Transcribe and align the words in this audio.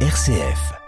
RCF. 0.00 0.85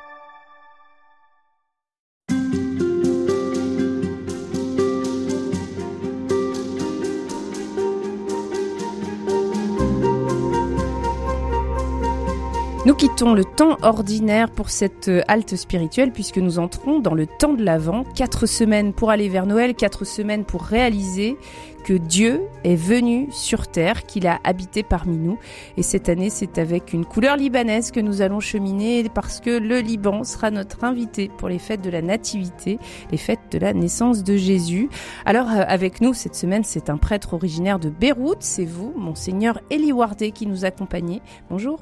Nous 12.89 12.95
quittons 12.95 13.35
le 13.35 13.45
temps 13.45 13.77
ordinaire 13.83 14.51
pour 14.51 14.71
cette 14.71 15.09
euh, 15.09 15.21
halte 15.29 15.57
spirituelle 15.57 16.11
puisque 16.11 16.39
nous 16.39 16.59
entrons 16.59 17.01
dans 17.01 17.13
le 17.13 17.27
temps 17.27 17.53
de 17.53 17.63
l'Avent. 17.63 18.03
Quatre 18.15 18.47
semaines 18.47 18.95
pour 18.95 19.11
aller 19.11 19.29
vers 19.29 19.45
Noël, 19.45 19.75
quatre 19.75 20.07
semaines 20.07 20.47
pour 20.47 20.63
réaliser 20.63 21.37
que 21.85 21.93
Dieu 21.93 22.41
est 22.65 22.77
venu 22.77 23.29
sur 23.31 23.69
terre, 23.69 24.07
qu'il 24.07 24.27
a 24.27 24.39
habité 24.43 24.83
parmi 24.83 25.19
nous. 25.19 25.39
Et 25.77 25.83
cette 25.83 26.09
année, 26.09 26.31
c'est 26.31 26.57
avec 26.57 26.95
une 26.95 27.05
couleur 27.05 27.37
libanaise 27.37 27.91
que 27.91 28.01
nous 28.01 28.23
allons 28.23 28.41
cheminer 28.41 29.05
parce 29.15 29.41
que 29.41 29.51
le 29.51 29.81
Liban 29.81 30.25
sera 30.25 30.51
notre 30.51 30.83
invité 30.83 31.31
pour 31.37 31.51
les 31.51 31.59
fêtes 31.59 31.83
de 31.83 31.91
la 31.91 32.01
Nativité, 32.01 32.79
les 33.11 33.19
fêtes 33.19 33.53
de 33.53 33.59
la 33.59 33.75
naissance 33.75 34.25
de 34.25 34.35
Jésus. 34.39 34.89
Alors, 35.27 35.51
euh, 35.51 35.63
avec 35.69 36.01
nous 36.01 36.15
cette 36.15 36.37
semaine, 36.37 36.65
c'est 36.65 36.89
un 36.89 36.97
prêtre 36.97 37.35
originaire 37.35 37.79
de 37.79 37.91
Beyrouth. 37.91 38.39
C'est 38.41 38.65
vous, 38.65 38.95
Monseigneur 38.97 39.61
Eli 39.69 39.93
Wardé, 39.93 40.31
qui 40.31 40.47
nous 40.47 40.65
accompagnez. 40.65 41.21
Bonjour. 41.51 41.81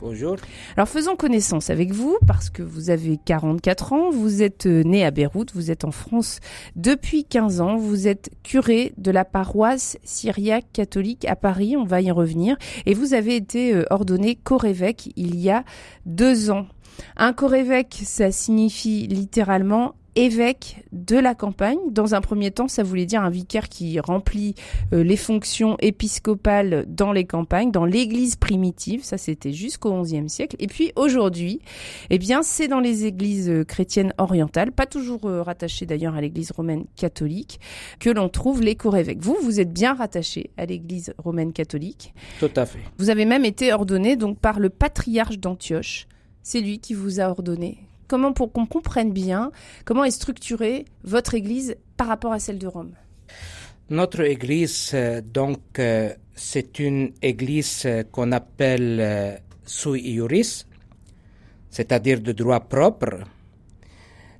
Bonjour. 0.00 0.36
Alors 0.76 0.88
faisons 0.88 1.16
connaissance 1.16 1.70
avec 1.70 1.90
vous 1.90 2.18
parce 2.24 2.50
que 2.50 2.62
vous 2.62 2.90
avez 2.90 3.18
44 3.24 3.92
ans, 3.92 4.10
vous 4.10 4.44
êtes 4.44 4.66
euh, 4.66 4.84
né 4.84 5.04
à 5.04 5.10
Beyrouth, 5.10 5.52
vous 5.54 5.72
êtes 5.72 5.84
en 5.84 5.90
France 5.90 6.38
depuis 6.76 7.24
15 7.24 7.60
ans, 7.60 7.76
vous 7.76 8.06
êtes 8.06 8.30
curé 8.44 8.92
de 8.96 9.10
la 9.10 9.24
paroisse 9.24 9.98
syriaque 10.04 10.66
catholique 10.72 11.24
à 11.24 11.34
Paris, 11.34 11.76
on 11.76 11.84
va 11.84 12.00
y 12.00 12.12
revenir, 12.12 12.56
et 12.86 12.94
vous 12.94 13.12
avez 13.12 13.34
été 13.34 13.74
euh, 13.74 13.84
ordonné 13.90 14.36
corévêque 14.36 15.10
il 15.16 15.34
y 15.34 15.50
a 15.50 15.64
deux 16.06 16.50
ans. 16.50 16.66
Un 17.16 17.32
corévêque, 17.32 18.00
ça 18.04 18.30
signifie 18.30 19.08
littéralement 19.08 19.94
évêque 20.18 20.84
de 20.92 21.16
la 21.16 21.34
campagne. 21.34 21.78
Dans 21.90 22.14
un 22.14 22.20
premier 22.20 22.50
temps, 22.50 22.68
ça 22.68 22.82
voulait 22.82 23.06
dire 23.06 23.22
un 23.22 23.30
vicaire 23.30 23.68
qui 23.68 24.00
remplit 24.00 24.54
euh, 24.92 25.02
les 25.04 25.16
fonctions 25.16 25.76
épiscopales 25.80 26.84
dans 26.88 27.12
les 27.12 27.24
campagnes, 27.24 27.70
dans 27.70 27.84
l'église 27.84 28.36
primitive. 28.36 29.04
Ça, 29.04 29.16
c'était 29.16 29.52
jusqu'au 29.52 30.02
XIe 30.02 30.28
siècle. 30.28 30.56
Et 30.58 30.66
puis 30.66 30.92
aujourd'hui, 30.96 31.60
eh 32.10 32.18
bien, 32.18 32.42
c'est 32.42 32.68
dans 32.68 32.80
les 32.80 33.06
églises 33.06 33.48
euh, 33.48 33.64
chrétiennes 33.64 34.12
orientales, 34.18 34.72
pas 34.72 34.86
toujours 34.86 35.26
euh, 35.26 35.42
rattachées 35.42 35.86
d'ailleurs 35.86 36.16
à 36.16 36.20
l'église 36.20 36.50
romaine 36.50 36.84
catholique, 36.96 37.60
que 38.00 38.10
l'on 38.10 38.28
trouve 38.28 38.60
les 38.60 38.74
corévêques. 38.74 39.22
Vous, 39.22 39.36
vous 39.42 39.60
êtes 39.60 39.72
bien 39.72 39.94
rattaché 39.94 40.50
à 40.56 40.66
l'église 40.66 41.14
romaine 41.18 41.52
catholique. 41.52 42.12
Tout 42.40 42.50
à 42.56 42.66
fait. 42.66 42.80
Vous 42.98 43.10
avez 43.10 43.24
même 43.24 43.44
été 43.44 43.72
ordonné 43.72 44.16
donc 44.16 44.38
par 44.38 44.58
le 44.58 44.68
patriarche 44.68 45.38
d'Antioche. 45.38 46.08
C'est 46.42 46.60
lui 46.60 46.78
qui 46.78 46.94
vous 46.94 47.20
a 47.20 47.28
ordonné 47.28 47.87
comment 48.08 48.32
pour 48.32 48.50
qu'on 48.52 48.66
comprenne 48.66 49.12
bien 49.12 49.52
comment 49.84 50.04
est 50.04 50.10
structurée 50.10 50.86
votre 51.04 51.34
Église 51.34 51.76
par 51.96 52.08
rapport 52.08 52.32
à 52.32 52.40
celle 52.40 52.58
de 52.58 52.66
Rome. 52.66 52.94
Notre 53.90 54.20
Église, 54.20 54.90
euh, 54.92 55.22
donc, 55.22 55.78
euh, 55.78 56.12
c'est 56.34 56.78
une 56.78 57.12
Église 57.22 57.84
euh, 57.86 58.02
qu'on 58.10 58.32
appelle 58.32 59.40
sui 59.64 60.00
iuris, 60.00 60.66
c'est-à-dire 61.70 62.20
de 62.20 62.32
droit 62.32 62.60
propre. 62.60 63.20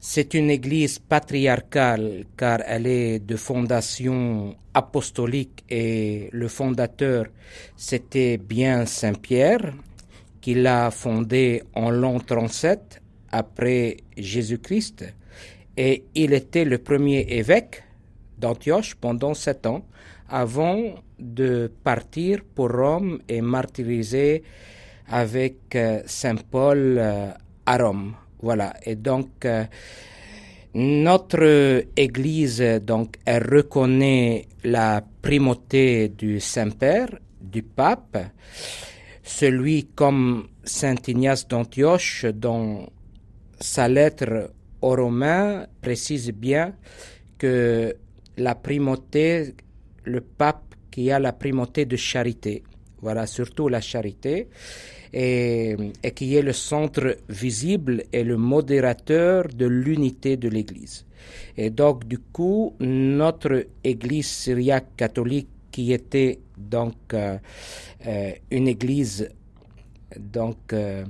C'est 0.01 0.35
une 0.35 0.51
Église 0.51 0.99
patriarcale 0.99 2.25
car 2.37 2.61
elle 2.67 2.87
est 2.87 3.19
de 3.21 3.37
fondation 3.37 4.55
apostolique 4.75 5.65
et 5.71 6.29
le 6.33 6.49
fondateur, 6.49 7.25
c'était 7.75 8.37
bien 8.37 8.85
Saint 8.85 9.15
Pierre, 9.15 9.73
qui 10.43 10.55
l'a 10.55 10.91
fondée 10.91 11.63
en 11.75 11.91
l'an 11.91 12.21
37 12.21 13.01
après 13.31 13.99
Jésus-Christ 14.17 15.05
et 15.77 16.05
il 16.15 16.33
était 16.33 16.65
le 16.65 16.79
premier 16.79 17.21
évêque 17.29 17.85
d'Antioche 18.37 18.97
pendant 18.97 19.33
sept 19.35 19.65
ans 19.67 19.87
avant 20.29 20.95
de 21.19 21.71
partir 21.85 22.41
pour 22.55 22.71
Rome 22.71 23.21
et 23.29 23.41
martyriser 23.41 24.43
avec 25.09 25.75
euh, 25.75 26.03
Saint 26.05 26.37
Paul 26.51 26.97
euh, 26.99 27.31
à 27.65 27.79
Rome. 27.79 28.15
Voilà. 28.43 28.75
Et 28.85 28.97
donc, 28.97 29.45
euh, 29.45 29.65
notre 30.75 31.85
Église, 31.97 32.61
donc, 32.83 33.17
elle 33.25 33.43
reconnaît 33.45 34.47
la 34.65 35.03
primauté 35.23 36.09
du 36.09 36.41
Saint-Père, 36.41 37.09
du 37.41 37.63
pape, 37.63 38.19
celui 39.23 39.87
comme 39.95 40.49
Saint 40.63 40.97
Ignace 41.07 41.49
d'Antioche, 41.49 42.27
dont 42.27 42.87
sa 43.61 43.89
lettre 43.89 44.51
aux 44.81 44.95
Romains 44.95 45.67
précise 45.81 46.31
bien 46.33 46.75
que 47.39 47.95
la 48.37 48.55
primauté, 48.55 49.55
le 50.05 50.21
pape 50.21 50.75
qui 50.91 51.11
a 51.11 51.19
la 51.19 51.33
primauté 51.33 51.85
de 51.85 51.97
charité, 51.97 52.63
voilà, 53.01 53.27
surtout 53.27 53.69
la 53.69 53.81
charité, 53.81 54.49
et, 55.13 55.77
qui 56.15 56.37
est 56.37 56.43
le 56.43 56.53
centre 56.53 57.17
visible 57.29 58.05
et 58.13 58.25
le 58.25 58.37
modérateur 58.37 59.49
de 59.49 59.67
l'unité 59.67 60.37
de 60.37 60.49
l'Église. 60.49 61.07
Et 61.57 61.71
donc, 61.71 62.07
du 62.07 62.19
coup, 62.19 62.75
notre 62.81 63.67
Église 63.85 64.27
syriaque 64.29 64.97
catholique, 64.97 65.49
qui 65.71 65.93
était 65.93 66.41
donc 66.57 66.95
euh, 67.15 67.39
euh, 68.07 68.33
une 68.51 68.69
Église 68.69 69.29
donc 70.19 70.73
euh, 70.73 71.05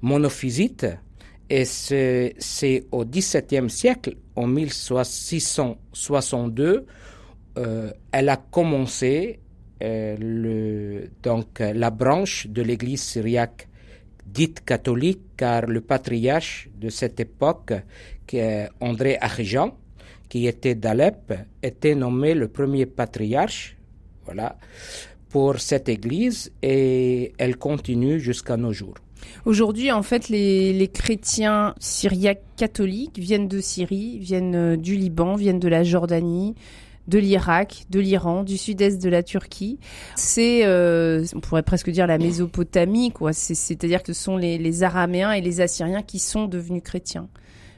monophysite, 0.00 0.86
et 1.50 1.64
c'est 1.64 2.36
au 2.92 3.04
XVIIe 3.04 3.68
siècle, 3.70 4.16
en 4.36 4.46
1662, 4.46 6.86
euh, 7.56 7.90
elle 8.12 8.28
a 8.28 8.36
commencé 8.36 9.40
euh, 9.82 11.06
donc 11.22 11.60
la 11.60 11.90
branche 11.90 12.46
de 12.48 12.60
l'Église 12.62 13.02
syriaque 13.02 13.68
dite 14.26 14.64
catholique, 14.64 15.22
car 15.36 15.66
le 15.66 15.80
patriarche 15.80 16.68
de 16.76 16.88
cette 16.90 17.20
époque, 17.20 17.72
qui 18.26 18.38
est 18.38 18.68
André 18.80 19.16
Arjan, 19.20 19.76
qui 20.28 20.46
était 20.46 20.74
d'Alep, 20.74 21.32
était 21.62 21.94
nommé 21.94 22.34
le 22.34 22.48
premier 22.48 22.86
patriarche, 22.86 23.76
voilà, 24.26 24.58
pour 25.30 25.60
cette 25.60 25.88
Église, 25.88 26.52
et 26.62 27.32
elle 27.38 27.56
continue 27.56 28.20
jusqu'à 28.20 28.58
nos 28.58 28.72
jours. 28.72 28.96
Aujourd'hui, 29.44 29.90
en 29.92 30.02
fait, 30.02 30.28
les, 30.28 30.90
chrétiens 30.92 31.74
syriaques 31.78 32.42
catholiques 32.56 33.18
viennent 33.18 33.48
de 33.48 33.60
Syrie, 33.60 34.18
viennent 34.18 34.54
euh, 34.54 34.76
du 34.76 34.96
Liban, 34.96 35.36
viennent 35.36 35.60
de 35.60 35.68
la 35.68 35.84
Jordanie, 35.84 36.54
de 37.06 37.18
l'Irak, 37.18 37.86
de 37.90 38.00
l'Iran, 38.00 38.42
du 38.42 38.58
sud-est 38.58 39.02
de 39.02 39.08
la 39.08 39.22
Turquie. 39.22 39.78
C'est, 40.16 40.66
euh, 40.66 41.24
on 41.34 41.40
pourrait 41.40 41.62
presque 41.62 41.90
dire 41.90 42.06
la 42.06 42.18
Mésopotamie, 42.18 43.10
quoi. 43.12 43.32
C'est-à-dire 43.32 44.02
que 44.02 44.12
ce 44.12 44.22
sont 44.22 44.36
les, 44.36 44.82
Araméens 44.82 45.32
et 45.32 45.40
les 45.40 45.60
Assyriens 45.60 46.02
qui 46.02 46.18
sont 46.18 46.46
devenus 46.46 46.82
chrétiens. 46.82 47.28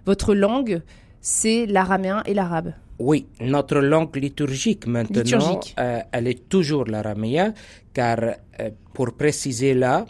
Votre 0.06 0.34
langue, 0.34 0.82
c'est 1.20 1.66
l'araméen 1.66 2.22
et 2.26 2.34
l'arabe. 2.34 2.72
Oui, 2.98 3.26
notre 3.40 3.78
langue 3.78 4.14
liturgique 4.16 4.86
maintenant, 4.86 5.60
euh, 5.78 6.00
elle 6.12 6.26
est 6.26 6.48
toujours 6.48 6.84
l'araméen, 6.84 7.54
car 7.94 8.18
pour 8.92 9.12
préciser 9.12 9.72
là, 9.72 10.06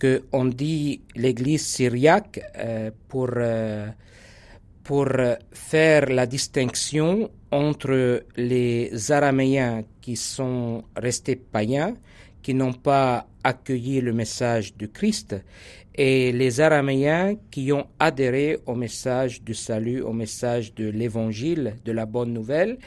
qu'on 0.00 0.44
dit 0.46 1.00
l'Église 1.14 1.66
syriaque 1.66 2.40
euh, 2.56 2.90
pour, 3.08 3.30
euh, 3.36 3.88
pour 4.84 5.08
faire 5.52 6.06
la 6.06 6.26
distinction 6.26 7.30
entre 7.50 8.24
les 8.36 9.10
Araméens 9.10 9.84
qui 10.00 10.16
sont 10.16 10.84
restés 10.96 11.36
païens, 11.36 11.96
qui 12.42 12.54
n'ont 12.54 12.74
pas 12.74 13.26
accueilli 13.42 14.00
le 14.00 14.12
message 14.12 14.76
du 14.76 14.88
Christ, 14.88 15.36
et 15.96 16.30
les 16.32 16.60
Araméens 16.60 17.36
qui 17.50 17.72
ont 17.72 17.86
adhéré 17.98 18.58
au 18.66 18.74
message 18.74 19.42
du 19.42 19.54
salut, 19.54 20.02
au 20.02 20.12
message 20.12 20.74
de 20.74 20.88
l'Évangile, 20.90 21.76
de 21.84 21.92
la 21.92 22.04
bonne 22.04 22.32
nouvelle, 22.32 22.78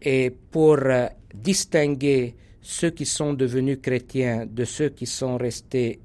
et 0.00 0.30
pour 0.50 0.78
euh, 0.78 1.06
distinguer 1.34 2.34
ceux 2.62 2.90
qui 2.90 3.04
sont 3.04 3.34
devenus 3.34 3.78
chrétiens 3.82 4.46
de 4.46 4.64
ceux 4.64 4.88
qui 4.88 5.04
sont 5.04 5.36
restés 5.36 6.00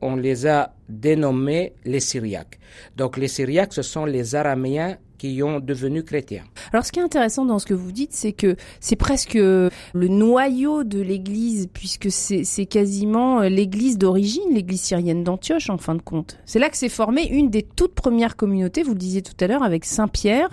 on 0.00 0.16
les 0.16 0.46
a 0.46 0.74
dénommés 0.88 1.72
les 1.84 2.00
Syriaques. 2.00 2.58
Donc 2.96 3.16
les 3.16 3.28
Syriaques, 3.28 3.74
ce 3.74 3.82
sont 3.82 4.04
les 4.04 4.34
Araméens 4.34 4.96
qui 5.18 5.42
ont 5.42 5.60
devenu 5.60 6.04
chrétiens. 6.04 6.44
Alors 6.72 6.86
ce 6.86 6.92
qui 6.92 7.00
est 7.00 7.02
intéressant 7.02 7.44
dans 7.44 7.58
ce 7.58 7.66
que 7.66 7.74
vous 7.74 7.92
dites, 7.92 8.12
c'est 8.12 8.32
que 8.32 8.56
c'est 8.80 8.96
presque 8.96 9.34
le 9.34 9.70
noyau 9.94 10.84
de 10.84 11.00
l'Église, 11.00 11.68
puisque 11.72 12.10
c'est 12.10 12.66
quasiment 12.66 13.40
euh, 13.40 13.48
l'Église 13.48 13.98
d'origine, 13.98 14.54
l'Église 14.54 14.80
syrienne 14.80 15.24
d'Antioche 15.24 15.70
en 15.70 15.78
fin 15.78 15.96
de 15.96 16.02
compte. 16.02 16.38
C'est 16.46 16.60
là 16.60 16.70
que 16.70 16.76
s'est 16.76 16.88
formée 16.88 17.26
une 17.28 17.50
des 17.50 17.62
toutes 17.62 17.94
premières 17.94 18.36
communautés, 18.36 18.82
vous 18.82 18.92
le 18.92 18.98
disiez 18.98 19.22
tout 19.22 19.36
à 19.40 19.48
l'heure, 19.48 19.64
avec 19.64 19.84
Saint 19.84 20.08
Pierre, 20.08 20.50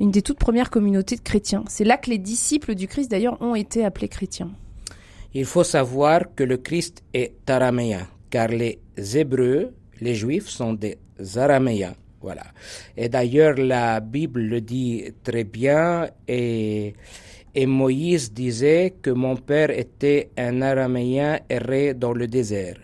une 0.00 0.10
des 0.10 0.22
toutes 0.22 0.38
premières 0.38 0.70
communautés 0.70 1.16
de 1.16 1.22
chrétiens. 1.22 1.64
C'est 1.68 1.84
là 1.84 1.96
que 1.96 2.08
les 2.08 2.18
disciples 2.18 2.74
du 2.74 2.86
Christ 2.86 3.10
d'ailleurs 3.10 3.40
ont 3.42 3.54
été 3.54 3.84
appelés 3.84 4.08
chrétiens. 4.08 4.50
Il 5.34 5.46
faut 5.46 5.64
savoir 5.64 6.34
que 6.34 6.44
le 6.44 6.58
Christ 6.58 7.02
est 7.14 7.48
araméen, 7.48 8.06
car 8.28 8.48
les 8.48 8.78
Hébreux 9.14 9.72
Les 10.00 10.14
Juifs 10.14 10.48
sont 10.48 10.74
des 10.74 10.98
Araméens. 11.36 11.94
Voilà. 12.20 12.44
Et 12.96 13.08
d'ailleurs, 13.08 13.54
la 13.56 14.00
Bible 14.00 14.42
le 14.42 14.60
dit 14.60 15.04
très 15.22 15.44
bien 15.44 16.08
et, 16.28 16.94
et 17.54 17.66
Moïse 17.66 18.32
disait 18.32 18.94
que 19.00 19.10
mon 19.10 19.36
père 19.36 19.70
était 19.70 20.30
un 20.36 20.60
Araméen 20.60 21.40
erré 21.48 21.94
dans 21.94 22.12
le 22.12 22.26
désert. 22.26 22.76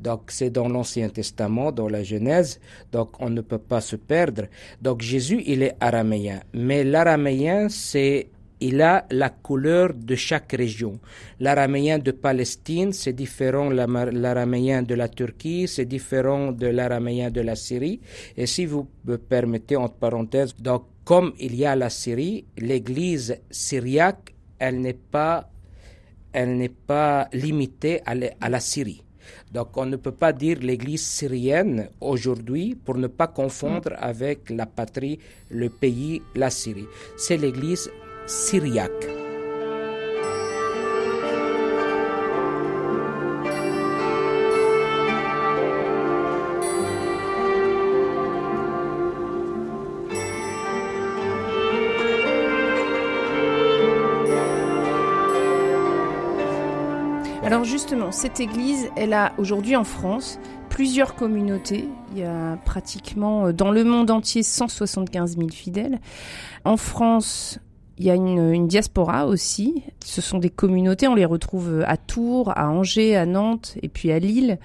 Donc 0.00 0.24
c'est 0.28 0.50
dans 0.50 0.68
l'Ancien 0.68 1.08
Testament, 1.08 1.72
dans 1.72 1.88
la 1.88 2.02
Genèse, 2.02 2.60
donc 2.92 3.20
on 3.20 3.30
ne 3.30 3.40
peut 3.40 3.58
pas 3.58 3.80
se 3.80 3.96
perdre. 3.96 4.44
Donc 4.82 5.00
Jésus, 5.00 5.42
il 5.46 5.62
est 5.62 5.76
araméen, 5.80 6.40
mais 6.52 6.84
l'araméen, 6.84 7.68
c'est 7.70 8.28
il 8.64 8.80
a 8.80 9.04
la 9.10 9.28
couleur 9.28 9.92
de 9.94 10.14
chaque 10.14 10.52
région. 10.52 10.98
L'araméen 11.38 11.98
de 11.98 12.12
Palestine, 12.12 12.92
c'est 12.94 13.12
différent 13.12 13.68
de 13.70 13.76
l'araméen 14.10 14.82
de 14.82 14.94
la 14.94 15.08
Turquie, 15.08 15.68
c'est 15.68 15.84
différent 15.84 16.50
de 16.52 16.66
l'araméen 16.68 17.30
de 17.30 17.42
la 17.42 17.56
Syrie. 17.56 18.00
Et 18.38 18.46
si 18.46 18.64
vous 18.64 18.88
me 19.04 19.18
permettez, 19.18 19.76
entre 19.76 19.96
parenthèses, 19.96 20.54
donc 20.56 20.84
comme 21.04 21.34
il 21.38 21.54
y 21.54 21.66
a 21.66 21.76
la 21.76 21.90
Syrie, 21.90 22.46
l'église 22.56 23.36
syriaque, 23.50 24.34
elle 24.58 24.80
n'est 24.80 24.94
pas, 25.16 25.50
elle 26.32 26.56
n'est 26.56 26.70
pas 26.70 27.28
limitée 27.34 28.00
à 28.06 28.48
la 28.48 28.60
Syrie. 28.60 29.02
Donc 29.52 29.76
on 29.76 29.86
ne 29.86 29.96
peut 29.96 30.12
pas 30.12 30.32
dire 30.32 30.58
l'Église 30.60 31.06
syrienne 31.06 31.88
aujourd'hui 32.00 32.74
pour 32.74 32.96
ne 32.96 33.06
pas 33.06 33.28
confondre 33.28 33.90
mm. 33.90 33.96
avec 34.00 34.50
la 34.50 34.66
patrie, 34.66 35.18
le 35.50 35.68
pays, 35.68 36.22
la 36.34 36.50
Syrie. 36.50 36.86
C'est 37.16 37.36
l'Église 37.36 37.88
syriaque. 38.26 38.90
Alors 57.44 57.64
justement, 57.64 58.10
cette 58.10 58.40
église, 58.40 58.88
elle 58.96 59.12
a 59.12 59.34
aujourd'hui 59.36 59.76
en 59.76 59.84
France 59.84 60.40
plusieurs 60.70 61.14
communautés. 61.14 61.88
Il 62.10 62.18
y 62.18 62.24
a 62.24 62.56
pratiquement 62.64 63.46
euh, 63.46 63.52
dans 63.52 63.70
le 63.70 63.84
monde 63.84 64.10
entier 64.10 64.42
175 64.42 65.36
000 65.36 65.50
fidèles. 65.50 66.00
En 66.64 66.76
France, 66.76 67.60
il 67.98 68.04
y 68.04 68.10
a 68.10 68.14
une, 68.14 68.66
diaspora 68.66 69.26
aussi. 69.26 69.82
Ce 70.04 70.20
sont 70.20 70.38
des 70.38 70.50
communautés, 70.50 71.06
on 71.08 71.14
les 71.14 71.24
retrouve 71.24 71.84
à 71.86 71.96
Tours, 71.96 72.52
à 72.56 72.68
Angers, 72.68 73.16
à 73.16 73.26
Nantes 73.26 73.76
et 73.82 73.88
puis 73.88 74.10
à 74.10 74.18
Lille. 74.18 74.58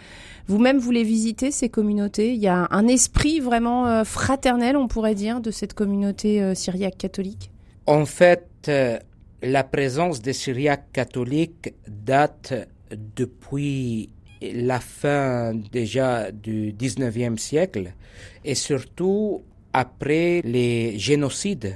Vous-même, 0.47 0.79
vous 0.79 0.91
les 0.91 1.03
visitez, 1.03 1.51
ces 1.51 1.69
communautés? 1.69 2.33
Il 2.33 2.39
y 2.39 2.47
a 2.47 2.67
un 2.71 2.87
esprit 2.87 3.39
vraiment 3.39 3.87
euh, 3.87 4.03
fraternel, 4.03 4.75
on 4.75 4.87
pourrait 4.87 5.15
dire, 5.15 5.41
de 5.41 5.51
cette 5.51 5.73
communauté 5.73 6.41
euh, 6.41 6.55
syriaque 6.55 6.97
catholique? 6.97 7.51
En 7.85 8.05
fait, 8.05 8.71
la 9.41 9.63
présence 9.63 10.21
des 10.21 10.33
Syriaques 10.33 10.91
catholiques 10.91 11.73
date 11.87 12.53
depuis 12.91 14.09
la 14.41 14.79
fin 14.79 15.53
déjà 15.71 16.31
du 16.31 16.73
19e 16.73 17.37
siècle 17.37 17.93
et 18.45 18.55
surtout 18.55 19.43
après 19.73 20.41
les 20.43 20.97
génocides 20.97 21.75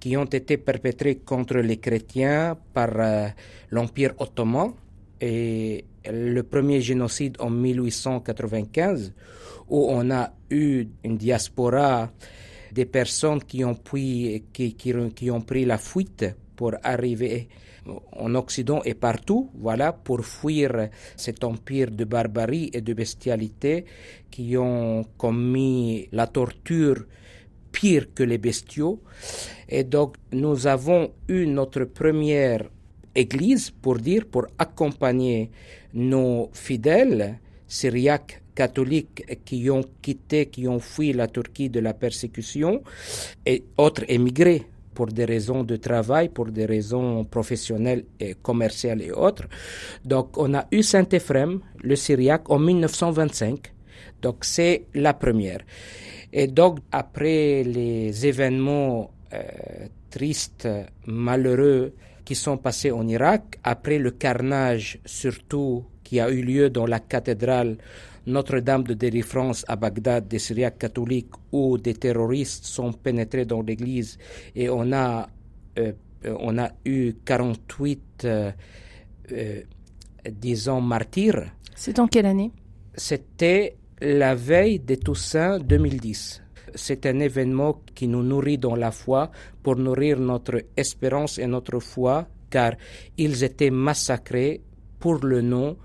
qui 0.00 0.16
ont 0.16 0.24
été 0.24 0.56
perpétrés 0.56 1.16
contre 1.16 1.58
les 1.58 1.76
chrétiens 1.76 2.56
par 2.72 2.90
euh, 2.98 3.28
l'Empire 3.70 4.14
ottoman. 4.18 4.72
Et 5.20 5.84
le 6.10 6.42
premier 6.42 6.80
génocide 6.80 7.36
en 7.40 7.50
1895 7.50 9.12
où 9.68 9.86
on 9.88 10.10
a 10.10 10.32
eu 10.50 10.86
une 11.04 11.18
diaspora 11.18 12.10
des 12.72 12.86
personnes 12.86 13.42
qui 13.44 13.64
ont 13.64 13.74
pris, 13.74 14.44
qui, 14.52 14.74
qui 14.74 15.30
ont 15.30 15.40
pris 15.42 15.64
la 15.66 15.76
fuite 15.78 16.24
pour 16.56 16.72
arriver 16.82 17.48
en 18.12 18.34
Occident 18.34 18.82
et 18.84 18.94
partout, 18.94 19.50
voilà, 19.54 19.92
pour 19.92 20.24
fuir 20.24 20.88
cet 21.16 21.44
empire 21.44 21.90
de 21.90 22.04
barbarie 22.04 22.70
et 22.72 22.80
de 22.80 22.92
bestialité 22.92 23.84
qui 24.30 24.56
ont 24.56 25.04
commis 25.16 26.08
la 26.12 26.26
torture 26.26 27.04
pire 27.72 28.06
que 28.14 28.22
les 28.22 28.38
bestiaux. 28.38 29.00
Et 29.68 29.84
donc, 29.84 30.16
nous 30.32 30.66
avons 30.66 31.12
eu 31.28 31.46
notre 31.46 31.84
première 31.84 32.64
église, 33.14 33.70
pour 33.70 33.98
dire, 33.98 34.26
pour 34.26 34.46
accompagner 34.58 35.50
nos 35.94 36.50
fidèles 36.52 37.38
syriaques 37.66 38.42
catholiques 38.54 39.24
qui 39.44 39.70
ont 39.70 39.84
quitté, 40.02 40.46
qui 40.46 40.68
ont 40.68 40.80
fui 40.80 41.12
la 41.12 41.28
Turquie 41.28 41.70
de 41.70 41.80
la 41.80 41.94
persécution 41.94 42.82
et 43.46 43.64
autres 43.76 44.04
émigrés 44.08 44.66
pour 44.94 45.06
des 45.06 45.24
raisons 45.24 45.62
de 45.64 45.76
travail, 45.76 46.28
pour 46.28 46.46
des 46.46 46.66
raisons 46.66 47.24
professionnelles 47.24 48.04
et 48.18 48.34
commerciales 48.34 49.02
et 49.02 49.12
autres. 49.12 49.48
Donc, 50.04 50.36
on 50.36 50.52
a 50.54 50.66
eu 50.70 50.82
Saint-Éphrem, 50.82 51.60
le 51.82 51.96
Syriaque, 51.96 52.50
en 52.50 52.58
1925. 52.58 53.72
Donc, 54.20 54.44
c'est 54.44 54.84
la 54.94 55.14
première. 55.14 55.60
Et 56.32 56.46
donc, 56.46 56.78
après 56.92 57.62
les 57.64 58.26
événements 58.26 59.10
euh, 59.32 59.42
tristes, 60.10 60.68
malheureux 61.06 61.94
qui 62.24 62.34
sont 62.34 62.58
passés 62.58 62.90
en 62.90 63.06
Irak, 63.08 63.58
après 63.64 63.98
le 63.98 64.12
carnage 64.12 64.98
surtout 65.04 65.84
qui 66.04 66.20
a 66.20 66.30
eu 66.30 66.42
lieu 66.42 66.70
dans 66.70 66.86
la 66.86 67.00
cathédrale 67.00 67.76
notre-Dame 68.26 68.84
de 68.84 68.94
délivrance 68.94 69.64
à 69.68 69.76
Bagdad 69.76 70.28
des 70.28 70.38
Syriaques 70.38 70.78
catholiques 70.78 71.32
où 71.52 71.78
des 71.78 71.94
terroristes 71.94 72.64
sont 72.64 72.92
pénétrés 72.92 73.44
dans 73.44 73.62
l'église 73.62 74.18
et 74.54 74.68
on 74.68 74.92
a, 74.92 75.28
euh, 75.78 75.92
on 76.24 76.58
a 76.58 76.70
eu 76.84 77.14
48, 77.24 78.00
euh, 78.24 78.52
euh, 79.32 79.62
disons, 80.30 80.80
martyrs. 80.80 81.52
C'est 81.74 81.98
en 81.98 82.06
quelle 82.06 82.26
année? 82.26 82.52
C'était 82.94 83.76
la 84.00 84.34
veille 84.34 84.80
de 84.80 84.94
Toussaint 84.94 85.58
2010. 85.58 86.42
C'est 86.74 87.04
un 87.06 87.18
événement 87.18 87.82
qui 87.94 88.08
nous 88.08 88.22
nourrit 88.22 88.58
dans 88.58 88.76
la 88.76 88.90
foi 88.90 89.30
pour 89.62 89.76
nourrir 89.76 90.18
notre 90.18 90.62
espérance 90.76 91.38
et 91.38 91.46
notre 91.46 91.80
foi 91.80 92.26
car 92.48 92.72
ils 93.18 93.44
étaient 93.44 93.70
massacrés 93.70 94.62
pour 94.98 95.24
le 95.24 95.42
nom 95.42 95.76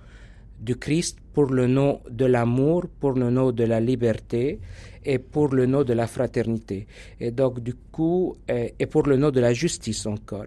du 0.60 0.78
Christ 0.78 1.20
pour 1.36 1.48
le 1.52 1.68
nom 1.68 2.00
de 2.10 2.26
l'amour, 2.26 2.86
pour 3.02 3.12
le 3.12 3.30
nom 3.30 3.52
de 3.52 3.66
la 3.66 3.82
liberté 3.82 4.58
et 5.04 5.20
pour 5.20 5.50
le 5.54 5.66
nom 5.66 5.84
de 5.84 5.92
la 5.92 6.08
fraternité. 6.08 6.88
Et 7.20 7.32
donc, 7.32 7.60
du 7.60 7.74
coup, 7.92 8.38
euh, 8.50 8.70
et 8.80 8.86
pour 8.86 9.04
le 9.04 9.18
nom 9.18 9.32
de 9.32 9.42
la 9.42 9.52
justice 9.52 10.06
encore. 10.06 10.46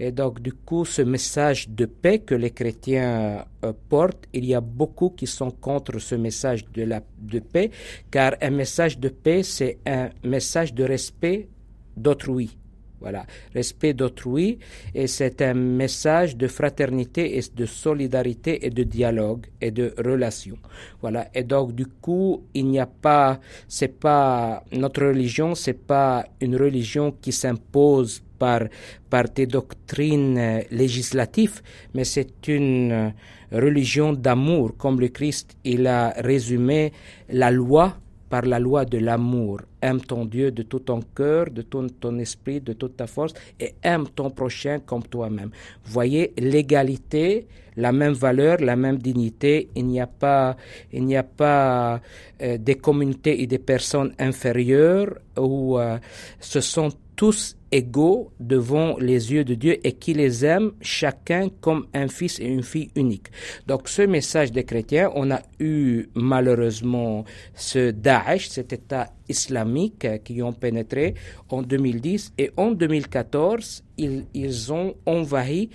Et 0.00 0.12
donc, 0.12 0.40
du 0.40 0.52
coup, 0.52 0.84
ce 0.84 1.02
message 1.02 1.68
de 1.68 1.84
paix 1.86 2.20
que 2.20 2.34
les 2.34 2.50
chrétiens 2.50 3.44
euh, 3.64 3.72
portent, 3.88 4.26
il 4.32 4.44
y 4.44 4.54
a 4.54 4.60
beaucoup 4.60 5.10
qui 5.10 5.26
sont 5.26 5.50
contre 5.50 5.98
ce 5.98 6.14
message 6.14 6.64
de, 6.72 6.84
la, 6.84 7.02
de 7.18 7.40
paix, 7.40 7.70
car 8.10 8.36
un 8.40 8.50
message 8.50 8.98
de 8.98 9.08
paix, 9.08 9.42
c'est 9.42 9.78
un 9.86 10.10
message 10.22 10.72
de 10.72 10.84
respect 10.84 11.48
d'autrui. 11.96 12.56
Voilà, 13.00 13.26
respect 13.54 13.92
d'autrui, 13.94 14.58
et 14.92 15.06
c'est 15.06 15.40
un 15.40 15.54
message 15.54 16.36
de 16.36 16.48
fraternité 16.48 17.38
et 17.38 17.42
de 17.54 17.64
solidarité 17.64 18.66
et 18.66 18.70
de 18.70 18.82
dialogue 18.82 19.46
et 19.60 19.70
de 19.70 19.94
relation. 19.98 20.58
Voilà, 21.00 21.28
et 21.32 21.44
donc 21.44 21.76
du 21.76 21.86
coup, 21.86 22.42
il 22.54 22.66
n'y 22.66 22.80
a 22.80 22.86
pas, 22.86 23.38
c'est 23.68 24.00
pas 24.00 24.64
notre 24.72 25.06
religion, 25.06 25.54
c'est 25.54 25.74
pas 25.86 26.26
une 26.40 26.56
religion 26.56 27.12
qui 27.12 27.30
s'impose 27.30 28.20
par 28.38 28.62
par 29.10 29.24
des 29.34 29.46
doctrines 29.46 30.62
législatives, 30.70 31.62
mais 31.94 32.04
c'est 32.04 32.48
une 32.48 33.12
religion 33.52 34.12
d'amour, 34.12 34.76
comme 34.76 35.00
le 35.00 35.08
Christ 35.08 35.56
il 35.64 35.86
a 35.86 36.10
résumé 36.18 36.92
la 37.30 37.50
loi 37.50 37.96
par 38.28 38.42
la 38.42 38.58
loi 38.58 38.84
de 38.84 38.98
l'amour. 38.98 39.60
Aime 39.80 40.00
ton 40.00 40.24
Dieu 40.24 40.50
de 40.50 40.62
tout 40.62 40.80
ton 40.80 41.00
cœur, 41.14 41.50
de 41.50 41.62
tout 41.62 41.86
ton 42.00 42.18
esprit, 42.18 42.60
de 42.60 42.72
toute 42.74 42.96
ta 42.96 43.06
force, 43.06 43.32
et 43.58 43.74
aime 43.82 44.06
ton 44.14 44.30
prochain 44.30 44.80
comme 44.84 45.02
toi-même. 45.04 45.50
Voyez 45.84 46.32
l'égalité, 46.36 47.46
la 47.76 47.92
même 47.92 48.12
valeur, 48.12 48.58
la 48.60 48.76
même 48.76 48.98
dignité. 48.98 49.68
Il 49.76 49.86
n'y 49.86 50.00
a 50.00 50.06
pas, 50.06 50.56
il 50.92 51.04
n'y 51.04 51.16
a 51.16 51.22
pas 51.22 52.00
euh, 52.42 52.58
des 52.58 52.74
communautés 52.74 53.40
et 53.42 53.46
des 53.46 53.58
personnes 53.58 54.12
inférieures 54.18 55.14
où 55.36 55.78
euh, 55.78 55.98
ce 56.40 56.60
sont 56.60 56.90
tous 57.18 57.56
égaux 57.72 58.30
devant 58.38 58.96
les 58.98 59.32
yeux 59.32 59.44
de 59.44 59.54
Dieu 59.54 59.76
et 59.84 59.92
qui 59.92 60.14
les 60.14 60.44
aime 60.44 60.70
chacun 60.80 61.48
comme 61.60 61.86
un 61.92 62.06
fils 62.06 62.38
et 62.38 62.46
une 62.46 62.62
fille 62.62 62.90
unique. 62.94 63.26
Donc 63.66 63.88
ce 63.88 64.02
message 64.02 64.52
des 64.52 64.62
chrétiens, 64.62 65.10
on 65.16 65.32
a 65.32 65.42
eu 65.58 66.06
malheureusement 66.14 67.24
ce 67.56 67.90
Daesh, 67.90 68.48
cet 68.48 68.72
État 68.72 69.08
islamique 69.28 70.06
qui 70.22 70.40
ont 70.42 70.52
pénétré 70.52 71.14
en 71.48 71.62
2010 71.62 72.34
et 72.38 72.52
en 72.56 72.70
2014, 72.70 73.82
ils, 73.98 74.24
ils 74.32 74.72
ont 74.72 74.94
envahi 75.04 75.70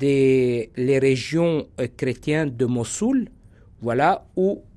les 0.00 0.98
régions 1.00 1.68
euh, 1.80 1.86
chrétiennes 1.96 2.56
de 2.56 2.66
Mossoul, 2.66 3.28
voilà, 3.80 4.26
où 4.34 4.50
euh, 4.50 4.67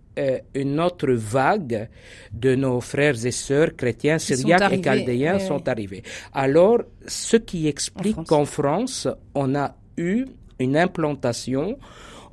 une 0.53 0.79
autre 0.79 1.11
vague 1.11 1.89
de 2.33 2.55
nos 2.55 2.81
frères 2.81 3.25
et 3.25 3.31
sœurs 3.31 3.75
chrétiens, 3.75 4.17
syriaques 4.17 4.73
et 4.73 4.81
chaldéens 4.81 5.39
sont 5.39 5.67
arrivés. 5.67 6.03
Alors, 6.33 6.81
ce 7.07 7.37
qui 7.37 7.67
explique 7.67 8.23
qu'en 8.27 8.45
France, 8.45 9.07
on 9.35 9.55
a 9.55 9.75
eu 9.97 10.25
une 10.59 10.77
implantation 10.77 11.77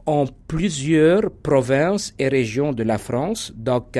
en 0.06 0.25
plusieurs 0.47 1.30
provinces 1.30 2.14
et 2.18 2.28
régions 2.28 2.73
de 2.73 2.82
la 2.82 2.99
France. 2.99 3.52
Donc, 3.54 3.99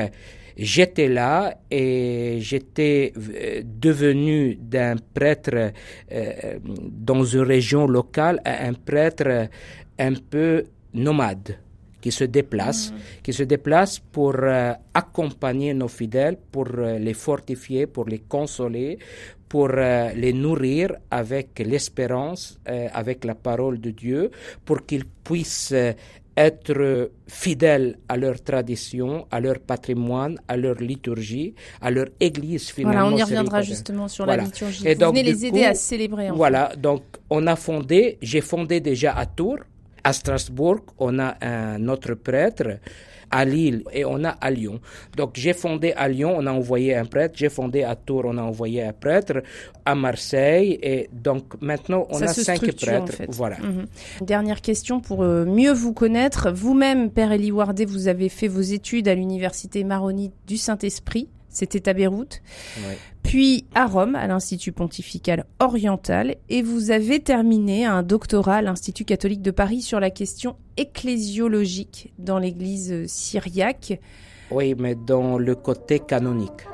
j'étais 0.57 1.09
là 1.09 1.55
et 1.71 2.39
j'étais 2.41 3.13
euh, 3.17 3.63
devenu 3.65 4.57
d'un 4.57 4.97
prêtre 5.15 5.73
euh, 6.11 6.59
dans 6.65 7.25
une 7.25 7.43
région 7.43 7.87
locale 7.87 8.41
à 8.45 8.67
un 8.67 8.73
prêtre 8.73 9.49
un 9.99 10.15
peu 10.15 10.65
nomade 10.95 11.59
qui 12.01 12.13
se 12.13 12.25
déplacent, 12.25 12.93
mm. 12.93 13.23
qui 13.23 13.33
se 13.33 13.43
déplacent 13.43 13.99
pour 13.99 14.35
euh, 14.39 14.73
accompagner 14.95 15.75
nos 15.75 15.89
fidèles, 15.89 16.37
pour 16.53 16.69
euh, 16.79 16.99
les 16.99 17.15
fortifier, 17.15 17.87
pour 17.87 18.07
les 18.07 18.21
consoler, 18.21 18.99
pour 19.49 19.71
euh, 19.73 20.11
les 20.15 20.33
nourrir 20.33 20.93
avec 21.11 21.59
l'espérance, 21.65 22.59
avec 22.93 23.25
la 23.25 23.35
parole 23.35 23.81
de 23.81 23.91
Dieu, 23.91 24.31
pour 24.65 24.85
qu'ils 24.85 25.07
puissent 25.07 25.73
être 26.37 27.11
fidèles 27.27 27.99
à 28.09 28.17
leur 28.17 28.41
tradition, 28.43 29.27
à 29.31 29.41
leur 29.41 29.59
patrimoine, 29.59 30.39
à 30.47 30.57
leur 30.57 30.77
liturgie, 30.77 31.55
à 31.81 31.91
leur 31.91 32.07
église 32.21 32.69
finalement. 32.71 33.09
Voilà, 33.09 33.15
on 33.17 33.19
y 33.19 33.23
reviendra 33.23 33.63
justement 33.63 34.07
sur 34.07 34.25
la 34.27 34.37
liturgie. 34.37 34.87
Et 34.87 34.95
Vous 34.95 35.01
donc, 35.01 35.17
venez 35.17 35.25
les 35.25 35.47
aider 35.47 35.65
à 35.65 35.75
célébrer. 35.75 36.31
voilà, 36.31 36.73
donc 36.77 37.03
on 37.29 37.47
a 37.49 37.57
fondé, 37.57 38.19
j'ai 38.23 38.41
fondé 38.41 38.81
déjà 38.81 39.13
à 39.17 39.27
Tours, 39.27 39.59
à 40.09 40.13
Strasbourg, 40.15 40.81
on 40.99 41.19
a 41.19 41.37
un 41.43 41.87
autre 41.89 42.15
prêtre 42.15 42.79
à 43.31 43.45
Lille 43.45 43.83
et 43.93 44.07
on 44.07 44.25
a 44.25 44.31
à 44.31 44.51
Lyon. 44.51 44.81
Donc 45.19 45.33
j'ai 45.35 45.53
fondé 45.53 45.93
à 45.93 46.09
Lyon, 46.09 46.35
on 46.35 46.47
a 46.47 46.53
envoyé 46.53 46.97
un 46.97 47.05
prêtre, 47.05 47.35
j'ai 47.37 47.51
fondé 47.51 47.83
à 47.83 47.95
Tours, 47.95 48.25
on 48.25 48.39
a 48.39 48.43
envoyé 48.43 48.83
un 48.83 48.95
prêtre, 48.95 49.43
à 49.85 49.95
Marseille 49.95 50.79
et 50.83 51.11
donc 51.13 51.61
maintenant 51.61 52.07
on 52.09 52.23
a 52.23 52.29
cinq 52.29 52.75
prêtres. 52.75 53.21
Voilà. 53.29 53.59
Mhm. 53.59 53.87
Dernière 54.23 54.63
question 54.63 55.01
pour 55.01 55.23
euh, 55.23 55.45
mieux 55.45 55.73
vous 55.73 55.93
connaître. 55.93 56.51
Vous-même, 56.51 57.11
Père 57.11 57.33
Elie 57.33 57.53
Wardé, 57.53 57.85
vous 57.85 58.09
avez 58.09 58.31
fait 58.31 58.49
vos 58.49 58.63
études 58.63 59.09
à 59.09 59.15
l'université 59.15 59.85
maronite 59.85 60.33
du 60.47 60.57
Saint-Esprit. 60.57 61.29
C'était 61.51 61.87
à 61.89 61.93
Beyrouth. 61.93 62.41
Puis 63.29 63.67
à 63.75 63.85
Rome, 63.85 64.15
à 64.15 64.27
l'Institut 64.27 64.73
pontifical 64.73 65.45
oriental. 65.59 66.37
Et 66.49 66.63
vous 66.63 66.91
avez 66.91 67.21
terminé 67.21 67.85
un 67.85 68.03
doctorat 68.03 68.57
à 68.57 68.63
l'Institut 68.63 69.05
catholique 69.05 69.43
de 69.43 69.51
Paris 69.51 69.83
sur 69.83 70.01
la 70.01 70.09
question 70.09 70.57
ecclésiologique 70.79 72.11
dans 72.19 72.39
l'Église 72.39 73.07
syriaque. 73.07 74.01
Oui, 74.51 74.75
mais 74.79 74.95
dans 74.95 75.37
le 75.37 75.55
côté 75.55 75.99
canonique. 75.99 76.67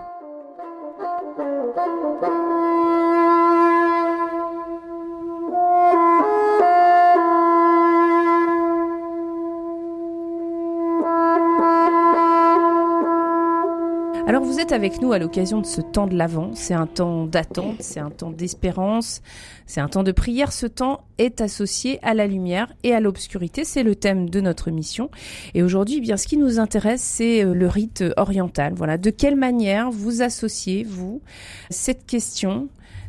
Alors 14.26 14.43
vous 14.43 14.59
êtes 14.59 14.73
avec 14.73 15.02
nous 15.02 15.12
à 15.12 15.19
l'occasion 15.19 15.61
de 15.61 15.66
ce 15.66 15.83
temps 15.83 16.07
de 16.07 16.16
l'Avent. 16.16 16.54
C'est 16.54 16.73
un 16.73 16.87
temps 16.87 17.26
d'attente, 17.26 17.76
c'est 17.81 18.00
un 18.00 18.09
temps 18.09 18.31
d'espérance, 18.31 19.21
c'est 19.66 19.83
un 19.83 19.88
temps 19.88 20.02
de 20.02 20.12
prière. 20.12 20.50
Ce 20.50 20.64
temps 20.64 21.02
est 21.19 21.43
associé 21.43 21.99
à 22.02 22.14
la 22.14 22.26
lumière 22.26 22.73
et 22.85 22.95
à 22.95 23.00
l'obscurité. 23.00 23.64
C'est 23.64 23.83
le 23.83 23.95
thème 23.95 24.31
de 24.31 24.40
notre 24.40 24.71
mission. 24.71 25.11
Et 25.52 25.62
aujourd'hui, 25.62 25.97
eh 25.99 26.00
bien, 26.00 26.16
ce 26.16 26.26
qui 26.26 26.38
nous 26.38 26.59
intéresse, 26.59 27.02
c'est 27.02 27.45
euh, 27.45 27.52
le 27.52 27.69
rite 27.69 28.02
oriental. 28.16 28.73
Voilà. 28.75 28.97
De 28.97 29.11
quelle 29.11 29.37
manière 29.37 29.90
vous 29.90 30.23
associez, 30.23 30.85
vous, 30.85 31.21
cette 31.69 32.07
question 32.07 32.69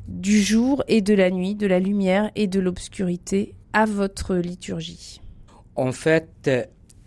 du 0.10 0.41
jour 0.41 0.84
et 0.89 1.01
de 1.01 1.13
la 1.13 1.31
nuit, 1.31 1.55
de 1.55 1.65
la 1.65 1.79
lumière 1.79 2.29
et 2.36 2.48
de 2.48 2.60
l'obscurité 2.60 3.55
à 3.72 3.86
votre 3.86 4.36
liturgie? 4.36 5.22
En 5.77 5.93
fait, 5.93 6.50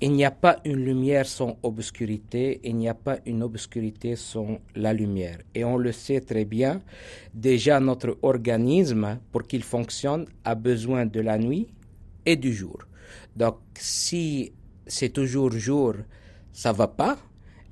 il 0.00 0.12
n'y 0.12 0.24
a 0.24 0.30
pas 0.30 0.58
une 0.64 0.84
lumière 0.84 1.26
sans 1.26 1.58
obscurité, 1.62 2.60
il 2.62 2.76
n'y 2.76 2.88
a 2.88 2.94
pas 2.94 3.18
une 3.26 3.42
obscurité 3.42 4.14
sans 4.14 4.58
la 4.76 4.92
lumière. 4.92 5.38
Et 5.54 5.64
on 5.64 5.76
le 5.76 5.90
sait 5.90 6.20
très 6.20 6.44
bien, 6.44 6.80
déjà 7.34 7.80
notre 7.80 8.16
organisme, 8.22 9.18
pour 9.32 9.42
qu'il 9.42 9.64
fonctionne, 9.64 10.26
a 10.44 10.54
besoin 10.54 11.04
de 11.04 11.20
la 11.20 11.36
nuit 11.36 11.68
et 12.24 12.36
du 12.36 12.52
jour. 12.54 12.78
Donc 13.34 13.56
si 13.74 14.52
c'est 14.86 15.08
toujours 15.08 15.50
jour, 15.50 15.94
ça 16.52 16.72
va 16.72 16.86
pas. 16.86 17.18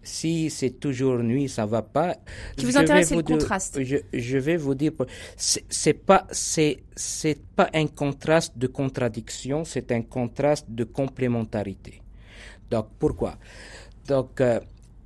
Si 0.02 0.50
c'est 0.50 0.78
toujours 0.78 1.18
nuit, 1.18 1.48
ça 1.48 1.66
va 1.66 1.82
pas. 1.82 2.16
Qui 2.56 2.64
vous 2.64 2.76
intéresse, 2.76 3.08
c'est 3.08 3.16
le 3.16 3.22
contraste. 3.22 3.82
Je, 3.82 3.96
je, 4.12 4.38
vais 4.38 4.56
vous 4.56 4.74
dire, 4.76 4.92
c'est 5.36 5.94
pas, 5.94 6.28
c'est, 6.30 6.84
c'est 6.94 7.40
pas 7.56 7.68
un 7.74 7.88
contraste 7.88 8.56
de 8.56 8.68
contradiction, 8.68 9.64
c'est 9.64 9.90
un 9.90 10.02
contraste 10.02 10.66
de 10.68 10.84
complémentarité. 10.84 12.02
Donc 12.70 12.86
pourquoi? 12.98 13.38
Donc 14.08 14.40
euh, 14.40 14.60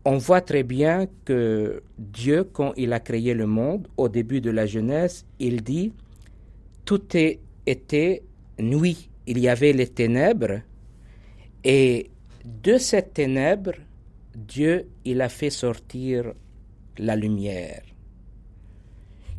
on 0.04 0.18
voit 0.18 0.40
très 0.40 0.62
bien 0.62 1.06
que 1.24 1.82
Dieu, 1.98 2.44
quand 2.44 2.72
il 2.76 2.92
a 2.92 3.00
créé 3.00 3.34
le 3.34 3.46
monde, 3.46 3.88
au 3.96 4.08
début 4.08 4.40
de 4.40 4.50
la 4.50 4.66
Genèse, 4.66 5.26
il 5.38 5.62
dit 5.62 5.92
tout 6.84 7.02
était 7.66 8.22
nuit. 8.58 9.10
Il 9.26 9.38
y 9.38 9.48
avait 9.48 9.72
les 9.72 9.88
ténèbres 9.88 10.60
et 11.62 12.10
de 12.44 12.78
ces 12.78 13.02
ténèbres, 13.02 13.74
Dieu, 14.34 14.88
il 15.04 15.20
a 15.20 15.28
fait 15.28 15.50
sortir 15.50 16.32
la 16.98 17.16
lumière. 17.16 17.82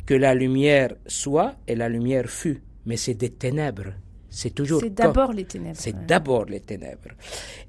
Que 0.06 0.14
la 0.14 0.34
lumière 0.34 0.94
soit 1.06 1.56
et 1.66 1.74
la 1.74 1.88
lumière 1.88 2.28
fut, 2.28 2.62
mais 2.86 2.96
c'est 2.96 3.14
des 3.14 3.30
ténèbres. 3.30 3.92
C'est 4.32 4.50
toujours. 4.54 4.80
C'est 4.80 4.94
d'abord 4.94 5.32
les 5.32 5.44
ténèbres. 5.44 5.76
C'est 5.78 6.06
d'abord 6.06 6.46
les 6.46 6.60
ténèbres. 6.60 7.10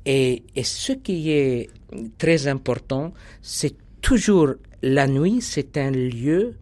Et, 0.05 0.43
et, 0.55 0.63
ce 0.63 0.93
qui 0.93 1.29
est 1.29 1.69
très 2.17 2.47
important, 2.47 3.11
c'est 3.41 3.75
toujours 3.99 4.53
la 4.81 5.07
nuit, 5.07 5.41
c'est 5.41 5.77
un 5.77 5.91
lieu 5.91 6.55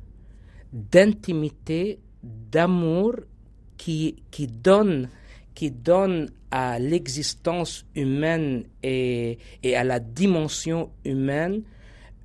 d'intimité, 0.73 1.99
d'amour 2.23 3.13
qui, 3.77 4.15
qui 4.31 4.47
donne 4.47 5.07
qui 5.53 5.69
donne 5.69 6.29
à 6.49 6.79
l'existence 6.79 7.85
humaine 7.95 8.63
et, 8.81 9.37
et, 9.63 9.75
à 9.75 9.83
la 9.83 9.99
dimension 9.99 10.89
humaine 11.05 11.61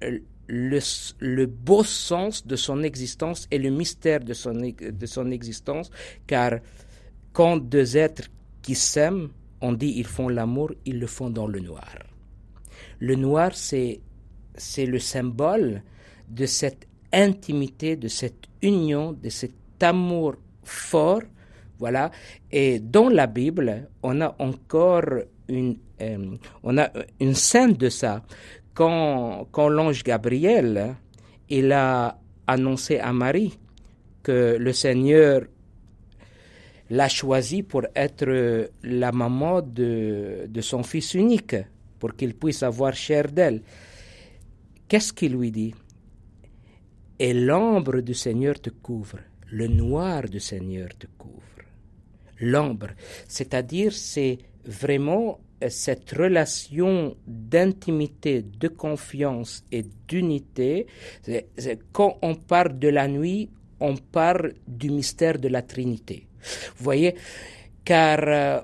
euh, 0.04 0.18
le, 0.46 0.78
le, 1.18 1.46
beau 1.46 1.82
sens 1.82 2.46
de 2.46 2.54
son 2.56 2.82
existence 2.84 3.46
et 3.50 3.58
le 3.58 3.68
mystère 3.70 4.20
de 4.20 4.32
son, 4.32 4.52
de 4.54 5.06
son 5.06 5.30
existence, 5.32 5.90
car 6.26 6.60
quand 7.36 7.58
deux 7.58 7.98
êtres 7.98 8.28
qui 8.62 8.74
s'aiment, 8.74 9.28
on 9.60 9.74
dit 9.74 9.92
ils 9.98 10.06
font 10.06 10.30
l'amour, 10.30 10.72
ils 10.86 10.98
le 10.98 11.06
font 11.06 11.28
dans 11.28 11.46
le 11.46 11.60
noir. 11.60 11.98
Le 12.98 13.14
noir, 13.14 13.50
c'est, 13.52 14.00
le 14.78 14.98
symbole 14.98 15.82
de 16.30 16.46
cette 16.46 16.88
intimité, 17.12 17.94
de 17.94 18.08
cette 18.08 18.44
union, 18.62 19.12
de 19.12 19.28
cet 19.28 19.52
amour 19.82 20.36
fort. 20.64 21.20
Voilà. 21.78 22.10
Et 22.50 22.80
dans 22.80 23.10
la 23.10 23.26
Bible, 23.26 23.90
on 24.02 24.22
a 24.22 24.34
encore 24.38 25.04
une, 25.48 25.76
euh, 26.00 26.38
on 26.62 26.78
a 26.78 26.88
une 27.20 27.34
scène 27.34 27.74
de 27.74 27.90
ça. 27.90 28.22
Quand, 28.72 29.46
quand 29.52 29.68
l'ange 29.68 30.02
Gabriel, 30.04 30.96
il 31.50 31.70
a 31.70 32.18
annoncé 32.46 32.98
à 32.98 33.12
Marie 33.12 33.58
que 34.22 34.56
le 34.58 34.72
Seigneur 34.72 35.42
l'a 36.90 37.08
choisi 37.08 37.62
pour 37.62 37.82
être 37.94 38.68
la 38.82 39.12
maman 39.12 39.60
de, 39.62 40.46
de 40.48 40.60
son 40.60 40.82
fils 40.82 41.14
unique, 41.14 41.56
pour 41.98 42.14
qu'il 42.14 42.34
puisse 42.34 42.62
avoir 42.62 42.94
chair 42.94 43.30
d'elle. 43.30 43.62
Qu'est-ce 44.88 45.12
qu'il 45.12 45.32
lui 45.32 45.50
dit? 45.50 45.74
Et 47.18 47.32
l'ombre 47.32 48.00
du 48.00 48.14
Seigneur 48.14 48.60
te 48.60 48.70
couvre, 48.70 49.18
le 49.50 49.66
noir 49.68 50.28
du 50.28 50.38
Seigneur 50.38 50.88
te 50.98 51.06
couvre. 51.18 51.42
L'ombre, 52.40 52.90
c'est-à-dire 53.26 53.92
c'est 53.92 54.38
vraiment 54.66 55.40
cette 55.68 56.10
relation 56.12 57.16
d'intimité, 57.26 58.42
de 58.42 58.68
confiance 58.68 59.64
et 59.72 59.86
d'unité. 60.06 60.86
Quand 61.92 62.18
on 62.20 62.34
parle 62.34 62.78
de 62.78 62.88
la 62.88 63.08
nuit, 63.08 63.48
on 63.80 63.96
parle 63.96 64.52
du 64.68 64.90
mystère 64.90 65.38
de 65.38 65.48
la 65.48 65.62
Trinité. 65.62 66.26
Vous 66.76 66.84
voyez 66.84 67.14
car, 67.84 68.20
euh, 68.22 68.60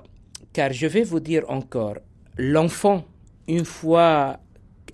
car 0.51 0.71
je 0.73 0.87
vais 0.87 1.03
vous 1.03 1.19
dire 1.19 1.43
encore, 1.49 1.97
l'enfant, 2.37 3.05
une 3.47 3.65
fois 3.65 4.39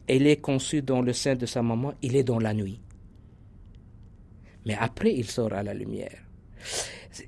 il 0.08 0.26
est 0.28 0.38
conçu 0.38 0.82
dans 0.82 1.02
le 1.02 1.14
sein 1.14 1.36
de 1.36 1.46
sa 1.46 1.62
maman, 1.62 1.94
il 2.02 2.16
est 2.16 2.24
dans 2.24 2.40
la 2.40 2.54
nuit. 2.54 2.80
Mais 4.66 4.76
après, 4.80 5.14
il 5.14 5.26
sort 5.26 5.54
à 5.54 5.64
la 5.64 5.74
lumière. 5.74 6.18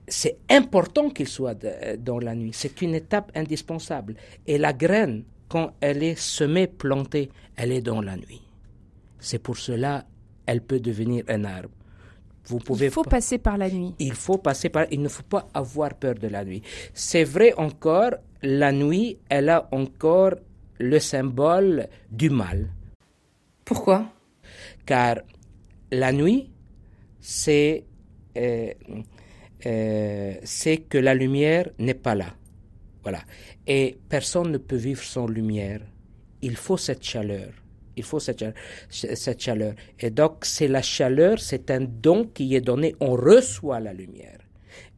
C'est 0.07 0.37
important 0.49 1.09
qu'il 1.09 1.27
soit 1.27 1.55
dans 1.97 2.19
la 2.19 2.35
nuit. 2.35 2.51
C'est 2.53 2.81
une 2.81 2.95
étape 2.95 3.31
indispensable. 3.35 4.15
Et 4.47 4.57
la 4.57 4.73
graine, 4.73 5.23
quand 5.47 5.73
elle 5.79 6.03
est 6.03 6.19
semée, 6.19 6.67
plantée, 6.67 7.29
elle 7.55 7.71
est 7.71 7.81
dans 7.81 8.01
la 8.01 8.15
nuit. 8.15 8.41
C'est 9.19 9.39
pour 9.39 9.57
cela 9.57 10.05
elle 10.45 10.61
peut 10.61 10.79
devenir 10.79 11.23
un 11.29 11.45
arbre. 11.45 11.69
Vous 12.45 12.59
pouvez 12.59 12.87
il 12.87 12.91
faut 12.91 13.03
passer 13.03 13.37
par 13.37 13.57
la 13.57 13.69
nuit. 13.69 13.93
Il 13.99 14.13
faut 14.13 14.37
passer 14.37 14.69
par. 14.69 14.85
Il 14.91 15.01
ne 15.01 15.07
faut 15.07 15.23
pas 15.23 15.47
avoir 15.53 15.93
peur 15.95 16.15
de 16.15 16.27
la 16.27 16.43
nuit. 16.43 16.61
C'est 16.93 17.23
vrai 17.23 17.53
encore, 17.57 18.11
la 18.41 18.71
nuit, 18.71 19.19
elle 19.29 19.49
a 19.49 19.67
encore 19.71 20.33
le 20.79 20.99
symbole 20.99 21.87
du 22.09 22.29
mal. 22.29 22.69
Pourquoi? 23.63 24.11
Car 24.85 25.17
la 25.91 26.11
nuit, 26.11 26.51
c'est 27.19 27.85
euh, 28.37 28.73
euh, 29.65 30.33
c'est 30.43 30.77
que 30.77 30.97
la 30.97 31.13
lumière 31.13 31.69
n'est 31.77 31.93
pas 31.93 32.15
là. 32.15 32.33
Voilà. 33.03 33.21
Et 33.67 33.97
personne 34.09 34.51
ne 34.51 34.57
peut 34.57 34.75
vivre 34.75 35.03
sans 35.03 35.27
lumière. 35.27 35.81
Il 36.41 36.55
faut 36.55 36.77
cette 36.77 37.03
chaleur. 37.03 37.49
Il 37.97 38.03
faut 38.03 38.19
cette 38.19 38.39
chaleur. 38.39 38.53
Cette 38.89 39.41
chaleur. 39.41 39.73
Et 39.99 40.09
donc, 40.09 40.43
c'est 40.45 40.67
la 40.67 40.81
chaleur, 40.81 41.39
c'est 41.39 41.71
un 41.71 41.81
don 41.81 42.25
qui 42.33 42.55
est 42.55 42.61
donné. 42.61 42.95
On 42.99 43.11
reçoit 43.11 43.79
la 43.79 43.93
lumière. 43.93 44.37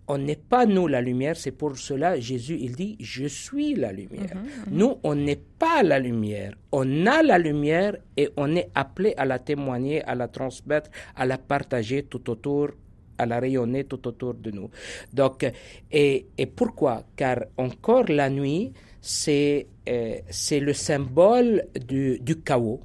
On 0.08 0.18
n'est 0.18 0.36
pas 0.36 0.66
nous 0.66 0.88
la 0.88 1.00
lumière, 1.02 1.38
c'est 1.38 1.52
pour 1.52 1.78
cela 1.78 2.20
Jésus 2.20 2.58
il 2.60 2.76
dit 2.76 2.98
je 3.00 3.26
suis 3.26 3.74
la 3.74 3.94
lumière. 3.94 4.36
Mhm, 4.36 4.42
mhm. 4.74 4.78
Nous 4.78 4.98
on 5.02 5.16
n'est 5.16 5.40
pas 5.58 5.82
la 5.82 5.98
lumière, 5.98 6.56
on 6.74 7.06
a 7.08 7.24
la 7.24 7.38
lumière 7.38 7.96
et 8.18 8.30
on 8.36 8.54
est 8.54 8.70
appelé 8.76 9.14
à 9.16 9.24
la 9.24 9.40
témoigner, 9.40 10.04
à 10.04 10.14
la 10.14 10.28
transmettre, 10.28 10.90
à 11.16 11.26
la 11.26 11.38
partager 11.38 12.04
tout 12.04 12.30
autour 12.30 12.72
à 13.18 13.26
la 13.26 13.40
rayonner 13.40 13.84
tout 13.86 14.06
autour 14.08 14.34
de 14.34 14.52
nous. 14.52 14.70
Donc, 15.14 15.46
et, 15.92 16.26
et 16.38 16.46
pourquoi? 16.48 17.04
Car 17.16 17.44
encore 17.58 18.06
la 18.10 18.30
nuit, 18.30 18.74
c'est 19.06 19.68
euh, 19.90 20.16
c'est 20.30 20.62
le 20.62 20.72
symbole 20.72 21.66
du, 21.88 22.18
du 22.20 22.40
chaos, 22.40 22.80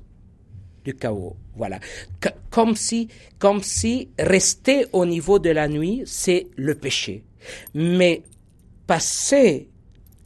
du 0.85 0.95
chaos. 0.95 1.37
Voilà, 1.57 1.79
comme 2.51 2.75
si 2.75 3.09
comme 3.39 3.63
si 3.63 4.11
rester 4.19 4.87
au 4.93 5.07
niveau 5.07 5.39
de 5.39 5.51
la 5.51 5.69
nuit, 5.69 6.03
c'est 6.07 6.49
le 6.57 6.75
péché, 6.75 7.23
mais 7.73 8.23
passer 8.87 9.69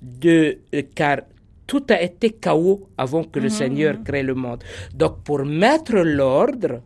de 0.01 0.59
car 0.95 1.21
tout 1.67 1.85
a 1.91 2.01
été 2.01 2.31
chaos 2.31 2.89
avant 2.97 3.25
que 3.25 3.39
le 3.39 3.47
mhm, 3.47 3.51
Seigneur 3.51 3.95
mhm. 3.99 4.05
crée 4.05 4.23
le 4.23 4.35
monde. 4.35 4.65
Donc 4.95 5.23
pour 5.23 5.45
mettre 5.45 5.97
l'ordre, 5.97 6.81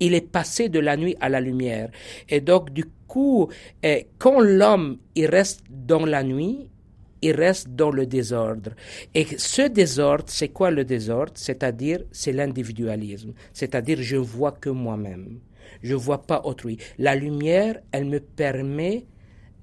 il 0.00 0.14
est 0.14 0.30
passé 0.32 0.70
de 0.70 0.78
la 0.78 0.96
nuit 0.96 1.14
à 1.20 1.28
la 1.28 1.40
lumière. 1.40 1.90
Et 2.28 2.40
donc, 2.40 2.70
du 2.70 2.84
coup, 3.06 3.48
eh, 3.82 4.08
quand 4.18 4.40
l'homme, 4.40 4.98
il 5.14 5.26
reste 5.26 5.62
dans 5.70 6.04
la 6.04 6.22
nuit, 6.22 6.68
il 7.24 7.32
reste 7.32 7.70
dans 7.70 7.90
le 7.90 8.04
désordre. 8.06 8.72
Et 9.14 9.26
ce 9.38 9.62
désordre, 9.68 10.24
c'est 10.26 10.50
quoi 10.50 10.70
le 10.70 10.84
désordre? 10.84 11.32
C'est-à-dire, 11.34 12.00
c'est 12.12 12.32
l'individualisme. 12.32 13.32
C'est-à-dire, 13.52 13.98
je 14.00 14.16
vois 14.16 14.52
que 14.52 14.68
moi-même. 14.68 15.40
Je 15.82 15.94
vois 15.94 16.22
pas 16.22 16.42
autrui. 16.44 16.76
La 16.98 17.14
lumière, 17.14 17.80
elle 17.92 18.04
me 18.04 18.20
permet 18.20 19.06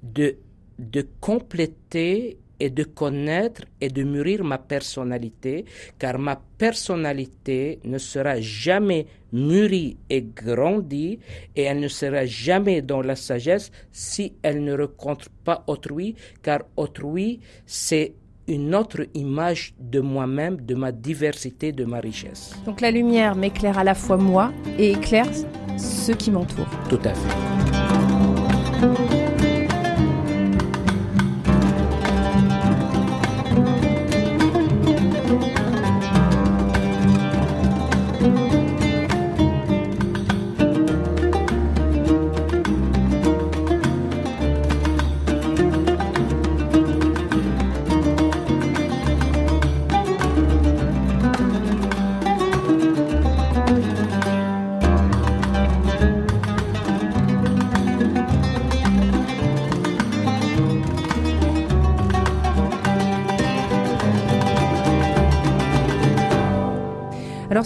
de, 0.02 0.36
de 0.78 1.06
compléter 1.20 2.38
et 2.62 2.70
de 2.70 2.84
connaître 2.84 3.62
et 3.80 3.88
de 3.88 4.04
mûrir 4.04 4.44
ma 4.44 4.56
personnalité, 4.56 5.64
car 5.98 6.16
ma 6.16 6.40
personnalité 6.58 7.80
ne 7.84 7.98
sera 7.98 8.40
jamais 8.40 9.06
mûrie 9.32 9.96
et 10.08 10.22
grandie, 10.22 11.18
et 11.56 11.62
elle 11.62 11.80
ne 11.80 11.88
sera 11.88 12.24
jamais 12.24 12.80
dans 12.80 13.02
la 13.02 13.16
sagesse 13.16 13.72
si 13.90 14.34
elle 14.44 14.62
ne 14.62 14.74
rencontre 14.74 15.28
pas 15.44 15.64
autrui, 15.66 16.14
car 16.40 16.60
autrui, 16.76 17.40
c'est 17.66 18.14
une 18.46 18.76
autre 18.76 19.06
image 19.14 19.74
de 19.80 19.98
moi-même, 19.98 20.60
de 20.60 20.76
ma 20.76 20.92
diversité, 20.92 21.72
de 21.72 21.84
ma 21.84 21.98
richesse. 21.98 22.54
Donc 22.64 22.80
la 22.80 22.92
lumière 22.92 23.34
m'éclaire 23.34 23.76
à 23.76 23.82
la 23.82 23.94
fois 23.94 24.18
moi 24.18 24.52
et 24.78 24.92
éclaire 24.92 25.26
ceux 25.76 26.14
qui 26.14 26.30
m'entourent. 26.30 26.70
Tout 26.88 27.00
à 27.04 27.12
fait. 27.12 27.81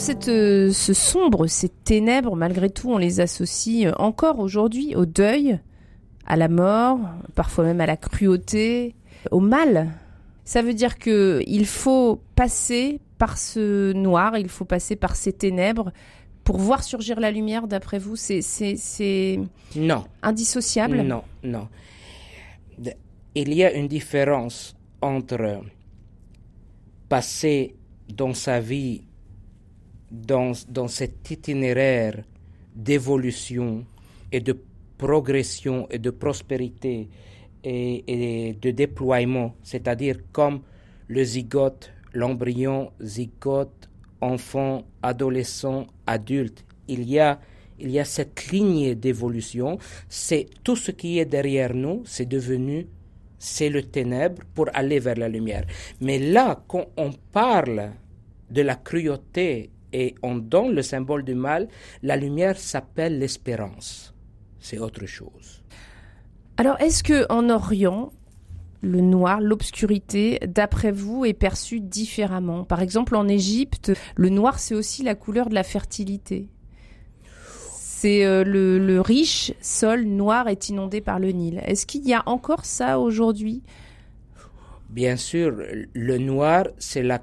Cette, 0.07 0.29
euh, 0.29 0.71
ce 0.73 0.93
sombre, 0.93 1.49
ces 1.49 1.69
ténèbres, 1.69 2.37
malgré 2.37 2.71
tout, 2.71 2.93
on 2.93 2.99
les 2.99 3.19
associe 3.19 3.89
euh, 3.89 3.93
encore 3.99 4.39
aujourd'hui 4.39 4.95
au 4.95 5.05
deuil, 5.05 5.59
à 6.27 6.37
la 6.37 6.47
mort, 6.47 7.01
parfois 7.35 7.65
même 7.65 7.81
à 7.81 7.87
la 7.87 7.97
cruauté, 7.97 8.95
au 9.33 9.41
mal. 9.41 9.89
Ça 10.45 10.63
veut 10.63 10.75
dire 10.75 11.01
que 11.01 11.43
il 11.49 11.67
faut 11.67 12.21
passer 12.37 13.01
par 13.19 13.37
ce 13.37 13.93
noir, 13.95 14.39
il 14.39 14.49
faut 14.49 14.65
passer 14.65 14.95
par 14.95 15.17
ces 15.17 15.33
ténèbres 15.33 15.91
pour 16.45 16.59
voir 16.59 16.85
surgir 16.85 17.19
la 17.19 17.33
lumière. 17.33 17.67
D'après 17.67 17.99
vous, 17.99 18.15
c'est 18.15 18.43
c'est 18.43 19.41
non 19.75 20.05
indissociable? 20.23 21.03
Non, 21.03 21.25
non. 21.43 21.67
Il 23.35 23.53
y 23.53 23.65
a 23.65 23.73
une 23.73 23.89
différence 23.89 24.77
entre 25.03 25.63
passer 27.09 27.75
dans 28.09 28.35
sa 28.35 28.61
vie 28.61 29.03
dans, 30.27 30.53
dans 30.69 30.89
cet 30.89 31.31
itinéraire 31.31 32.23
d'évolution 32.75 33.85
et 34.33 34.41
de 34.41 34.59
progression 34.99 35.87
et 35.91 35.99
de 35.99 36.11
prospérité 36.11 37.09
et, 37.65 38.57
de 38.61 38.71
déploiement, 38.71 39.55
c'est-à-dire 39.63 40.19
comme 40.33 40.61
le 41.09 41.25
zygote, 41.25 41.93
l'embryon, 42.13 42.93
zygote, 43.01 43.89
enfant, 44.21 44.85
adolescent, 45.03 45.87
adulte, 46.07 46.65
il 46.89 47.03
y 47.09 47.19
a 47.19 47.41
il 47.79 47.91
y 47.91 47.99
a 47.99 48.07
cette 48.07 48.47
lignée 48.53 48.95
d'évolution, 48.95 49.77
c'est 50.09 50.47
tout 50.65 50.77
ce 50.77 50.91
qui 50.93 51.19
est 51.19 51.27
derrière 51.27 51.75
nous, 51.75 52.01
c'est 52.07 52.25
devenu 52.27 52.87
c'est 53.39 53.69
le 53.69 53.83
ténèbre 53.83 54.43
pour 54.55 54.69
aller 54.73 54.99
vers 54.99 55.17
la 55.17 55.29
lumière. 55.29 55.67
Mais 56.01 56.19
là, 56.19 56.63
quand 56.69 56.87
on 56.97 57.11
parle 57.33 57.91
de 58.51 58.63
la 58.63 58.77
cruauté 58.77 59.71
et 59.93 60.15
on 60.23 60.37
donne 60.37 60.75
le 60.75 60.83
symbole 60.83 61.25
du 61.25 61.35
mal, 61.35 61.69
la 62.03 62.17
lumière 62.17 62.59
s'appelle 62.59 63.19
l'espérance. 63.19 64.15
C'est 64.59 64.79
autre 64.79 65.07
chose. 65.07 65.63
Alors, 66.57 66.81
est-ce 66.81 67.03
que 67.03 67.31
en 67.31 67.51
Orient, 67.51 68.13
le 68.81 69.01
noir, 69.01 69.41
l'obscurité, 69.41 70.39
d'après 70.47 70.91
vous, 70.91 71.25
est 71.25 71.35
perçu 71.35 71.81
différemment? 71.81 72.65
Par 72.65 72.81
exemple, 72.81 73.15
en 73.17 73.29
Égypte, 73.29 73.93
le 74.17 74.29
noir, 74.29 74.59
c'est 74.59 74.75
aussi 74.75 75.03
la 75.03 75.15
couleur 75.15 75.49
de 75.49 75.55
la 75.55 75.63
fertilité. 75.63 76.49
C'est 77.63 78.25
euh, 78.25 78.45
le, 78.45 78.79
le, 78.79 79.01
riche 79.01 79.53
sol 79.61 80.05
noir 80.05 80.49
est 80.49 80.69
inondé 80.69 81.01
par 81.01 81.19
le 81.19 81.31
Nil. 81.31 81.63
Est-ce 81.65 81.87
qu'il 81.87 82.07
y 82.07 82.15
a 82.15 82.23
encore 82.27 82.65
ça 82.65 82.99
aujourd'hui? 82.99 83.63
Bien 84.91 85.17
sûr, 85.17 85.53
le 85.93 86.19
noir, 86.19 86.67
c'est 86.79 87.03
la 87.03 87.21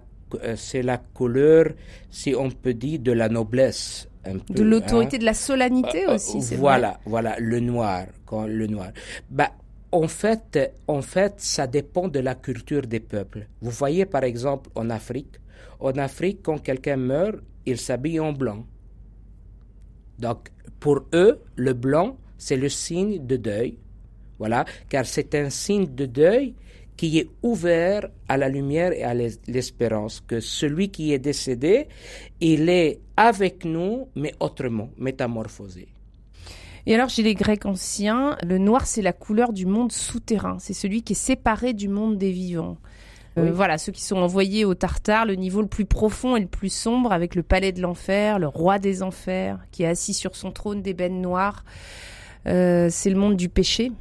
c'est 0.56 0.82
la 0.84 0.98
couleur, 0.98 1.66
si 2.10 2.36
on 2.36 2.50
peut 2.50 2.74
dire, 2.74 3.00
de 3.00 3.12
la 3.12 3.30
noblesse. 3.30 4.08
de 4.50 4.64
l'autorité, 4.64 5.18
hein. 5.18 5.20
de 5.20 5.26
la 5.26 5.34
solennité 5.34 6.08
euh, 6.08 6.16
aussi. 6.16 6.42
c'est 6.42 6.56
voilà, 6.56 7.00
voilà, 7.06 7.36
le 7.40 7.60
noir, 7.60 8.06
quand 8.26 8.46
le 8.48 8.68
noir. 8.68 8.92
Bah, 9.30 9.52
en 9.92 10.08
fait, 10.08 10.60
en 10.88 11.02
fait, 11.02 11.36
ça 11.38 11.68
dépend 11.68 12.08
de 12.08 12.20
la 12.20 12.36
culture 12.36 12.82
des 12.84 13.00
peuples. 13.00 13.48
Vous 13.62 13.72
voyez, 13.72 14.06
par 14.06 14.24
exemple, 14.24 14.70
en 14.76 14.90
Afrique, 14.90 15.36
en 15.80 15.92
Afrique, 15.98 16.40
quand 16.44 16.58
quelqu'un 16.58 16.98
meurt, 16.98 17.38
il 17.66 17.78
s'habille 17.78 18.20
en 18.20 18.34
blanc. 18.34 18.66
Donc, 20.20 20.50
pour 20.80 21.02
eux, 21.14 21.42
le 21.56 21.74
blanc, 21.74 22.18
c'est 22.38 22.58
le 22.58 22.70
signe 22.70 23.26
de 23.26 23.38
deuil. 23.38 23.78
Voilà, 24.40 24.66
car 24.90 25.06
c'est 25.06 25.36
un 25.36 25.50
signe 25.50 25.86
de 25.94 26.06
deuil 26.06 26.56
qui 26.98 27.20
est 27.20 27.30
ouvert 27.42 28.08
à 28.28 28.38
la 28.38 28.50
lumière 28.50 28.92
et 28.92 29.04
à 29.04 29.14
l'espérance, 29.14 30.22
que 30.26 30.40
celui 30.40 30.90
qui 30.90 31.14
est 31.14 31.20
décédé, 31.20 31.88
il 32.40 32.70
est 32.70 33.00
avec 33.18 33.66
nous, 33.66 34.08
mais 34.16 34.34
autrement, 34.40 34.90
métamorphosé. 34.98 35.88
Et 36.86 36.94
alors, 36.94 37.10
chez 37.10 37.24
les 37.24 37.34
Grecs 37.34 37.66
anciens, 37.66 38.38
le 38.46 38.58
noir, 38.58 38.86
c'est 38.86 39.02
la 39.02 39.14
couleur 39.14 39.54
du 39.54 39.66
monde 39.66 39.92
souterrain. 39.92 40.58
C'est 40.60 40.74
celui 40.74 41.02
qui 41.02 41.14
est 41.14 41.16
séparé 41.16 41.74
du 41.74 41.88
monde 41.88 42.18
des 42.18 42.32
vivants. 42.32 42.78
Voilà, 43.36 43.80
ceux 43.80 43.92
qui 43.92 44.04
sont 44.04 44.18
envoyés 44.18 44.64
au 44.64 44.76
Tartare, 44.76 45.26
le 45.26 45.34
niveau 45.34 45.62
le 45.62 45.68
plus 45.68 45.86
profond 45.86 46.36
et 46.36 46.40
le 46.40 46.46
plus 46.46 46.72
sombre, 46.72 47.12
avec 47.12 47.34
le 47.34 47.42
palais 47.42 47.72
de 47.72 47.82
l'enfer, 47.82 48.38
le 48.38 48.48
roi 48.48 48.78
des 48.78 49.02
enfers, 49.02 49.58
qui 49.72 49.82
est 49.82 49.88
assis 49.88 50.14
sur 50.14 50.36
son 50.36 50.52
trône 50.52 50.84
d'ébène 50.84 51.20
noir. 51.20 51.66
c'est 52.46 53.10
le 53.10 53.16
monde 53.16 53.36
du 53.36 53.50
péché. 53.50 53.92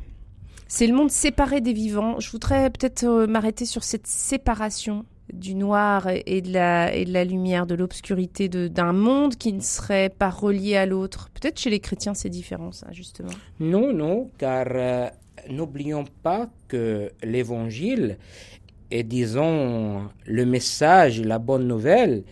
C'est 0.74 0.86
le 0.86 0.94
monde 0.94 1.10
séparé 1.10 1.60
des 1.60 1.74
vivants. 1.74 2.18
Je 2.18 2.30
voudrais 2.30 2.70
peut-être 2.70 3.26
m'arrêter 3.26 3.66
sur 3.66 3.84
cette 3.84 4.06
séparation 4.06 5.04
du 5.30 5.54
noir 5.54 6.08
et 6.08 6.40
de 6.40 6.50
la, 6.50 6.94
et 6.94 7.04
de 7.04 7.12
la 7.12 7.24
lumière, 7.24 7.66
de 7.66 7.74
l'obscurité, 7.74 8.48
d'un 8.48 8.94
monde 8.94 9.36
qui 9.36 9.52
ne 9.52 9.60
serait 9.60 10.08
pas 10.08 10.30
relié 10.30 10.78
à 10.78 10.86
l'autre. 10.86 11.28
Peut-être 11.34 11.60
chez 11.60 11.68
les 11.68 11.78
chrétiens 11.78 12.14
c'est 12.14 12.30
différent, 12.30 12.72
ça, 12.72 12.86
justement. 12.90 13.28
Non, 13.60 13.92
non, 13.92 14.30
car 14.38 14.66
euh, 14.70 15.08
n'oublions 15.50 16.04
pas 16.22 16.48
que 16.68 17.12
l'évangile 17.22 18.16
est, 18.90 19.02
disons, 19.02 20.08
le 20.24 20.46
message, 20.46 21.20
la 21.20 21.38
bonne 21.38 21.68
nouvelle, 21.68 22.24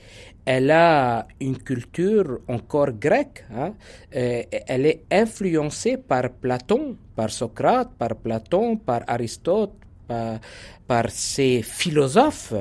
elle 0.44 0.70
a 0.70 1.26
une 1.40 1.58
culture 1.58 2.40
encore 2.48 2.92
grecque. 2.92 3.44
Hein. 3.54 3.74
Euh, 4.14 4.42
elle 4.66 4.86
est 4.86 5.02
influencée 5.10 5.96
par 5.96 6.30
Platon, 6.30 6.96
par 7.14 7.30
Socrate, 7.30 7.90
par 7.98 8.16
Platon, 8.16 8.76
par 8.76 9.02
Aristote, 9.06 9.74
par, 10.06 10.40
par 10.86 11.10
ces 11.10 11.62
philosophes 11.62 12.54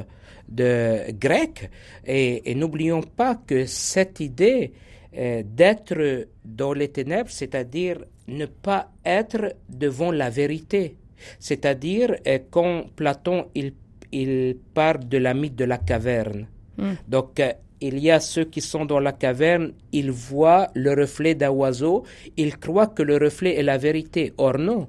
de 0.47 1.11
grec. 1.13 1.69
Et, 2.05 2.53
n'oublions 2.55 3.01
pas 3.01 3.35
que 3.35 3.65
cette 3.65 4.19
idée 4.19 4.73
euh, 5.17 5.43
d'être 5.45 6.27
dans 6.43 6.73
les 6.73 6.89
ténèbres, 6.89 7.29
c'est-à-dire 7.29 7.99
ne 8.27 8.45
pas 8.45 8.91
être 9.05 9.55
devant 9.67 10.11
la 10.11 10.29
vérité. 10.29 10.97
C'est-à-dire 11.39 12.15
euh, 12.27 12.39
quand 12.49 12.85
Platon 12.95 13.47
il, 13.55 13.73
il 14.11 14.57
parle 14.73 15.07
de 15.07 15.17
la 15.17 15.33
mythe 15.33 15.55
de 15.55 15.65
la 15.65 15.77
caverne. 15.77 16.47
Hmm. 16.77 16.93
Donc 17.07 17.39
euh, 17.39 17.51
il 17.81 17.99
y 17.99 18.11
a 18.11 18.19
ceux 18.19 18.45
qui 18.45 18.61
sont 18.61 18.85
dans 18.85 18.99
la 18.99 19.11
caverne, 19.13 19.73
ils 19.91 20.11
voient 20.11 20.69
le 20.75 20.93
reflet 20.93 21.35
d'un 21.35 21.49
oiseau, 21.49 22.03
ils 22.37 22.57
croient 22.57 22.87
que 22.87 23.03
le 23.03 23.17
reflet 23.17 23.55
est 23.55 23.63
la 23.63 23.77
vérité. 23.77 24.33
Or 24.37 24.57
non. 24.57 24.87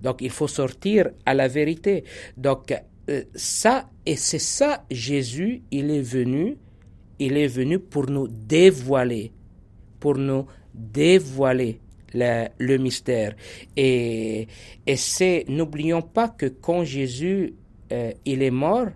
Donc 0.00 0.20
il 0.20 0.30
faut 0.30 0.48
sortir 0.48 1.10
à 1.26 1.34
la 1.34 1.48
vérité. 1.48 2.04
Donc 2.36 2.74
euh, 3.08 3.22
ça, 3.34 3.88
et 4.06 4.16
c'est 4.16 4.38
ça, 4.38 4.84
Jésus, 4.90 5.62
il 5.70 5.90
est 5.90 6.02
venu, 6.02 6.56
il 7.18 7.36
est 7.36 7.48
venu 7.48 7.78
pour 7.78 8.08
nous 8.10 8.28
dévoiler, 8.28 9.32
pour 9.98 10.16
nous 10.16 10.46
dévoiler 10.72 11.80
le, 12.12 12.76
mystère. 12.76 13.34
Et, 13.76 14.46
et 14.86 14.96
c'est, 14.96 15.44
n'oublions 15.48 16.02
pas 16.02 16.28
que 16.28 16.46
quand 16.46 16.84
Jésus, 16.84 17.54
euh, 17.92 18.12
il 18.24 18.42
est 18.42 18.50
mort, 18.50 18.88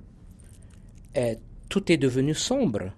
euh, 1.16 1.34
tout 1.68 1.90
est 1.90 1.96
devenu 1.96 2.34
sombre. 2.34 2.92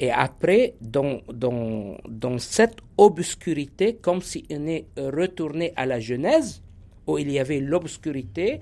Et 0.00 0.10
après, 0.10 0.74
dans, 0.80 1.20
dans, 1.32 1.98
dans 2.08 2.38
cette 2.38 2.78
obscurité, 2.96 3.96
comme 3.96 4.22
s'il 4.22 4.46
est 4.50 4.86
retourné 4.96 5.74
à 5.76 5.84
la 5.84 6.00
Genèse, 6.00 6.62
où 7.06 7.18
il 7.18 7.30
y 7.30 7.38
avait 7.38 7.60
l'obscurité, 7.60 8.60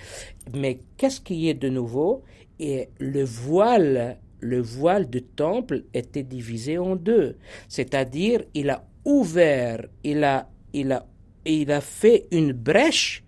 mais 0.52 0.80
qu'est-ce 0.96 1.20
qui 1.20 1.48
est 1.48 1.54
de 1.54 1.68
nouveau? 1.68 2.24
Et 2.58 2.88
le 2.98 3.22
voile, 3.22 4.18
le 4.40 4.60
voile 4.60 5.08
du 5.08 5.22
temple 5.22 5.84
était 5.94 6.24
divisé 6.24 6.76
en 6.76 6.96
deux, 6.96 7.36
c'est-à-dire 7.68 8.42
il 8.54 8.70
a 8.70 8.84
ouvert, 9.04 9.86
il 10.02 10.24
a, 10.24 10.48
il 10.72 10.90
a, 10.90 11.06
il 11.44 11.70
a 11.70 11.80
fait 11.80 12.26
une 12.32 12.52
brèche, 12.52 13.22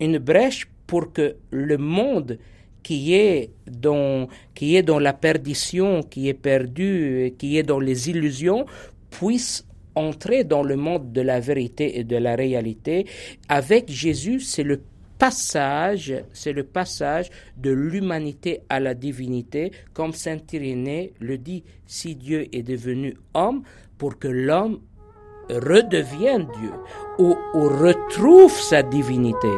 une 0.00 0.18
brèche 0.18 0.68
pour 0.86 1.12
que 1.12 1.36
le 1.50 1.78
monde 1.78 2.38
qui 2.86 3.14
est 3.14 3.50
dans, 3.68 4.28
qui 4.54 4.76
est 4.76 4.84
dans 4.84 5.00
la 5.00 5.12
perdition, 5.12 6.04
qui 6.04 6.28
est 6.28 6.34
perdu, 6.34 7.34
qui 7.36 7.58
est 7.58 7.64
dans 7.64 7.80
les 7.80 8.10
illusions, 8.10 8.64
puisse 9.10 9.66
entrer 9.96 10.44
dans 10.44 10.62
le 10.62 10.76
monde 10.76 11.10
de 11.10 11.20
la 11.20 11.40
vérité 11.40 11.98
et 11.98 12.04
de 12.04 12.16
la 12.16 12.36
réalité. 12.36 13.06
Avec 13.48 13.90
Jésus, 13.90 14.38
c'est 14.38 14.62
le 14.62 14.82
passage, 15.18 16.14
c'est 16.32 16.52
le 16.52 16.62
passage 16.62 17.28
de 17.56 17.72
l'humanité 17.72 18.60
à 18.68 18.78
la 18.78 18.94
divinité, 18.94 19.72
comme 19.92 20.12
saint 20.12 20.38
Irénée 20.52 21.12
le 21.18 21.38
dit, 21.38 21.64
si 21.86 22.14
Dieu 22.14 22.46
est 22.52 22.62
devenu 22.62 23.16
homme, 23.34 23.64
pour 23.98 24.16
que 24.16 24.28
l'homme 24.28 24.78
redevienne 25.50 26.46
Dieu 26.60 26.70
ou 27.18 27.34
retrouve 27.54 28.52
sa 28.52 28.84
divinité. 28.84 29.48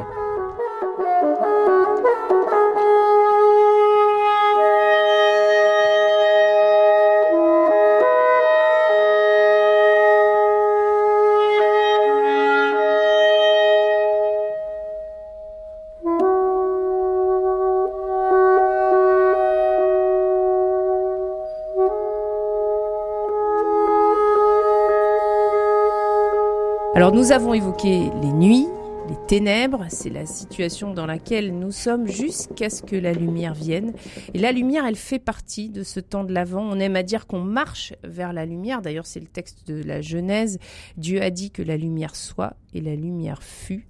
Alors 26.99 27.13
nous 27.13 27.31
avons 27.31 27.55
évoqué 27.55 28.11
les 28.21 28.33
nuits, 28.33 28.67
les 29.09 29.27
ténèbres, 29.29 29.85
c'est 29.89 30.11
la 30.11 30.27
situation 30.27 30.93
dans 30.93 31.07
laquelle 31.07 31.57
nous 31.57 31.71
sommes 31.71 32.09
jusqu'à 32.09 32.71
ce 32.71 32.83
que 32.83 32.97
la 32.97 33.13
lumière 33.13 33.55
vienne. 33.55 33.93
Et 34.35 34.39
la 34.39 34.51
lumière, 34.51 34.85
elle 34.85 34.97
fait 34.97 35.21
partie 35.21 35.69
de 35.69 35.85
ce 35.85 36.01
temps 36.01 36.25
de 36.25 36.35
l'avant. 36.35 36.61
On 36.61 36.81
aime 36.81 36.97
à 36.97 37.05
dire 37.05 37.29
qu'on 37.29 37.39
marche 37.39 37.93
vers 38.03 38.33
la 38.33 38.45
lumière. 38.45 38.83
D'ailleurs, 38.83 39.07
c'est 39.07 39.21
le 39.21 39.29
texte 39.29 39.65
de 39.69 39.81
la 39.81 40.01
Genèse. 40.01 40.59
Dieu 40.97 41.23
a 41.23 41.31
dit 41.31 41.53
que 41.53 41.63
la 41.63 41.77
lumière 41.77 42.17
soit 42.17 42.55
et 42.75 42.81
la 42.81 42.97
lumière 42.97 43.45
fut. 43.45 43.87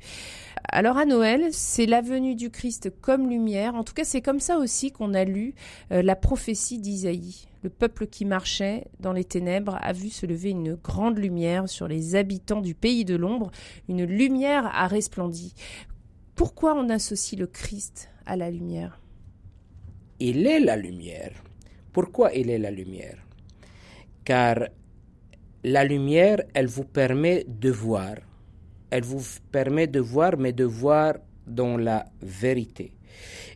Alors 0.70 0.98
à 0.98 1.06
Noël, 1.06 1.48
c'est 1.52 1.86
la 1.86 2.02
venue 2.02 2.34
du 2.34 2.50
Christ 2.50 2.92
comme 3.00 3.30
lumière. 3.30 3.74
En 3.74 3.84
tout 3.84 3.94
cas, 3.94 4.04
c'est 4.04 4.20
comme 4.20 4.38
ça 4.38 4.58
aussi 4.58 4.92
qu'on 4.92 5.14
a 5.14 5.24
lu 5.24 5.54
euh, 5.92 6.02
la 6.02 6.14
prophétie 6.14 6.78
d'Isaïe. 6.78 7.46
Le 7.62 7.70
peuple 7.70 8.06
qui 8.06 8.26
marchait 8.26 8.86
dans 9.00 9.14
les 9.14 9.24
ténèbres 9.24 9.78
a 9.80 9.94
vu 9.94 10.10
se 10.10 10.26
lever 10.26 10.50
une 10.50 10.74
grande 10.74 11.16
lumière 11.16 11.70
sur 11.70 11.88
les 11.88 12.16
habitants 12.16 12.60
du 12.60 12.74
pays 12.74 13.06
de 13.06 13.16
l'ombre. 13.16 13.50
Une 13.88 14.04
lumière 14.04 14.66
a 14.74 14.86
resplendi. 14.88 15.54
Pourquoi 16.34 16.74
on 16.74 16.90
associe 16.90 17.40
le 17.40 17.46
Christ 17.46 18.10
à 18.26 18.36
la 18.36 18.50
lumière? 18.50 19.00
Il 20.20 20.46
est 20.46 20.60
la 20.60 20.76
lumière. 20.76 21.32
Pourquoi 21.94 22.34
il 22.34 22.50
est 22.50 22.58
la 22.58 22.70
lumière? 22.70 23.16
Car 24.22 24.68
la 25.64 25.84
lumière, 25.84 26.42
elle 26.52 26.66
vous 26.66 26.84
permet 26.84 27.46
de 27.48 27.70
voir. 27.70 28.16
Elle 28.90 29.04
vous 29.04 29.22
permet 29.52 29.86
de 29.86 30.00
voir, 30.00 30.36
mais 30.38 30.52
de 30.52 30.64
voir 30.64 31.14
dans 31.46 31.76
la 31.76 32.06
vérité. 32.22 32.92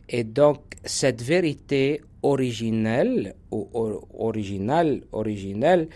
Et 0.09 0.23
donc, 0.23 0.59
cette 0.83 1.21
vérité 1.21 2.01
originelle, 2.21 3.35
originale, 3.51 5.01
originelle, 5.11 5.87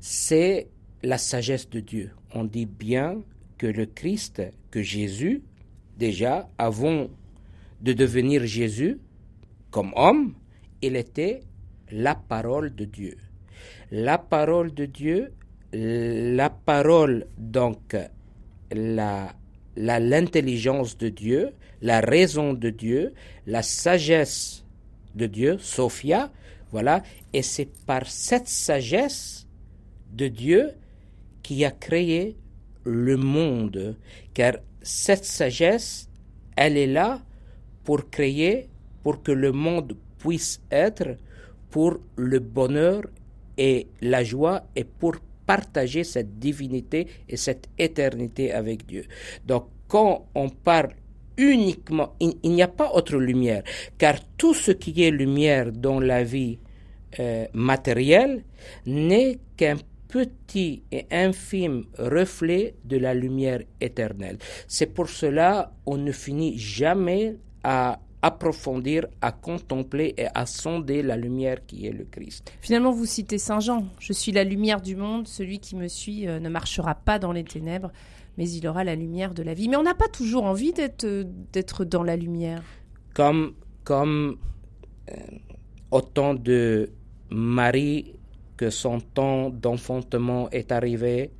c'est 0.00 0.68
la 1.02 1.18
sagesse 1.18 1.68
de 1.70 1.80
Dieu. 1.80 2.10
On 2.34 2.44
dit 2.44 2.66
bien 2.66 3.22
que 3.58 3.66
le 3.66 3.86
Christ, 3.86 4.42
que 4.70 4.82
Jésus, 4.82 5.42
déjà, 5.98 6.48
avant 6.58 7.08
de 7.80 7.92
devenir 7.92 8.46
Jésus, 8.46 8.98
comme 9.70 9.92
homme, 9.96 10.34
il 10.82 10.96
était 10.96 11.40
la 11.90 12.14
parole 12.14 12.74
de 12.74 12.84
Dieu. 12.84 13.16
La 13.90 14.18
parole 14.18 14.72
de 14.72 14.86
Dieu, 14.86 15.32
la 15.72 16.50
parole, 16.50 17.26
donc, 17.38 17.96
la 18.72 19.34
l'intelligence 19.76 20.96
de 20.98 21.08
Dieu, 21.08 21.52
la 21.80 22.00
raison 22.00 22.52
de 22.52 22.70
Dieu, 22.70 23.14
la 23.46 23.62
sagesse 23.62 24.64
de 25.14 25.26
Dieu, 25.26 25.58
Sophia, 25.58 26.30
voilà, 26.70 27.02
et 27.32 27.42
c'est 27.42 27.68
par 27.86 28.06
cette 28.06 28.48
sagesse 28.48 29.46
de 30.12 30.28
Dieu 30.28 30.70
qui 31.42 31.64
a 31.64 31.70
créé 31.70 32.36
le 32.84 33.16
monde, 33.16 33.96
car 34.34 34.54
cette 34.82 35.24
sagesse, 35.24 36.08
elle 36.56 36.76
est 36.76 36.86
là 36.86 37.22
pour 37.84 38.10
créer, 38.10 38.68
pour 39.02 39.22
que 39.22 39.32
le 39.32 39.52
monde 39.52 39.96
puisse 40.18 40.60
être 40.70 41.16
pour 41.70 41.98
le 42.16 42.38
bonheur 42.38 43.02
et 43.56 43.88
la 44.00 44.22
joie 44.22 44.64
et 44.76 44.84
pour 44.84 45.16
partager 45.50 46.04
cette 46.04 46.38
divinité 46.38 47.08
et 47.28 47.36
cette 47.36 47.66
éternité 47.76 48.52
avec 48.52 48.86
Dieu. 48.86 49.04
Donc 49.44 49.64
quand 49.88 50.28
on 50.36 50.48
parle 50.48 50.90
uniquement, 51.36 52.14
il, 52.20 52.52
n'y 52.52 52.62
a 52.62 52.68
pas 52.68 52.92
autre 52.92 53.16
lumière, 53.16 53.64
car 53.98 54.14
tout 54.36 54.54
ce 54.54 54.70
qui 54.70 55.02
est 55.02 55.10
lumière 55.10 55.72
dans 55.72 55.98
la 55.98 56.22
vie 56.22 56.60
euh, 57.18 57.46
matérielle 57.52 58.44
n'est 58.86 59.40
qu'un 59.56 59.78
petit 60.06 60.84
et 60.92 61.06
infime 61.10 61.86
reflet 61.98 62.74
de 62.84 62.98
la 62.98 63.12
lumière 63.12 63.62
éternelle. 63.80 64.38
C'est 64.68 64.92
pour 64.94 65.08
cela 65.08 65.72
on 65.84 65.96
ne 65.96 66.12
finit 66.12 66.56
jamais 66.58 67.34
à 67.64 67.98
approfondir, 68.22 69.06
à 69.20 69.32
contempler 69.32 70.14
et 70.16 70.26
à 70.34 70.46
sonder 70.46 71.02
la 71.02 71.16
lumière 71.16 71.64
qui 71.66 71.86
est 71.86 71.92
le 71.92 72.04
Christ. 72.04 72.52
Finalement, 72.60 72.92
vous 72.92 73.06
citez 73.06 73.38
Saint 73.38 73.60
Jean, 73.60 73.86
je 73.98 74.12
suis 74.12 74.32
la 74.32 74.44
lumière 74.44 74.80
du 74.80 74.96
monde, 74.96 75.26
celui 75.26 75.58
qui 75.58 75.76
me 75.76 75.88
suit 75.88 76.28
euh, 76.28 76.38
ne 76.40 76.48
marchera 76.48 76.94
pas 76.94 77.18
dans 77.18 77.32
les 77.32 77.44
ténèbres, 77.44 77.90
mais 78.36 78.48
il 78.50 78.66
aura 78.66 78.84
la 78.84 78.94
lumière 78.94 79.34
de 79.34 79.42
la 79.42 79.54
vie. 79.54 79.68
Mais 79.68 79.76
on 79.76 79.82
n'a 79.82 79.94
pas 79.94 80.08
toujours 80.08 80.44
envie 80.44 80.72
d'être, 80.72 81.04
euh, 81.04 81.84
dans 81.84 82.02
la 82.02 82.16
lumière. 82.16 82.62
Comme, 83.14 83.54
comme 83.84 84.36
euh, 85.10 85.14
autant 85.90 86.34
de 86.34 86.90
Marie 87.30 88.14
que 88.56 88.68
son 88.68 89.00
temps 89.00 89.48
d'enfantement 89.48 90.50
est 90.50 90.70
arrivé, 90.72 91.30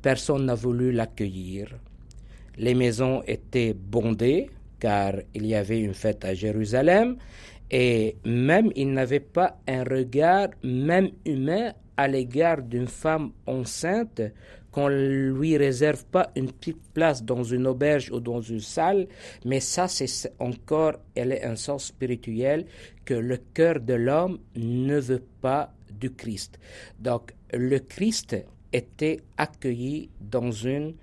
personne 0.00 0.46
n'a 0.46 0.54
voulu 0.54 0.92
l'accueillir. 0.92 1.68
Les 2.56 2.74
maisons 2.74 3.22
étaient 3.26 3.74
bondées, 3.74 4.48
car 4.78 5.14
il 5.34 5.46
y 5.46 5.54
avait 5.54 5.80
une 5.80 5.94
fête 5.94 6.24
à 6.24 6.34
Jérusalem, 6.34 7.16
et 7.70 8.16
même 8.24 8.70
il 8.76 8.92
n'avait 8.92 9.20
pas 9.20 9.58
un 9.66 9.84
regard, 9.84 10.48
même 10.62 11.10
humain, 11.24 11.72
à 11.96 12.08
l'égard 12.08 12.62
d'une 12.62 12.86
femme 12.86 13.32
enceinte, 13.46 14.20
qu'on 14.70 14.88
lui 14.88 15.56
réserve 15.56 16.04
pas 16.04 16.30
une 16.36 16.52
petite 16.52 16.92
place 16.92 17.24
dans 17.24 17.42
une 17.42 17.66
auberge 17.66 18.10
ou 18.10 18.20
dans 18.20 18.42
une 18.42 18.60
salle, 18.60 19.08
mais 19.46 19.60
ça 19.60 19.88
c'est 19.88 20.30
encore, 20.38 20.96
elle 21.14 21.32
est 21.32 21.44
un 21.44 21.56
sens 21.56 21.86
spirituel 21.86 22.66
que 23.06 23.14
le 23.14 23.38
cœur 23.54 23.80
de 23.80 23.94
l'homme 23.94 24.38
ne 24.54 24.98
veut 24.98 25.24
pas 25.40 25.72
du 25.90 26.10
Christ. 26.12 26.58
Donc 26.98 27.32
le 27.54 27.78
Christ 27.78 28.36
était 28.70 29.20
accueilli 29.38 30.10
dans 30.20 30.50
une, 30.50 30.94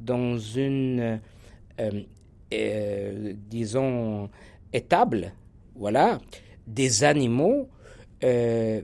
dans 0.00 0.38
une 0.38 1.20
euh, 1.80 1.90
euh, 2.52 3.34
disons, 3.48 4.30
étable, 4.72 5.32
voilà, 5.74 6.20
des 6.66 7.04
animaux 7.04 7.68
euh, 8.24 8.82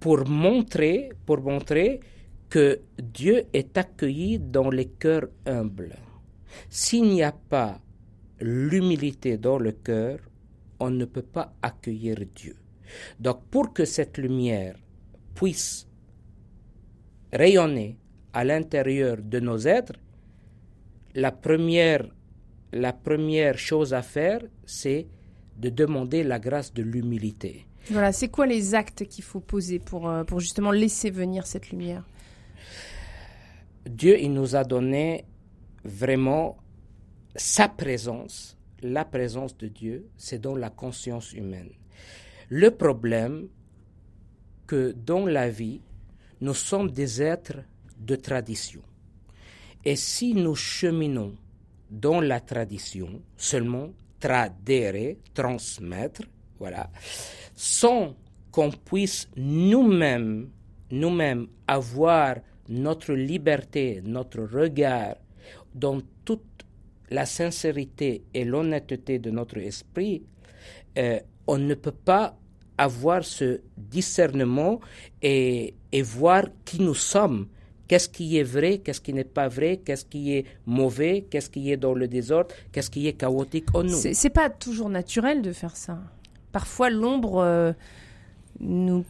pour 0.00 0.26
montrer, 0.26 1.10
pour 1.26 1.40
montrer 1.40 2.00
que 2.48 2.80
Dieu 2.98 3.44
est 3.52 3.76
accueilli 3.78 4.38
dans 4.38 4.70
les 4.70 4.86
cœurs 4.86 5.28
humbles. 5.46 5.96
S'il 6.68 7.04
n'y 7.04 7.22
a 7.22 7.32
pas 7.32 7.80
l'humilité 8.40 9.38
dans 9.38 9.58
le 9.58 9.72
cœur, 9.72 10.18
on 10.80 10.90
ne 10.90 11.04
peut 11.04 11.22
pas 11.22 11.54
accueillir 11.62 12.16
Dieu. 12.34 12.56
Donc 13.18 13.44
pour 13.50 13.72
que 13.72 13.84
cette 13.84 14.18
lumière 14.18 14.76
puisse 15.34 15.86
rayonner 17.32 17.96
à 18.32 18.44
l'intérieur 18.44 19.16
de 19.22 19.40
nos 19.40 19.58
êtres, 19.58 19.94
la 21.14 21.32
première 21.32 22.04
la 22.72 22.92
première 22.92 23.58
chose 23.58 23.94
à 23.94 24.02
faire, 24.02 24.40
c'est 24.64 25.06
de 25.58 25.68
demander 25.68 26.24
la 26.24 26.38
grâce 26.38 26.72
de 26.72 26.82
l'humilité. 26.82 27.66
Voilà, 27.90 28.12
c'est 28.12 28.28
quoi 28.28 28.46
les 28.46 28.74
actes 28.74 29.06
qu'il 29.06 29.24
faut 29.24 29.40
poser 29.40 29.78
pour, 29.78 30.08
euh, 30.08 30.24
pour 30.24 30.40
justement 30.40 30.70
laisser 30.70 31.10
venir 31.10 31.46
cette 31.46 31.70
lumière? 31.70 32.06
Dieu, 33.88 34.18
il 34.20 34.32
nous 34.32 34.54
a 34.56 34.64
donné 34.64 35.24
vraiment 35.84 36.58
sa 37.34 37.68
présence. 37.68 38.56
La 38.82 39.04
présence 39.04 39.56
de 39.56 39.68
Dieu, 39.68 40.08
c'est 40.16 40.40
dans 40.40 40.56
la 40.56 40.70
conscience 40.70 41.32
humaine. 41.32 41.70
Le 42.48 42.70
problème, 42.70 43.48
que 44.66 44.92
dans 44.92 45.26
la 45.26 45.48
vie, 45.48 45.80
nous 46.40 46.54
sommes 46.54 46.90
des 46.90 47.22
êtres 47.22 47.58
de 47.98 48.16
tradition. 48.16 48.80
Et 49.84 49.96
si 49.96 50.34
nous 50.34 50.54
cheminons 50.54 51.34
dans 51.92 52.22
la 52.22 52.40
tradition, 52.40 53.20
seulement 53.36 53.90
tradere, 54.18 55.16
transmettre, 55.34 56.22
voilà, 56.58 56.88
sans 57.54 58.16
qu'on 58.50 58.70
puisse 58.70 59.28
nous-mêmes, 59.36 60.48
nous-mêmes 60.90 61.48
avoir 61.66 62.36
notre 62.68 63.12
liberté, 63.12 64.00
notre 64.04 64.40
regard 64.42 65.16
dans 65.74 66.00
toute 66.24 66.64
la 67.10 67.26
sincérité 67.26 68.24
et 68.32 68.44
l'honnêteté 68.44 69.18
de 69.18 69.30
notre 69.30 69.58
esprit, 69.58 70.22
euh, 70.96 71.20
on 71.46 71.58
ne 71.58 71.74
peut 71.74 71.90
pas 71.92 72.38
avoir 72.78 73.22
ce 73.22 73.60
discernement 73.76 74.80
et, 75.20 75.74
et 75.92 76.02
voir 76.02 76.44
qui 76.64 76.80
nous 76.80 76.94
sommes 76.94 77.48
Qu'est-ce 77.88 78.08
qui 78.08 78.38
est 78.38 78.42
vrai, 78.42 78.78
qu'est-ce 78.78 79.00
qui 79.00 79.12
n'est 79.12 79.24
pas 79.24 79.48
vrai, 79.48 79.80
qu'est-ce 79.84 80.04
qui 80.04 80.34
est 80.34 80.44
mauvais, 80.66 81.26
qu'est-ce 81.28 81.50
qui 81.50 81.70
est 81.70 81.76
dans 81.76 81.94
le 81.94 82.08
désordre, 82.08 82.54
qu'est-ce 82.70 82.90
qui 82.90 83.06
est 83.06 83.14
chaotique 83.14 83.74
en 83.74 83.82
nous. 83.82 84.00
C'est 84.12 84.30
pas 84.30 84.48
toujours 84.50 84.88
naturel 84.88 85.42
de 85.42 85.52
faire 85.52 85.76
ça. 85.76 85.98
Parfois, 86.52 86.90
l'ombre 86.90 87.38
euh, 87.38 87.72
nous 88.60 89.04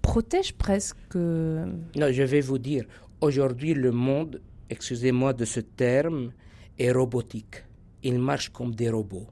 protège 0.00 0.52
presque. 0.54 1.14
Non, 1.14 2.10
je 2.10 2.22
vais 2.22 2.40
vous 2.40 2.58
dire, 2.58 2.84
aujourd'hui, 3.20 3.74
le 3.74 3.92
monde, 3.92 4.40
excusez-moi 4.70 5.32
de 5.32 5.44
ce 5.44 5.60
terme, 5.60 6.32
est 6.78 6.92
robotique. 6.92 7.64
Il 8.02 8.18
marche 8.18 8.48
comme 8.50 8.74
des 8.74 8.90
robots. 8.90 9.26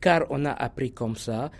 Car 0.00 0.26
on 0.30 0.44
a 0.44 0.52
appris 0.52 0.92
comme 0.92 1.16
ça 1.16 1.50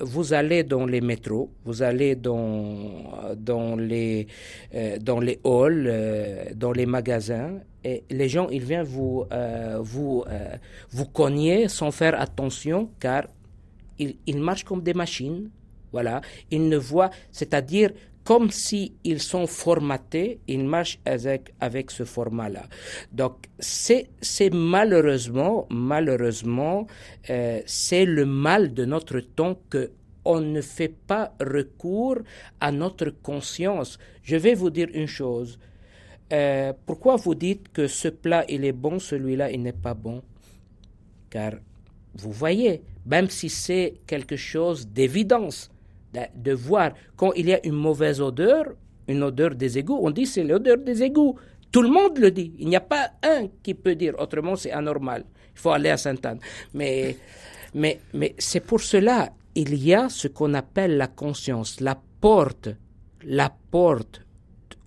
vous 0.00 0.32
allez 0.32 0.64
dans 0.64 0.86
les 0.86 1.00
métros, 1.00 1.50
vous 1.64 1.82
allez 1.82 2.16
dans, 2.16 3.34
dans, 3.36 3.76
les, 3.76 4.26
euh, 4.74 4.98
dans 4.98 5.20
les 5.20 5.38
halls, 5.44 5.86
euh, 5.86 6.44
dans 6.54 6.72
les 6.72 6.86
magasins, 6.86 7.58
et 7.84 8.02
les 8.10 8.28
gens, 8.28 8.48
ils 8.48 8.64
viennent 8.64 8.82
vous, 8.82 9.24
vous, 9.80 10.24
vous 10.90 11.04
cogner 11.06 11.68
sans 11.68 11.92
faire 11.92 12.20
attention, 12.20 12.90
car 12.98 13.28
ils, 13.98 14.16
ils 14.26 14.38
marchent 14.38 14.64
comme 14.64 14.82
des 14.82 14.94
machines. 14.94 15.48
Voilà, 15.92 16.20
ils 16.50 16.68
ne 16.68 16.76
voient, 16.76 17.10
c'est-à-dire 17.30 17.92
comme 18.28 18.50
s'ils 18.50 18.92
ils 19.04 19.20
sont 19.20 19.46
formatés, 19.46 20.40
ils 20.48 20.62
marchent 20.62 21.00
avec, 21.06 21.54
avec 21.60 21.90
ce 21.90 22.04
format-là. 22.04 22.64
Donc, 23.10 23.46
c'est, 23.58 24.10
malheureusement, 24.52 25.66
malheureusement, 25.70 26.86
euh, 27.30 27.62
c'est 27.64 28.04
le 28.04 28.26
mal 28.26 28.74
de 28.74 28.84
notre 28.84 29.20
temps 29.20 29.58
que 29.70 29.92
on 30.26 30.42
ne 30.42 30.60
fait 30.60 30.94
pas 31.06 31.32
recours 31.40 32.18
à 32.60 32.70
notre 32.70 33.08
conscience. 33.08 33.98
Je 34.22 34.36
vais 34.36 34.52
vous 34.52 34.68
dire 34.68 34.88
une 34.92 35.06
chose. 35.06 35.58
Euh, 36.30 36.74
pourquoi 36.84 37.16
vous 37.16 37.34
dites 37.34 37.72
que 37.72 37.86
ce 37.86 38.08
plat 38.08 38.44
il 38.46 38.66
est 38.66 38.72
bon, 38.72 38.98
celui-là 38.98 39.50
il 39.52 39.62
n'est 39.62 39.72
pas 39.72 39.94
bon? 39.94 40.20
Car 41.30 41.52
vous 42.14 42.32
voyez, 42.32 42.82
même 43.06 43.30
si 43.30 43.48
c'est 43.48 43.94
quelque 44.06 44.36
chose 44.36 44.86
d'évidence, 44.86 45.70
de, 46.12 46.52
voir 46.52 46.92
quand 47.16 47.32
il 47.34 47.48
y 47.48 47.54
a 47.54 47.66
une 47.66 47.74
mauvaise 47.74 48.20
odeur, 48.20 48.64
une 49.06 49.22
odeur 49.22 49.54
des 49.54 49.78
égouts, 49.78 49.98
on 50.02 50.10
dit 50.10 50.26
c'est 50.26 50.44
l'odeur 50.44 50.78
des 50.78 51.02
égouts. 51.02 51.36
Tout 51.70 51.82
le 51.82 51.90
monde 51.90 52.18
le 52.18 52.30
dit. 52.30 52.54
Il 52.58 52.68
n'y 52.68 52.76
a 52.76 52.80
pas 52.80 53.10
un 53.22 53.48
qui 53.62 53.74
peut 53.74 53.94
dire 53.94 54.14
autrement, 54.18 54.56
c'est 54.56 54.70
anormal. 54.70 55.24
Il 55.54 55.60
faut 55.60 55.70
aller 55.70 55.90
à 55.90 55.96
Sainte-Anne. 55.96 56.38
Mais, 56.72 57.16
mais, 57.74 58.00
mais 58.14 58.34
c'est 58.38 58.60
pour 58.60 58.80
cela, 58.80 59.30
il 59.54 59.74
y 59.74 59.92
a 59.92 60.08
ce 60.08 60.28
qu'on 60.28 60.54
appelle 60.54 60.96
la 60.96 61.08
conscience, 61.08 61.80
la 61.80 62.00
porte, 62.20 62.70
la 63.24 63.52
porte 63.70 64.22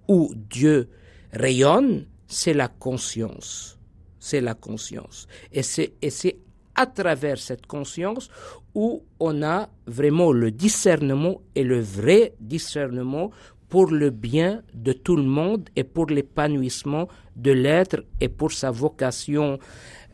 où 0.07 0.33
Dieu 0.35 0.89
rayonne, 1.33 2.07
c'est 2.27 2.53
la 2.53 2.67
conscience. 2.67 3.77
C'est 4.19 4.41
la 4.41 4.53
conscience. 4.53 5.27
Et 5.51 5.63
c'est, 5.63 5.93
et 6.01 6.09
c'est 6.09 6.37
à 6.75 6.85
travers 6.85 7.37
cette 7.37 7.65
conscience 7.65 8.29
où 8.75 9.03
on 9.19 9.41
a 9.43 9.69
vraiment 9.87 10.31
le 10.31 10.51
discernement 10.51 11.41
et 11.55 11.63
le 11.63 11.79
vrai 11.79 12.33
discernement 12.39 13.31
pour 13.69 13.89
le 13.91 14.09
bien 14.09 14.61
de 14.73 14.91
tout 14.91 15.15
le 15.15 15.23
monde 15.23 15.69
et 15.75 15.83
pour 15.85 16.07
l'épanouissement 16.07 17.07
de 17.35 17.51
l'être 17.51 18.03
et 18.19 18.27
pour 18.27 18.51
sa 18.51 18.69
vocation 18.71 19.57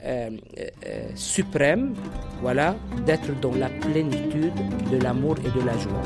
euh, 0.05 0.29
euh, 0.85 1.09
suprême, 1.15 1.95
voilà, 2.41 2.75
d'être 3.07 3.39
dans 3.41 3.55
la 3.55 3.69
plénitude 3.69 4.53
de 4.91 4.97
l'amour 5.01 5.35
et 5.39 5.49
de 5.59 5.65
la 5.65 5.75
joie. 5.77 6.03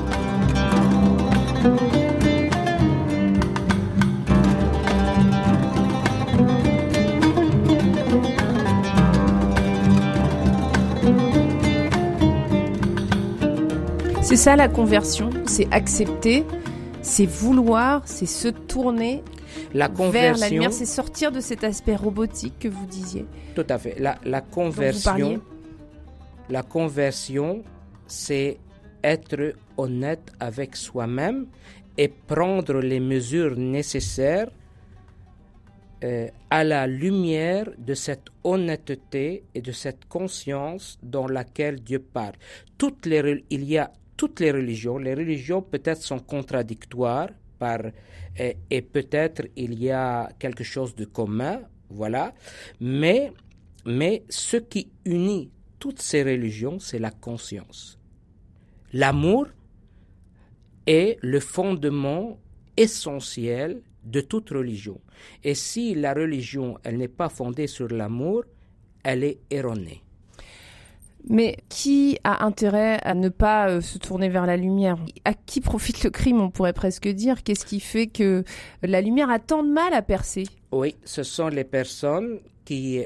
C'est 14.31 14.37
ça 14.37 14.55
la 14.55 14.69
conversion, 14.69 15.29
c'est 15.45 15.67
accepter, 15.73 16.45
c'est 17.01 17.25
vouloir, 17.25 18.01
c'est 18.05 18.25
se 18.25 18.47
tourner 18.47 19.25
la 19.73 19.89
vers 19.89 20.37
la 20.37 20.47
lumière, 20.47 20.71
c'est 20.71 20.85
sortir 20.85 21.33
de 21.33 21.41
cet 21.41 21.65
aspect 21.65 21.97
robotique 21.97 22.57
que 22.57 22.69
vous 22.69 22.85
disiez. 22.85 23.25
Tout 23.55 23.65
à 23.67 23.77
fait. 23.77 23.99
La, 23.99 24.17
la 24.23 24.39
conversion, 24.39 25.41
la 26.49 26.63
conversion, 26.63 27.61
c'est 28.07 28.57
être 29.03 29.53
honnête 29.75 30.31
avec 30.39 30.77
soi-même 30.77 31.47
et 31.97 32.07
prendre 32.07 32.75
les 32.79 33.01
mesures 33.01 33.57
nécessaires 33.57 34.49
euh, 36.05 36.29
à 36.49 36.63
la 36.63 36.87
lumière 36.87 37.69
de 37.77 37.93
cette 37.95 38.27
honnêteté 38.45 39.43
et 39.53 39.61
de 39.61 39.73
cette 39.73 40.05
conscience 40.05 40.97
dans 41.03 41.27
laquelle 41.27 41.81
Dieu 41.81 41.99
parle. 41.99 42.35
Toutes 42.77 43.05
les, 43.05 43.43
il 43.49 43.65
y 43.65 43.77
a 43.77 43.91
toutes 44.21 44.39
les 44.39 44.51
religions. 44.51 44.99
Les 44.99 45.15
religions 45.15 45.63
peut-être 45.63 46.03
sont 46.03 46.19
contradictoires 46.19 47.29
et, 48.37 48.55
et 48.69 48.83
peut-être 48.83 49.47
il 49.55 49.81
y 49.81 49.89
a 49.89 50.29
quelque 50.37 50.63
chose 50.63 50.93
de 50.95 51.05
commun, 51.05 51.61
voilà. 51.89 52.31
Mais, 52.79 53.33
mais 53.83 54.23
ce 54.29 54.57
qui 54.57 54.91
unit 55.05 55.49
toutes 55.79 56.03
ces 56.03 56.21
religions, 56.21 56.77
c'est 56.77 56.99
la 56.99 57.09
conscience. 57.09 57.97
L'amour 58.93 59.47
est 60.85 61.17
le 61.23 61.39
fondement 61.39 62.37
essentiel 62.77 63.81
de 64.03 64.21
toute 64.21 64.51
religion. 64.51 65.01
Et 65.43 65.55
si 65.55 65.95
la 65.95 66.13
religion, 66.13 66.77
elle 66.83 66.97
n'est 66.97 67.07
pas 67.07 67.29
fondée 67.29 67.65
sur 67.65 67.87
l'amour, 67.87 68.43
elle 69.03 69.23
est 69.23 69.39
erronée. 69.49 70.03
Mais 71.29 71.57
qui 71.69 72.17
a 72.23 72.45
intérêt 72.45 72.99
à 73.03 73.13
ne 73.13 73.29
pas 73.29 73.69
euh, 73.69 73.81
se 73.81 73.97
tourner 73.97 74.29
vers 74.29 74.45
la 74.45 74.57
lumière? 74.57 74.97
À 75.23 75.33
qui 75.33 75.61
profite 75.61 76.03
le 76.03 76.09
crime, 76.09 76.41
on 76.41 76.49
pourrait 76.49 76.73
presque 76.73 77.07
dire? 77.07 77.43
Qu'est-ce 77.43 77.65
qui 77.65 77.79
fait 77.79 78.07
que 78.07 78.43
la 78.81 79.01
lumière 79.01 79.29
a 79.29 79.39
tant 79.39 79.63
de 79.63 79.71
mal 79.71 79.93
à 79.93 80.01
percer? 80.01 80.45
Oui, 80.71 80.95
ce 81.03 81.23
sont 81.23 81.47
les 81.49 81.63
personnes 81.63 82.39
qui, 82.65 83.03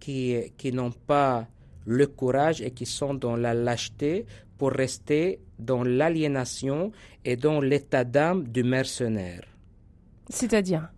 qui, 0.00 0.36
qui 0.56 0.72
n'ont 0.72 0.92
pas 0.92 1.46
le 1.86 2.06
courage 2.06 2.62
et 2.62 2.70
qui 2.70 2.86
sont 2.86 3.14
dans 3.14 3.36
la 3.36 3.52
lâcheté 3.52 4.26
pour 4.56 4.70
rester 4.70 5.40
dans 5.58 5.82
l'aliénation 5.82 6.92
et 7.24 7.36
dans 7.36 7.60
l'état 7.60 8.04
d'âme 8.04 8.44
du 8.48 8.62
mercenaire. 8.62 9.42
C'est-à-dire? 10.28 10.88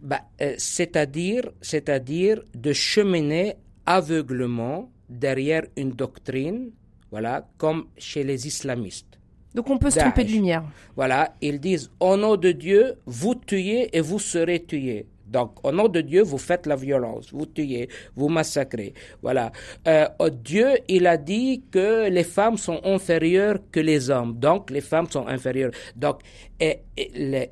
Bah, 0.00 0.22
euh, 0.40 0.54
C'est-à-dire, 0.58 1.50
c'est-à-dire 1.60 2.42
de 2.54 2.72
cheminer 2.72 3.56
aveuglement 3.86 4.91
derrière 5.18 5.64
une 5.76 5.92
doctrine, 5.92 6.70
voilà, 7.10 7.46
comme 7.58 7.86
chez 7.98 8.24
les 8.24 8.46
islamistes. 8.46 9.18
Donc 9.54 9.68
on 9.68 9.78
peut 9.78 9.90
se 9.90 9.98
tromper 9.98 10.24
de 10.24 10.30
lumière. 10.30 10.64
Voilà, 10.96 11.34
ils 11.40 11.60
disent 11.60 11.90
au 12.00 12.16
nom 12.16 12.36
de 12.36 12.52
Dieu, 12.52 12.94
vous 13.06 13.34
tuez 13.34 13.94
et 13.96 14.00
vous 14.00 14.18
serez 14.18 14.64
tués. 14.64 15.06
Donc, 15.32 15.64
au 15.64 15.72
nom 15.72 15.88
de 15.88 16.00
Dieu, 16.02 16.22
vous 16.22 16.38
faites 16.38 16.66
la 16.66 16.76
violence, 16.76 17.32
vous 17.32 17.46
tuez, 17.46 17.88
vous 18.14 18.28
massacrez. 18.28 18.92
Voilà. 19.22 19.50
Euh, 19.88 20.06
Dieu, 20.30 20.68
il 20.88 21.06
a 21.06 21.16
dit 21.16 21.62
que 21.70 22.08
les 22.10 22.24
femmes 22.24 22.58
sont 22.58 22.80
inférieures 22.84 23.58
que 23.70 23.80
les 23.80 24.10
hommes. 24.10 24.38
Donc, 24.38 24.70
les 24.70 24.82
femmes 24.82 25.08
sont 25.10 25.26
inférieures. 25.26 25.72
Donc, 25.96 26.20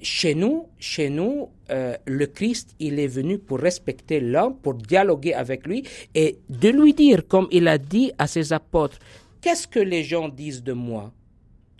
chez 0.02 0.34
nous, 0.34 0.68
chez 0.78 1.08
nous, 1.10 1.48
euh, 1.70 1.96
le 2.06 2.26
Christ, 2.26 2.74
il 2.78 2.98
est 2.98 3.06
venu 3.06 3.38
pour 3.38 3.58
respecter 3.58 4.20
l'homme, 4.20 4.56
pour 4.56 4.74
dialoguer 4.74 5.34
avec 5.34 5.66
lui 5.66 5.84
et 6.14 6.38
de 6.48 6.68
lui 6.68 6.94
dire, 6.94 7.26
comme 7.26 7.48
il 7.50 7.66
a 7.68 7.78
dit 7.78 8.12
à 8.18 8.26
ses 8.26 8.52
apôtres, 8.52 8.98
qu'est-ce 9.40 9.66
que 9.66 9.80
les 9.80 10.04
gens 10.04 10.28
disent 10.28 10.62
de 10.62 10.72
moi? 10.72 11.12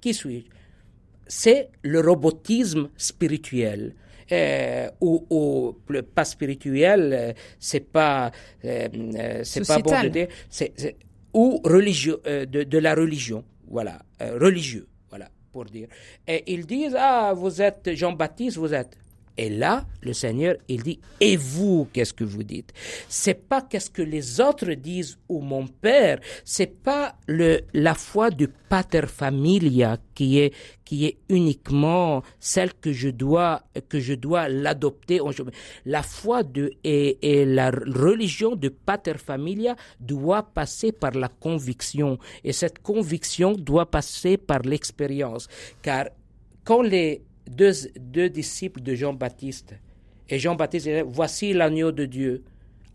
Qui 0.01 0.15
suis-je? 0.15 0.47
C'est 1.27 1.69
le 1.83 2.01
robotisme 2.01 2.89
spirituel. 2.97 3.95
Euh, 4.33 4.89
ou, 5.01 5.27
ou 5.29 5.77
pas 6.15 6.25
spirituel, 6.25 7.13
euh, 7.13 7.33
c'est 7.59 7.81
pas, 7.81 8.31
euh, 8.65 9.41
c'est 9.43 9.67
pas 9.67 9.79
bon 9.81 10.03
de 10.03 10.09
dire, 10.09 10.29
c'est, 10.49 10.73
ou 11.35 11.61
religieux, 11.65 12.21
de, 12.25 12.63
de, 12.63 12.79
la 12.79 12.95
religion, 12.95 13.45
voilà, 13.69 13.99
religieux, 14.21 14.87
voilà, 15.09 15.29
pour 15.53 15.65
dire. 15.65 15.89
Et 16.29 16.53
ils 16.53 16.65
disent, 16.65 16.97
ah, 16.97 17.33
vous 17.35 17.61
êtes 17.61 17.93
Jean-Baptiste, 17.95 18.57
vous 18.57 18.73
êtes. 18.73 18.97
Et 19.37 19.49
là, 19.49 19.87
le 20.03 20.13
Seigneur, 20.13 20.57
il 20.69 20.83
dit, 20.83 21.01
et 21.21 21.37
vous, 21.37 21.89
qu'est-ce 21.93 22.13
que 22.13 22.25
vous 22.25 22.43
dites? 22.43 22.73
C'est 23.09 23.49
pas 23.49 23.63
qu'est-ce 23.63 23.91
que 23.91 24.03
les 24.03 24.41
autres 24.41 24.73
disent 24.73 25.19
ou 25.29 25.41
mon 25.41 25.67
Père, 25.67 26.21
c'est 26.45 26.83
pas 26.83 27.15
le, 27.27 27.61
la 27.73 27.95
foi 27.95 28.31
du 28.31 28.49
pater 28.49 29.07
familia 29.07 29.99
qui 30.15 30.39
est, 30.39 30.53
qui 30.85 31.07
est 31.07 31.19
uniquement 31.29 32.23
celle 32.39 32.75
que 32.75 32.93
je 32.93 33.09
dois, 33.09 33.63
que 33.89 33.99
je 34.01 34.15
dois 34.15 34.49
l'adopter. 34.49 35.21
La 35.87 36.03
foi 36.03 36.43
de, 36.43 36.73
et, 36.85 37.45
la 37.47 37.71
religion 37.71 38.57
de 38.57 38.69
pater 38.69 39.15
familia 39.15 39.77
doit 40.01 40.43
passer 40.43 40.93
par 40.93 41.13
la 41.13 41.29
conviction. 41.29 42.19
Et 42.45 42.53
cette 42.53 42.81
conviction 42.81 43.53
doit 43.53 43.91
passer 43.91 44.37
par 44.37 44.61
l'expérience. 44.61 45.49
Car 45.83 46.07
quand 46.65 46.83
les, 46.83 47.23
deux, 47.49 47.73
deux 47.99 48.29
disciples 48.29 48.81
de 48.81 48.95
Jean-Baptiste. 48.95 49.75
Et 50.29 50.39
Jean-Baptiste 50.39 50.89
voici 51.07 51.53
l'agneau 51.53 51.93
de 51.93 52.05
Dieu, 52.05 52.45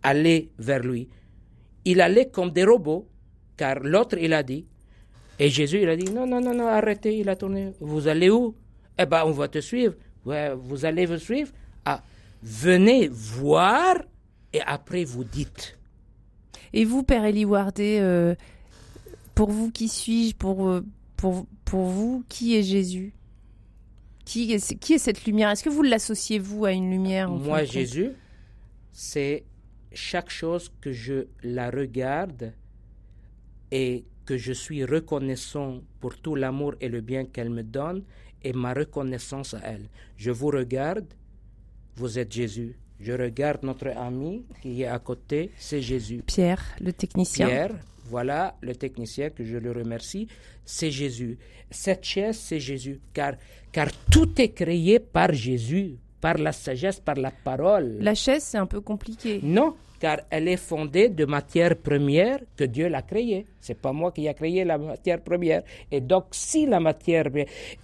allez 0.02 0.50
vers 0.58 0.82
lui. 0.82 1.08
Il 1.84 2.00
allait 2.00 2.26
comme 2.26 2.50
des 2.50 2.64
robots, 2.64 3.06
car 3.56 3.80
l'autre, 3.80 4.18
il 4.18 4.32
a 4.32 4.42
dit. 4.42 4.66
Et 5.38 5.50
Jésus, 5.50 5.82
il 5.82 5.88
a 5.88 5.96
dit, 5.96 6.10
non, 6.10 6.26
non, 6.26 6.40
non, 6.40 6.66
arrêtez, 6.66 7.18
il 7.18 7.28
a 7.28 7.36
tourné. 7.36 7.72
Vous 7.80 8.08
allez 8.08 8.30
où? 8.30 8.54
Eh 8.98 9.04
bien, 9.06 9.24
on 9.24 9.32
va 9.32 9.48
te 9.48 9.60
suivre. 9.60 9.94
Vous 10.24 10.84
allez 10.84 11.06
vous 11.06 11.18
suivre 11.18 11.52
Ah, 11.84 12.02
venez 12.42 13.08
voir 13.08 13.96
et 14.52 14.60
après 14.62 15.04
vous 15.04 15.24
dites. 15.24 15.78
Et 16.72 16.84
vous, 16.84 17.02
Père 17.02 17.24
Elie 17.24 17.44
Wardé, 17.44 17.98
euh, 18.00 18.34
pour 19.34 19.50
vous, 19.50 19.70
qui 19.70 19.88
suis-je 19.88 20.34
pour, 20.34 20.68
euh, 20.68 20.84
pour, 21.16 21.46
pour 21.64 21.86
vous, 21.86 22.24
qui 22.28 22.56
est 22.56 22.62
Jésus? 22.62 23.12
Qui 24.26 24.52
est, 24.52 24.78
qui 24.78 24.94
est 24.94 24.98
cette 24.98 25.24
lumière? 25.24 25.50
Est-ce 25.50 25.62
que 25.62 25.70
vous 25.70 25.82
l'associez, 25.82 26.38
vous, 26.38 26.66
à 26.66 26.72
une 26.72 26.90
lumière 26.90 27.30
Moi, 27.30 27.64
Jésus, 27.64 28.10
c'est 28.92 29.44
chaque 29.92 30.28
chose 30.28 30.70
que 30.82 30.92
je 30.92 31.28
la 31.42 31.70
regarde 31.70 32.52
et 33.70 34.04
que 34.26 34.36
je 34.36 34.52
suis 34.52 34.84
reconnaissant 34.84 35.80
pour 36.00 36.18
tout 36.18 36.34
l'amour 36.34 36.74
et 36.80 36.88
le 36.88 37.00
bien 37.00 37.24
qu'elle 37.24 37.50
me 37.50 37.62
donne 37.62 38.02
et 38.42 38.52
ma 38.52 38.74
reconnaissance 38.74 39.54
à 39.54 39.60
elle. 39.62 39.88
Je 40.16 40.32
vous 40.32 40.48
regarde, 40.48 41.06
vous 41.94 42.18
êtes 42.18 42.32
Jésus. 42.32 42.76
Je 42.98 43.12
regarde 43.12 43.62
notre 43.62 43.88
ami 43.88 44.44
qui 44.60 44.82
est 44.82 44.86
à 44.86 44.98
côté, 44.98 45.52
c'est 45.56 45.80
Jésus. 45.80 46.22
Pierre, 46.26 46.64
le 46.80 46.92
technicien. 46.92 47.46
Pierre, 47.46 47.74
voilà 48.08 48.56
le 48.60 48.74
technicien 48.74 49.30
que 49.30 49.44
je 49.44 49.56
le 49.56 49.72
remercie, 49.72 50.28
c'est 50.64 50.90
Jésus. 50.90 51.38
Cette 51.70 52.04
chaise, 52.04 52.38
c'est 52.38 52.60
Jésus, 52.60 53.00
car, 53.12 53.34
car 53.72 53.88
tout 54.10 54.40
est 54.40 54.50
créé 54.50 54.98
par 54.98 55.32
Jésus, 55.32 55.96
par 56.20 56.38
la 56.38 56.52
sagesse, 56.52 57.00
par 57.00 57.16
la 57.16 57.30
parole. 57.30 57.98
La 58.00 58.14
chaise, 58.14 58.42
c'est 58.44 58.58
un 58.58 58.66
peu 58.66 58.80
compliqué. 58.80 59.40
Non, 59.42 59.74
car 59.98 60.20
elle 60.30 60.48
est 60.48 60.56
fondée 60.56 61.08
de 61.08 61.24
matière 61.24 61.76
première 61.76 62.38
que 62.56 62.64
Dieu 62.64 62.88
l'a 62.88 63.02
créée. 63.02 63.46
C'est 63.60 63.78
pas 63.80 63.92
moi 63.92 64.12
qui 64.12 64.28
a 64.28 64.34
créé 64.34 64.64
la 64.64 64.78
matière 64.78 65.20
première. 65.22 65.62
Et 65.90 66.00
donc, 66.00 66.26
si 66.32 66.66
la 66.66 66.80
matière 66.80 67.26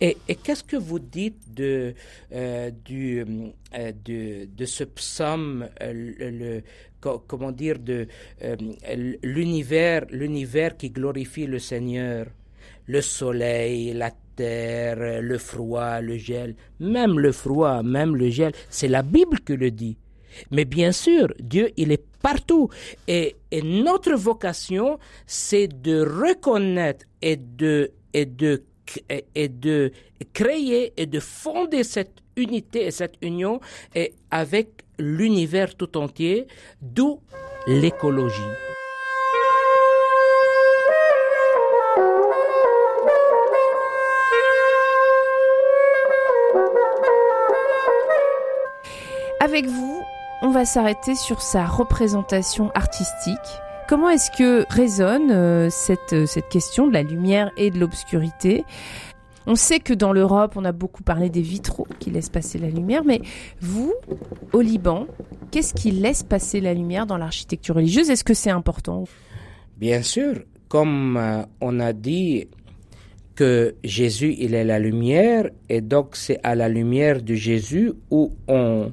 et, 0.00 0.16
et 0.28 0.34
qu'est-ce 0.36 0.64
que 0.64 0.76
vous 0.76 0.98
dites 0.98 1.52
de 1.54 1.94
euh, 2.32 2.70
du 2.84 3.24
euh, 3.74 3.92
de, 4.04 4.48
de 4.54 4.64
ce 4.64 4.84
psaume 4.84 5.68
euh, 5.82 5.92
le, 5.92 6.62
comment 7.26 7.52
dire 7.52 7.78
de 7.78 8.06
l'univers 9.22 10.04
l'univers 10.10 10.76
qui 10.76 10.90
glorifie 10.90 11.46
le 11.46 11.58
Seigneur, 11.58 12.26
le 12.86 13.00
soleil, 13.00 13.92
la 13.92 14.10
terre, 14.36 15.20
le 15.22 15.38
froid, 15.38 16.00
le 16.00 16.16
gel, 16.16 16.54
même 16.80 17.18
le 17.18 17.32
froid, 17.32 17.82
même 17.82 18.16
le 18.16 18.30
gel, 18.30 18.52
c'est 18.70 18.88
la 18.88 19.02
Bible 19.02 19.40
qui 19.40 19.56
le 19.56 19.70
dit. 19.70 19.96
Mais 20.50 20.64
bien 20.64 20.92
sûr, 20.92 21.28
Dieu, 21.38 21.70
il 21.76 21.92
est 21.92 22.04
partout. 22.22 22.68
Et, 23.06 23.36
notre 23.62 24.14
vocation, 24.14 24.98
c'est 25.26 25.68
de 25.68 26.00
reconnaître 26.00 27.04
et 27.20 27.36
de, 27.36 27.92
et 28.14 28.26
de, 28.26 28.62
et 29.34 29.48
de 29.48 29.92
créer 30.32 30.92
et 30.96 31.06
de 31.06 31.20
fonder 31.20 31.84
cette 31.84 32.22
unité 32.36 32.86
et 32.86 32.90
cette 32.90 33.16
union 33.22 33.60
et 33.94 34.14
avec 34.30 34.81
l'univers 35.02 35.74
tout 35.74 35.96
entier, 35.96 36.46
d'où 36.80 37.20
l'écologie. 37.66 38.40
Avec 49.40 49.66
vous, 49.66 50.02
on 50.40 50.50
va 50.50 50.64
s'arrêter 50.64 51.16
sur 51.16 51.42
sa 51.42 51.66
représentation 51.66 52.70
artistique. 52.74 53.38
Comment 53.88 54.08
est-ce 54.08 54.30
que 54.30 54.64
résonne 54.72 55.32
euh, 55.32 55.68
cette, 55.68 56.12
euh, 56.12 56.26
cette 56.26 56.48
question 56.48 56.86
de 56.86 56.92
la 56.92 57.02
lumière 57.02 57.50
et 57.56 57.70
de 57.70 57.78
l'obscurité? 57.78 58.64
On 59.46 59.54
sait 59.54 59.80
que 59.80 59.92
dans 59.92 60.12
l'Europe, 60.12 60.54
on 60.56 60.64
a 60.64 60.72
beaucoup 60.72 61.02
parlé 61.02 61.30
des 61.30 61.42
vitraux 61.42 61.86
qui 61.98 62.10
laissent 62.10 62.30
passer 62.30 62.58
la 62.58 62.68
lumière, 62.68 63.04
mais 63.04 63.20
vous, 63.60 63.94
au 64.52 64.60
Liban, 64.60 65.06
qu'est-ce 65.50 65.74
qui 65.74 65.90
laisse 65.90 66.22
passer 66.22 66.60
la 66.60 66.74
lumière 66.74 67.06
dans 67.06 67.16
l'architecture 67.16 67.74
religieuse? 67.76 68.10
Est-ce 68.10 68.24
que 68.24 68.34
c'est 68.34 68.50
important? 68.50 69.04
Bien 69.76 70.02
sûr, 70.02 70.42
comme 70.68 71.16
euh, 71.16 71.42
on 71.60 71.80
a 71.80 71.92
dit 71.92 72.48
que 73.34 73.74
Jésus, 73.82 74.34
il 74.38 74.54
est 74.54 74.64
la 74.64 74.78
lumière, 74.78 75.50
et 75.68 75.80
donc 75.80 76.16
c'est 76.16 76.38
à 76.42 76.54
la 76.54 76.68
lumière 76.68 77.22
de 77.22 77.34
Jésus 77.34 77.92
où 78.10 78.32
on 78.46 78.92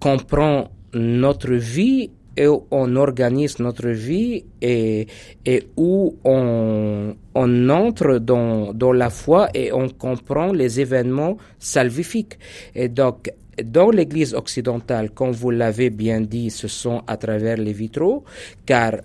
comprend 0.00 0.70
notre 0.94 1.52
vie 1.54 2.10
et 2.36 2.46
on 2.70 2.96
organise 2.96 3.58
notre 3.58 3.88
vie 3.88 4.44
et, 4.60 5.06
et 5.44 5.68
où 5.76 6.16
on, 6.24 7.14
on 7.34 7.68
entre 7.70 8.18
dans, 8.18 8.72
dans 8.72 8.92
la 8.92 9.10
foi 9.10 9.48
et 9.54 9.72
on 9.72 9.88
comprend 9.88 10.52
les 10.52 10.80
événements 10.80 11.36
salvifiques. 11.58 12.38
Et 12.74 12.88
donc, 12.88 13.30
dans 13.64 13.90
l'Église 13.90 14.34
occidentale, 14.34 15.10
comme 15.10 15.32
vous 15.32 15.50
l'avez 15.50 15.90
bien 15.90 16.20
dit, 16.20 16.50
ce 16.50 16.68
sont 16.68 17.02
à 17.06 17.16
travers 17.16 17.56
les 17.56 17.72
vitraux, 17.72 18.24
car 18.66 18.96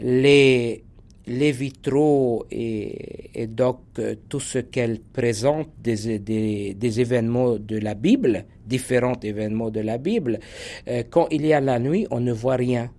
les, 0.00 0.82
les 1.26 1.52
vitraux 1.52 2.46
et, 2.50 3.46
donc 3.48 3.80
euh, 3.98 4.14
tout 4.28 4.40
ce 4.40 4.58
qu'elles 4.58 5.00
présentent 5.00 5.70
des, 5.80 6.18
des, 6.18 7.00
événements 7.00 7.56
de 7.56 7.78
la 7.78 7.94
Bible, 7.94 8.44
différents 8.68 9.18
événements 9.22 9.70
de 9.70 9.80
la 9.80 9.98
Bible, 9.98 10.38
euh, 10.88 11.02
quand 11.08 11.26
il 11.30 11.46
y 11.46 11.52
a 11.52 11.60
la 11.60 11.78
nuit, 11.78 12.06
on 12.10 12.20
ne 12.20 12.32
voit 12.32 12.56
rien. 12.56 12.90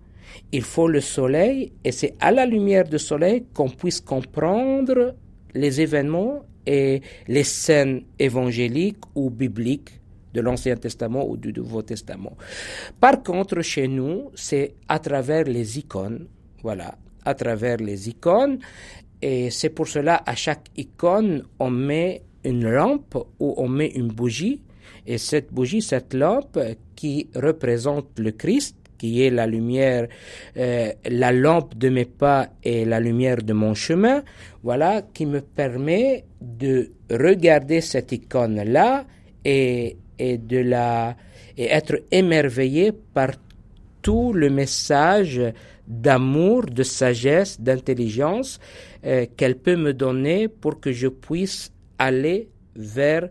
Il 0.52 0.64
faut 0.64 0.88
le 0.88 1.02
soleil 1.02 1.72
et 1.84 1.92
c'est 1.92 2.16
à 2.20 2.32
la 2.32 2.46
lumière 2.46 2.88
du 2.88 3.00
soleil 3.00 3.46
qu'on 3.54 3.70
puisse 3.70 4.02
comprendre 4.02 5.16
les 5.54 5.82
événements 5.82 6.44
et 6.66 7.02
les 7.28 7.44
scènes 7.44 8.04
évangéliques 8.20 9.04
ou 9.16 9.30
bibliques 9.30 10.00
de 10.34 10.42
l'Ancien 10.42 10.76
Testament 10.76 11.28
ou 11.28 11.38
du 11.38 11.52
Nouveau 11.52 11.82
Testament. 11.82 12.38
Par 13.00 13.24
contre, 13.24 13.62
chez 13.62 13.88
nous, 13.88 14.32
c'est 14.36 14.74
à 14.88 15.00
travers 15.00 15.46
les 15.46 15.80
icônes, 15.80 16.28
voilà, 16.62 16.96
à 17.26 17.34
travers 17.34 17.78
les 17.78 18.10
icônes, 18.10 18.60
et 19.22 19.50
c'est 19.50 19.70
pour 19.70 19.88
cela, 19.88 20.22
à 20.26 20.36
chaque 20.36 20.68
icône, 20.78 21.44
on 21.60 21.70
met 21.70 22.22
une 22.44 22.70
lampe 22.70 23.18
ou 23.40 23.54
on 23.58 23.68
met 23.68 23.88
une 23.88 24.08
bougie, 24.08 24.62
et 25.10 25.18
cette 25.18 25.52
bougie, 25.52 25.82
cette 25.82 26.14
lampe 26.14 26.60
qui 26.96 27.30
représente 27.36 28.20
le 28.20 28.32
Christ, 28.32 28.76
qui 29.00 29.24
est 29.24 29.32
la 29.32 29.48
lumière, 29.48 30.08
euh, 30.56 30.92
la 31.10 31.32
lampe 31.32 31.76
de 31.76 31.90
mes 31.90 32.06
pas 32.06 32.50
et 32.64 32.86
la 32.86 33.00
lumière 33.00 33.42
de 33.42 33.54
mon 33.54 33.74
chemin, 33.74 34.24
voilà, 34.62 35.02
qui 35.02 35.26
me 35.26 35.42
permet 35.42 36.26
de 36.40 36.92
regarder 37.10 37.82
cette 37.82 38.12
icône-là 38.12 39.06
et 39.44 39.98
et 40.20 40.38
de 40.38 40.60
la 40.60 41.16
et 41.58 41.72
être 41.72 42.04
émerveillé 42.12 42.92
par 42.92 43.32
tout 44.02 44.32
le 44.32 44.50
message 44.50 45.42
d'amour, 45.88 46.66
de 46.68 46.84
sagesse, 46.84 47.60
d'intelligence 47.60 48.60
euh, 49.06 49.26
qu'elle 49.36 49.56
peut 49.56 49.76
me 49.76 49.94
donner 49.94 50.48
pour 50.48 50.80
que 50.80 50.92
je 50.92 51.08
puisse 51.08 51.72
aller 51.98 52.50
vers 52.76 53.28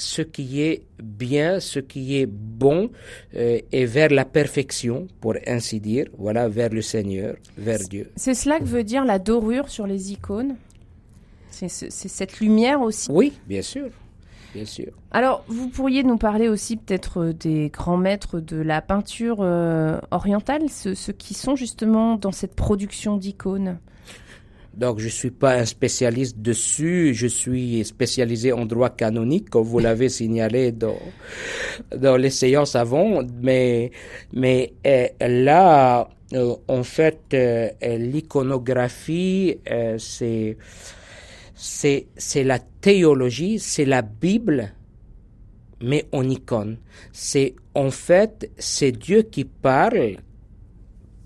ce 0.00 0.22
qui 0.22 0.62
est 0.62 0.82
bien, 1.02 1.60
ce 1.60 1.78
qui 1.78 2.18
est 2.18 2.26
bon 2.26 2.90
euh, 3.34 3.60
et 3.72 3.84
vers 3.84 4.10
la 4.10 4.24
perfection, 4.24 5.06
pour 5.20 5.34
ainsi 5.46 5.80
dire, 5.80 6.06
voilà, 6.18 6.48
vers 6.48 6.70
le 6.70 6.82
Seigneur, 6.82 7.36
vers 7.56 7.80
Dieu. 7.80 8.10
C'est 8.16 8.34
cela 8.34 8.58
que 8.58 8.64
veut 8.64 8.84
dire 8.84 9.04
la 9.04 9.18
dorure 9.18 9.68
sur 9.68 9.86
les 9.86 10.12
icônes? 10.12 10.56
C'est 11.50 11.68
cette 11.68 12.40
lumière 12.40 12.80
aussi? 12.80 13.08
Oui, 13.10 13.32
bien 13.46 13.60
sûr 13.60 13.90
bien 14.54 14.64
sûr. 14.64 14.92
Alors, 15.10 15.44
vous 15.48 15.68
pourriez 15.68 16.02
nous 16.02 16.16
parler 16.16 16.48
aussi 16.48 16.76
peut-être 16.76 17.20
euh, 17.20 17.32
des 17.32 17.70
grands 17.70 17.96
maîtres 17.96 18.40
de 18.40 18.56
la 18.56 18.82
peinture 18.82 19.38
euh, 19.40 19.98
orientale, 20.10 20.68
ceux, 20.68 20.94
qui 21.12 21.34
sont 21.34 21.56
justement 21.56 22.16
dans 22.16 22.32
cette 22.32 22.54
production 22.54 23.16
d'icônes? 23.16 23.78
Donc, 24.74 24.98
je 25.00 25.08
suis 25.08 25.30
pas 25.30 25.54
un 25.54 25.64
spécialiste 25.64 26.38
dessus. 26.38 27.12
Je 27.14 27.26
suis 27.26 27.84
spécialisé 27.84 28.52
en 28.52 28.66
droit 28.66 28.90
canonique, 28.90 29.50
comme 29.50 29.64
vous 29.64 29.78
l'avez 29.78 30.08
signalé 30.20 30.72
dans, 30.72 30.98
dans 31.96 32.16
les 32.16 32.30
séances 32.30 32.76
avant. 32.76 33.22
Mais, 33.42 33.90
mais 34.32 34.72
euh, 34.86 35.08
là, 35.20 36.08
en 36.68 36.82
fait, 36.82 37.36
l'iconographie, 37.82 39.58
c'est 39.98 40.56
c'est, 41.62 42.06
c'est 42.16 42.42
la 42.42 42.58
théologie, 42.58 43.58
c'est 43.58 43.84
la 43.84 44.00
Bible, 44.00 44.72
mais 45.82 46.06
en 46.10 46.26
icône. 46.28 46.78
C'est, 47.12 47.54
en 47.74 47.90
fait, 47.90 48.50
c'est 48.56 48.92
Dieu 48.92 49.22
qui 49.22 49.44
parle, 49.44 50.16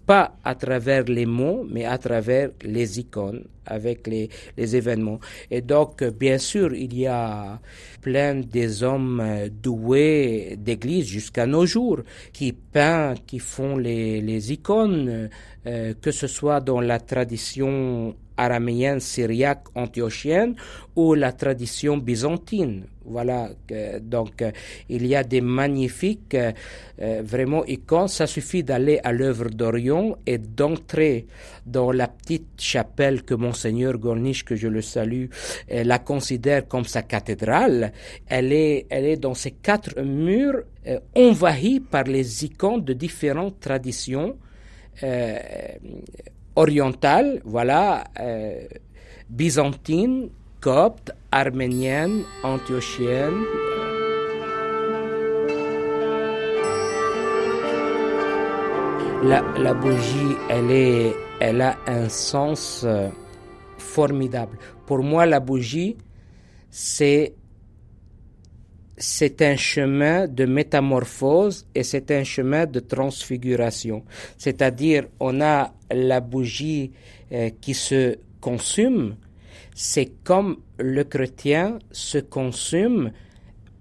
pas 0.07 0.37
à 0.45 0.55
travers 0.55 1.05
les 1.05 1.27
mots, 1.27 1.67
mais 1.69 1.85
à 1.85 1.99
travers 1.99 2.51
les 2.63 3.01
icônes, 3.01 3.45
avec 3.67 4.07
les, 4.07 4.29
les 4.57 4.77
événements. 4.77 5.21
Et 5.51 5.61
donc, 5.63 6.03
bien 6.05 6.39
sûr, 6.39 6.75
il 6.75 6.97
y 6.97 7.07
a 7.07 7.61
plein 8.01 8.35
des 8.37 8.83
hommes 8.83 9.23
doués 9.63 10.57
d'église 10.59 11.07
jusqu'à 11.07 11.47
nos 11.47 11.67
jours 11.67 12.01
qui 12.33 12.53
peignent, 12.53 13.15
qui 13.27 13.39
font 13.39 13.77
les, 13.77 14.21
les 14.21 14.53
icônes, 14.53 15.31
euh, 15.67 15.95
que 16.01 16.11
ce 16.11 16.27
soit 16.27 16.61
dans 16.61 16.81
la 16.81 17.01
tradition 17.01 18.15
araméenne, 18.37 19.01
syriaque, 19.01 19.65
antiochienne 19.75 20.55
ou 20.97 21.15
la 21.15 21.33
tradition 21.33 21.97
byzantine. 21.97 22.85
Voilà, 23.07 23.51
donc 24.01 24.43
il 24.89 25.07
y 25.07 25.15
a 25.15 25.23
des 25.23 25.43
magnifiques 25.43 26.35
euh, 26.35 27.23
vraiment 27.23 27.65
icônes. 27.67 28.09
Ça 28.09 28.27
suffit 28.27 28.65
d'aller 28.65 28.99
à 29.05 29.13
l'œuvre 29.13 29.51
d'Orion 29.51 30.17
et 30.25 30.39
d'entrer 30.39 31.27
dans 31.67 31.93
la 31.93 32.09
petite 32.09 32.59
chapelle 32.59 33.23
que 33.23 33.35
monseigneur 33.35 33.99
Gorniche, 33.99 34.45
que 34.45 34.57
je 34.57 34.69
le 34.69 34.81
salue, 34.81 35.27
euh, 35.71 35.85
la 35.85 35.99
considère 35.99 36.67
comme 36.67 36.85
sa 36.85 37.03
cathédrale. 37.03 37.93
Elle 38.27 38.53
est, 38.53 38.87
elle 38.89 39.05
est 39.05 39.19
dans 39.19 39.35
ces 39.35 39.51
quatre 39.51 40.01
murs 40.01 40.63
euh, 40.87 40.99
envahis 41.15 41.81
par 41.81 42.05
les 42.05 42.47
icônes 42.47 42.85
de 42.85 42.95
différentes 42.95 43.61
traditions 43.61 44.37
orientale, 46.57 47.41
voilà, 47.45 48.05
euh, 48.21 48.67
byzantine, 49.29 50.31
copte, 50.61 51.13
arménienne, 51.31 52.23
antiochienne. 52.43 53.43
La, 59.23 59.73
bougie, 59.73 60.37
elle, 60.51 60.71
est, 60.71 61.17
elle 61.41 61.63
a 61.63 61.77
un 61.87 62.11
sens 62.11 62.83
euh, 62.85 63.09
formidable. 63.79 64.59
Pour 64.85 65.03
moi, 65.03 65.25
la 65.25 65.41
bougie, 65.41 65.97
c'est 66.71 67.35
c'est 68.97 69.43
un 69.43 69.57
chemin 69.57 70.29
de 70.29 70.45
métamorphose 70.45 71.67
et 71.75 71.83
c'est 71.83 72.11
un 72.11 72.25
chemin 72.25 72.67
de 72.67 72.81
transfiguration. 72.81 74.05
C'est-à-dire, 74.39 75.07
on 75.21 75.41
a 75.41 75.73
la 75.91 76.21
bougie 76.21 76.93
euh, 77.33 77.51
qui 77.61 77.75
se 77.75 78.17
consume, 78.41 79.17
c'est 79.75 80.13
comme 80.23 80.59
le 80.79 81.03
chrétien 81.05 81.79
se 81.91 82.19
consume 82.19 83.11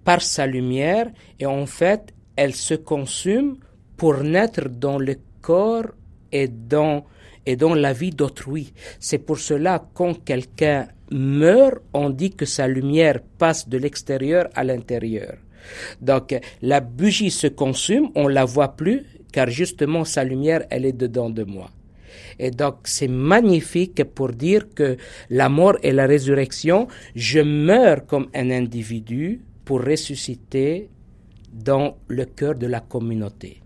par 0.04 0.22
sa 0.22 0.48
lumière 0.48 1.12
et 1.40 1.46
en 1.46 1.66
fait, 1.66 2.14
elle 2.36 2.56
se 2.56 2.74
consume 2.74 3.58
pour 3.98 4.24
naître 4.24 4.70
dans 4.70 4.98
le 4.98 5.16
corps 5.42 5.92
et 6.32 6.48
dans, 6.48 7.06
et 7.46 7.56
dans 7.56 7.74
la 7.74 7.94
vie 7.94 8.12
d'autrui. 8.12 8.74
C'est 9.00 9.18
pour 9.18 9.40
cela 9.40 9.86
quand 9.94 10.24
quelqu'un 10.24 10.88
meurt, 11.12 11.82
on 11.94 12.10
dit 12.10 12.32
que 12.32 12.46
sa 12.46 12.68
lumière 12.68 13.20
passe 13.38 13.68
de 13.70 13.78
l'extérieur 13.78 14.50
à 14.56 14.64
l'intérieur. 14.64 15.38
Donc 16.02 16.36
la 16.62 16.82
bougie 16.82 17.32
se 17.32 17.48
consume, 17.48 18.10
on 18.16 18.28
la 18.28 18.46
voit 18.46 18.76
plus, 18.76 19.06
car 19.32 19.50
justement 19.50 20.06
sa 20.06 20.24
lumière, 20.24 20.66
elle 20.70 20.86
est 20.86 20.98
dedans 20.98 21.30
de 21.30 21.44
moi. 21.44 21.70
Et 22.40 22.52
donc 22.52 22.80
c'est 22.84 23.08
magnifique 23.08 24.04
pour 24.04 24.30
dire 24.30 24.74
que 24.74 24.98
la 25.30 25.50
mort 25.50 25.78
et 25.84 25.92
la 25.92 26.06
résurrection, 26.06 26.88
je 27.16 27.40
meurs 27.40 28.06
comme 28.06 28.28
un 28.34 28.50
individu 28.52 29.42
pour 29.66 29.84
ressusciter 29.84 30.90
dans 31.52 31.98
le 32.08 32.26
cœur 32.26 32.56
de 32.56 32.68
la 32.68 32.80
communauté. 32.80 33.63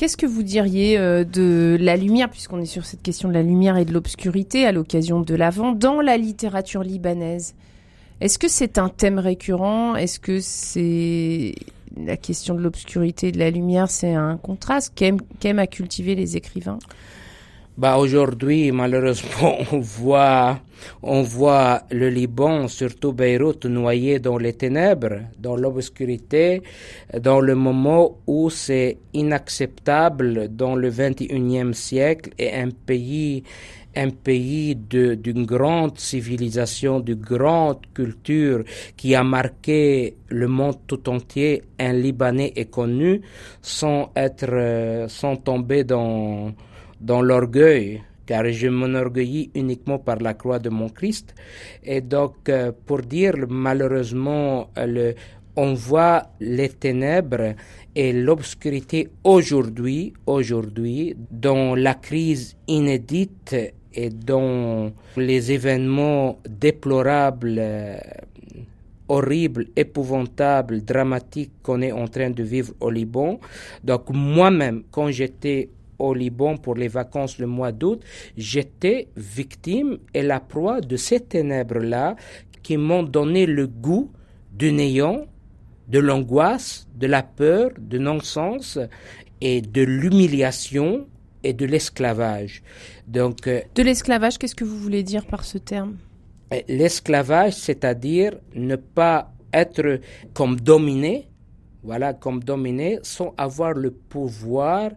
Qu'est-ce 0.00 0.16
que 0.16 0.24
vous 0.24 0.42
diriez 0.42 0.96
euh, 0.96 1.24
de 1.24 1.76
la 1.78 1.94
lumière, 1.94 2.30
puisqu'on 2.30 2.58
est 2.58 2.64
sur 2.64 2.86
cette 2.86 3.02
question 3.02 3.28
de 3.28 3.34
la 3.34 3.42
lumière 3.42 3.76
et 3.76 3.84
de 3.84 3.92
l'obscurité 3.92 4.64
à 4.64 4.72
l'occasion 4.72 5.20
de 5.20 5.34
l'Avent, 5.34 5.72
dans 5.72 6.00
la 6.00 6.16
littérature 6.16 6.82
libanaise? 6.82 7.54
Est-ce 8.22 8.38
que 8.38 8.48
c'est 8.48 8.78
un 8.78 8.88
thème 8.88 9.18
récurrent? 9.18 9.96
Est-ce 9.96 10.18
que 10.18 10.40
c'est 10.40 11.54
la 12.02 12.16
question 12.16 12.54
de 12.54 12.62
l'obscurité 12.62 13.28
et 13.28 13.32
de 13.32 13.38
la 13.38 13.50
lumière, 13.50 13.90
c'est 13.90 14.14
un 14.14 14.38
contraste? 14.38 14.94
Qu'aiment 14.94 15.58
à 15.58 15.66
cultiver 15.66 16.14
les 16.14 16.34
écrivains? 16.34 16.78
Bah 17.76 17.96
aujourd'hui, 17.96 18.72
malheureusement, 18.72 19.58
on 19.72 19.80
voit, 19.80 20.60
on 21.02 21.22
voit 21.22 21.82
le 21.90 22.08
Liban, 22.10 22.68
surtout 22.68 23.12
Beyrouth, 23.12 23.64
noyé 23.64 24.18
dans 24.18 24.38
les 24.38 24.52
ténèbres, 24.52 25.20
dans 25.38 25.56
l'obscurité, 25.56 26.62
dans 27.18 27.40
le 27.40 27.54
moment 27.54 28.18
où 28.26 28.50
c'est 28.50 28.98
inacceptable 29.14 30.48
dans 30.54 30.74
le 30.74 30.90
21e 30.90 31.72
siècle 31.72 32.30
et 32.38 32.52
un 32.52 32.70
pays 32.70 33.44
un 33.96 34.10
pays 34.10 34.76
d'une 34.76 35.44
grande 35.44 35.98
civilisation, 35.98 37.00
d'une 37.00 37.20
grande 37.20 37.80
culture 37.92 38.62
qui 38.96 39.14
a 39.16 39.24
marqué 39.24 40.14
le 40.28 40.46
monde 40.46 40.76
tout 40.86 41.08
entier, 41.08 41.64
un 41.78 41.92
Libanais 41.92 42.52
est 42.54 42.70
connu 42.70 43.20
sans 43.62 44.12
être, 44.14 44.46
euh, 44.48 45.08
sans 45.08 45.34
tomber 45.36 45.82
dans, 45.82 46.52
dans 47.00 47.22
l'orgueil 47.22 48.02
car 48.26 48.44
je 48.52 48.68
m'enorgueillis 48.68 49.50
uniquement 49.56 49.98
par 49.98 50.18
la 50.20 50.34
croix 50.34 50.60
de 50.60 50.68
mon 50.68 50.88
Christ. 50.88 51.34
Et 51.82 52.00
donc, 52.00 52.48
euh, 52.48 52.70
pour 52.86 53.00
dire 53.00 53.34
malheureusement, 53.48 54.70
le, 54.76 55.14
on 55.56 55.74
voit 55.74 56.22
les 56.38 56.68
ténèbres 56.68 57.54
et 57.96 58.12
l'obscurité 58.12 59.08
aujourd'hui, 59.24 60.12
aujourd'hui, 60.26 61.16
dans 61.30 61.74
la 61.74 61.94
crise 61.94 62.56
inédite 62.68 63.56
et 63.92 64.10
dans 64.10 64.92
les 65.16 65.50
événements 65.50 66.38
déplorables, 66.48 67.56
euh, 67.58 67.98
horribles, 69.08 69.66
épouvantables, 69.74 70.84
dramatiques 70.84 71.50
qu'on 71.64 71.82
est 71.82 71.90
en 71.90 72.06
train 72.06 72.30
de 72.30 72.44
vivre 72.44 72.72
au 72.78 72.90
Liban. 72.90 73.40
Donc 73.82 74.04
moi-même, 74.10 74.84
quand 74.92 75.10
j'étais 75.10 75.68
au 76.00 76.14
Liban 76.14 76.56
pour 76.56 76.74
les 76.74 76.88
vacances 76.88 77.38
le 77.38 77.46
mois 77.46 77.72
d'août, 77.72 78.02
j'étais 78.36 79.08
victime 79.16 79.98
et 80.14 80.22
la 80.22 80.40
proie 80.40 80.80
de 80.80 80.96
ces 80.96 81.20
ténèbres-là 81.20 82.16
qui 82.62 82.76
m'ont 82.76 83.02
donné 83.02 83.46
le 83.46 83.66
goût 83.66 84.10
du 84.52 84.72
néant, 84.72 85.26
de 85.88 85.98
l'angoisse, 85.98 86.86
de 86.94 87.06
la 87.06 87.22
peur, 87.22 87.70
de 87.78 87.98
non-sens 87.98 88.78
et 89.40 89.60
de 89.60 89.82
l'humiliation 89.82 91.06
et 91.42 91.52
de 91.52 91.66
l'esclavage. 91.66 92.62
Donc, 93.06 93.46
euh, 93.46 93.62
de 93.74 93.82
l'esclavage, 93.82 94.38
qu'est-ce 94.38 94.54
que 94.54 94.64
vous 94.64 94.78
voulez 94.78 95.02
dire 95.02 95.26
par 95.26 95.44
ce 95.44 95.58
terme? 95.58 95.96
L'esclavage, 96.68 97.54
c'est-à-dire 97.54 98.36
ne 98.54 98.76
pas 98.76 99.32
être 99.52 100.00
comme 100.34 100.60
dominé, 100.60 101.28
voilà, 101.82 102.12
comme 102.12 102.42
dominé, 102.42 102.98
sans 103.02 103.34
avoir 103.36 103.72
le 103.72 103.90
pouvoir 103.90 104.90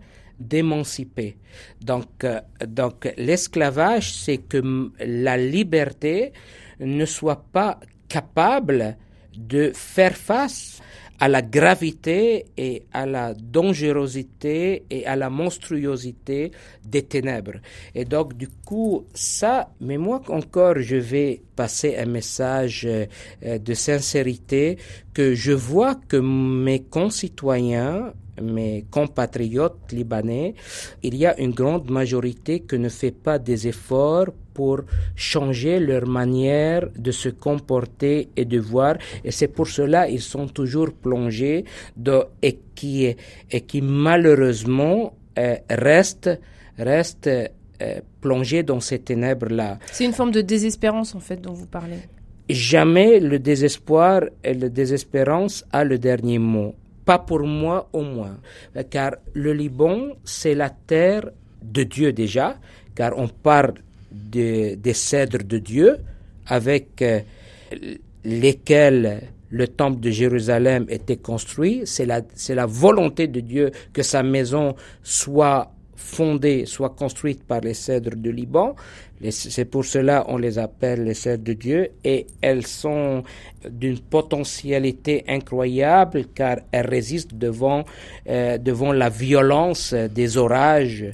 d'émanciper. 0.48 1.38
Donc, 1.82 2.24
euh, 2.24 2.39
donc 2.68 3.12
l'esclavage, 3.18 4.14
c'est 4.14 4.38
que 4.38 4.91
la 5.00 5.38
liberté 5.38 6.34
ne 6.80 7.06
soit 7.06 7.46
pas 7.52 7.80
capable 8.08 8.98
de 9.36 9.72
faire 9.74 10.16
face 10.16 10.82
à 11.20 11.28
la 11.28 11.41
gravité 11.41 12.46
et 12.58 12.84
à 12.91 13.06
la 13.06 13.34
dangerosité 13.34 14.84
et 14.89 15.06
à 15.06 15.16
la 15.16 15.30
monstruosité 15.30 16.52
des 16.84 17.04
ténèbres. 17.04 17.60
Et 17.96 18.04
donc, 18.04 18.36
du 18.36 18.50
coup, 18.50 19.06
ça, 19.14 19.70
mais 19.80 19.98
moi 19.98 20.22
encore, 20.28 20.80
je 20.80 20.98
vais 20.98 21.41
passer 21.56 21.95
un 21.97 22.06
message 22.06 22.88
euh, 22.88 23.06
de 23.60 23.74
sincérité 23.74 24.78
que 25.14 25.34
je 25.34 25.51
vois 25.51 25.95
que 25.95 26.18
mes 26.18 26.82
concitoyens 26.84 28.14
mes 28.41 28.86
compatriotes 28.89 29.91
libanais, 29.91 30.56
il 31.04 31.16
y 31.16 31.26
a 31.26 31.39
une 31.39 31.51
grande 31.51 31.89
majorité 31.89 32.62
qui 32.62 32.80
ne 32.80 32.89
fait 32.89 33.12
pas 33.12 33.38
des 33.38 33.68
efforts 33.68 34.28
pour 34.54 34.82
changer 35.16 35.80
leur 35.80 36.08
manière 36.08 36.88
de 36.95 37.12
se 37.12 37.30
comporter 37.30 38.30
et 38.36 38.45
de 38.45 38.60
voir. 38.60 38.95
Et 39.24 39.32
c'est 39.32 39.47
pour 39.47 39.68
cela 39.68 40.08
ils 40.08 40.22
sont 40.22 40.47
toujours 40.47 40.91
plongés 40.93 41.66
dans, 41.95 42.26
et 42.41 42.60
qui, 42.76 43.16
et 43.51 43.62
qui 43.62 43.82
malheureusement 43.82 45.14
euh, 45.38 45.56
restent 45.70 46.39
euh, 46.80 47.99
plongés 48.24 48.63
dans 48.63 48.80
ces 48.80 48.99
ténèbres-là. 48.99 49.78
C'est 49.91 50.05
une 50.05 50.13
forme 50.13 50.32
de 50.32 50.41
désespérance 50.41 51.13
en 51.13 51.19
fait 51.19 51.39
dont 51.41 51.53
vous 51.53 51.67
parlez. 51.67 51.99
Jamais 52.49 53.19
le 53.19 53.38
désespoir 53.39 54.21
et 54.43 54.53
la 54.53 54.69
désespérance 54.69 55.65
a 55.71 55.84
le 55.84 55.97
dernier 55.97 56.39
mot. 56.39 56.74
Pas 57.05 57.19
pour 57.19 57.41
moi 57.41 57.89
au 57.91 58.01
moins. 58.01 58.38
Car 58.89 59.11
le 59.34 59.51
Liban, 59.53 59.97
c'est 60.24 60.55
la 60.55 60.69
terre 60.69 61.26
de 61.61 61.84
Dieu 61.84 62.13
déjà, 62.13 62.57
car 62.95 63.11
on 63.17 63.28
parle 63.28 63.74
de, 64.11 64.76
des 64.76 64.93
cèdres 64.93 65.43
de 65.43 65.57
Dieu 65.57 65.97
avec 66.47 67.01
euh, 67.01 67.19
lesquels 68.24 69.21
le 69.49 69.67
temple 69.67 69.99
de 69.99 70.09
Jérusalem 70.11 70.86
était 70.89 71.17
construit. 71.17 71.82
C'est 71.86 72.05
la, 72.05 72.21
c'est 72.36 72.55
la 72.55 72.65
volonté 72.65 73.28
de 73.28 73.39
Dieu 73.41 73.71
que 73.91 74.01
sa 74.01 74.24
maison 74.24 74.76
soit 75.03 75.72
fondée, 76.04 76.66
soit 76.66 76.89
construite 76.89 77.43
par 77.43 77.62
les 77.62 77.74
cèdres 77.74 78.16
du 78.16 78.32
Liban. 78.32 78.76
C'est 79.30 79.66
pour 79.66 79.86
cela 79.86 80.26
on 80.28 80.38
les 80.38 80.60
appelle 80.60 81.06
les 81.06 81.14
cèdres 81.14 81.45
de 81.45 81.54
Dieu 81.54 81.89
et 82.04 82.28
elles 82.41 82.68
sont 82.68 83.24
d'une 83.70 83.99
potentialité 83.99 85.24
incroyable 85.30 86.26
car 86.36 86.58
elles 86.74 86.88
résistent 86.88 87.34
devant, 87.34 87.86
euh, 88.28 88.58
devant 88.58 88.91
la 88.91 89.08
violence 89.08 89.93
des 89.93 90.36
orages 90.36 91.06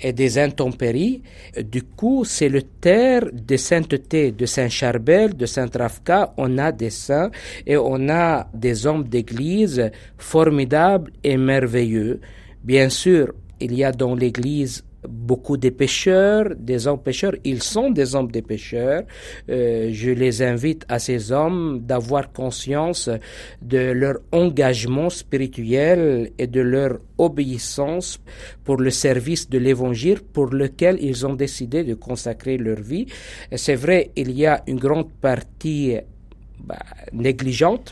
et 0.00 0.14
des 0.14 0.38
intempéries. 0.38 1.22
Du 1.62 1.82
coup, 1.82 2.24
c'est 2.24 2.48
le 2.48 2.62
terre 2.62 3.26
de 3.30 3.56
sainteté 3.58 4.32
de 4.32 4.46
Saint 4.46 4.70
Charbel, 4.70 5.36
de 5.36 5.44
Saint 5.44 5.68
Rafka. 5.74 6.32
On 6.38 6.56
a 6.56 6.72
des 6.72 6.88
saints 6.88 7.30
et 7.66 7.76
on 7.76 8.08
a 8.08 8.48
des 8.54 8.86
hommes 8.86 9.04
d'église 9.04 9.90
formidables 10.16 11.12
et 11.22 11.36
merveilleux. 11.36 12.20
Bien 12.64 12.88
sûr, 12.88 13.34
il 13.60 13.74
y 13.74 13.84
a 13.84 13.92
dans 13.92 14.14
l'Église 14.14 14.84
beaucoup 15.08 15.56
de 15.56 15.70
pécheurs, 15.70 16.54
des 16.56 16.86
hommes 16.86 17.02
pécheurs, 17.02 17.34
ils 17.44 17.62
sont 17.62 17.90
des 17.90 18.14
hommes 18.14 18.30
des 18.30 18.42
pécheurs. 18.42 19.02
Euh, 19.48 19.90
je 19.92 20.10
les 20.10 20.42
invite 20.42 20.84
à 20.88 20.98
ces 20.98 21.32
hommes 21.32 21.80
d'avoir 21.80 22.32
conscience 22.32 23.08
de 23.62 23.78
leur 23.92 24.18
engagement 24.32 25.10
spirituel 25.10 26.32
et 26.38 26.46
de 26.46 26.60
leur 26.60 26.98
obéissance 27.18 28.18
pour 28.64 28.76
le 28.76 28.90
service 28.90 29.48
de 29.48 29.58
l'évangile 29.58 30.20
pour 30.20 30.46
lequel 30.46 30.98
ils 31.00 31.26
ont 31.26 31.34
décidé 31.34 31.84
de 31.84 31.94
consacrer 31.94 32.56
leur 32.58 32.80
vie. 32.80 33.06
C'est 33.54 33.74
vrai, 33.74 34.10
il 34.16 34.30
y 34.32 34.46
a 34.46 34.62
une 34.66 34.78
grande 34.78 35.10
partie 35.12 35.96
bah, 36.64 36.78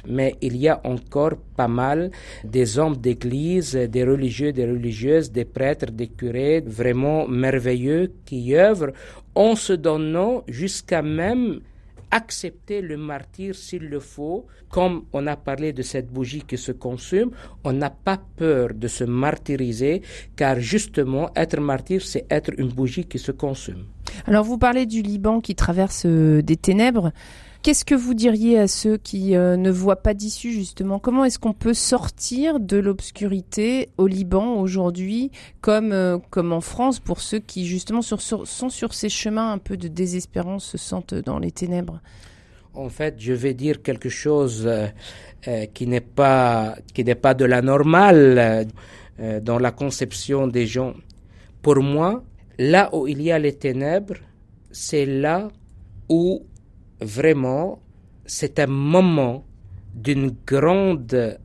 mais 0.06 0.36
il 0.40 0.56
y 0.56 0.68
a 0.68 0.80
encore 0.84 1.36
pas 1.56 1.68
mal 1.68 2.10
des 2.44 2.78
hommes 2.78 2.96
d'église, 2.96 3.74
des 3.74 4.04
religieux, 4.04 4.52
des 4.52 4.66
religieuses, 4.66 5.30
des 5.32 5.44
prêtres, 5.44 5.90
des 5.90 6.08
curés, 6.08 6.60
vraiment 6.60 7.26
merveilleux 7.26 8.12
qui 8.24 8.54
œuvrent 8.54 8.92
en 9.34 9.54
se 9.54 9.72
donnant 9.72 10.44
jusqu'à 10.48 11.02
même 11.02 11.60
accepter 12.10 12.80
le 12.80 12.96
martyr 12.96 13.54
s'il 13.54 13.88
le 13.88 14.00
faut. 14.00 14.46
Comme 14.70 15.04
on 15.12 15.26
a 15.26 15.36
parlé 15.36 15.72
de 15.72 15.82
cette 15.82 16.08
bougie 16.10 16.42
qui 16.42 16.58
se 16.58 16.72
consume, 16.72 17.30
on 17.64 17.72
n'a 17.72 17.90
pas 17.90 18.20
peur 18.36 18.74
de 18.74 18.88
se 18.88 19.04
martyriser, 19.04 20.02
car 20.36 20.60
justement, 20.60 21.30
être 21.34 21.60
martyr, 21.60 22.02
c'est 22.02 22.26
être 22.30 22.52
une 22.58 22.68
bougie 22.68 23.04
qui 23.04 23.18
se 23.18 23.32
consume. 23.32 23.86
Alors, 24.26 24.44
vous 24.44 24.58
parlez 24.58 24.86
du 24.86 25.02
Liban 25.02 25.40
qui 25.40 25.54
traverse 25.54 26.04
euh, 26.06 26.42
des 26.42 26.56
ténèbres. 26.56 27.12
Qu'est-ce 27.68 27.84
que 27.84 27.94
vous 27.94 28.14
diriez 28.14 28.58
à 28.58 28.66
ceux 28.66 28.96
qui 28.96 29.36
euh, 29.36 29.58
ne 29.58 29.70
voient 29.70 30.02
pas 30.02 30.14
d'issue 30.14 30.52
justement? 30.52 30.98
Comment 30.98 31.26
est-ce 31.26 31.38
qu'on 31.38 31.52
peut 31.52 31.74
sortir 31.74 32.60
de 32.60 32.78
l'obscurité 32.78 33.90
au 33.98 34.06
Liban 34.06 34.54
aujourd'hui, 34.54 35.30
comme 35.60 35.92
euh, 35.92 36.16
comme 36.30 36.54
en 36.54 36.62
France 36.62 36.98
pour 36.98 37.20
ceux 37.20 37.40
qui 37.40 37.66
justement 37.66 38.00
sont 38.00 38.70
sur 38.70 38.94
ces 38.94 39.10
chemins 39.10 39.52
un 39.52 39.58
peu 39.58 39.76
de 39.76 39.86
désespérance, 39.86 40.64
se 40.64 40.78
sentent 40.78 41.12
dans 41.12 41.38
les 41.38 41.50
ténèbres? 41.50 42.00
En 42.72 42.88
fait, 42.88 43.16
je 43.18 43.34
vais 43.34 43.52
dire 43.52 43.82
quelque 43.82 44.08
chose 44.08 44.66
euh, 44.66 45.66
qui 45.74 45.86
n'est 45.86 46.00
pas 46.00 46.74
qui 46.94 47.04
n'est 47.04 47.14
pas 47.14 47.34
de 47.34 47.44
la 47.44 47.60
normale 47.60 48.66
dans 49.42 49.58
la 49.58 49.72
conception 49.72 50.46
des 50.46 50.66
gens. 50.66 50.94
Pour 51.60 51.82
moi, 51.82 52.24
là 52.58 52.88
où 52.94 53.06
il 53.06 53.20
y 53.20 53.30
a 53.30 53.38
les 53.38 53.52
ténèbres, 53.52 54.16
c'est 54.70 55.04
là 55.04 55.50
où 56.08 56.46
vraiment, 57.00 57.80
c'est 58.26 58.58
un 58.58 58.66
moment 58.66 59.44
d'une 59.94 60.34
grande 60.46 61.38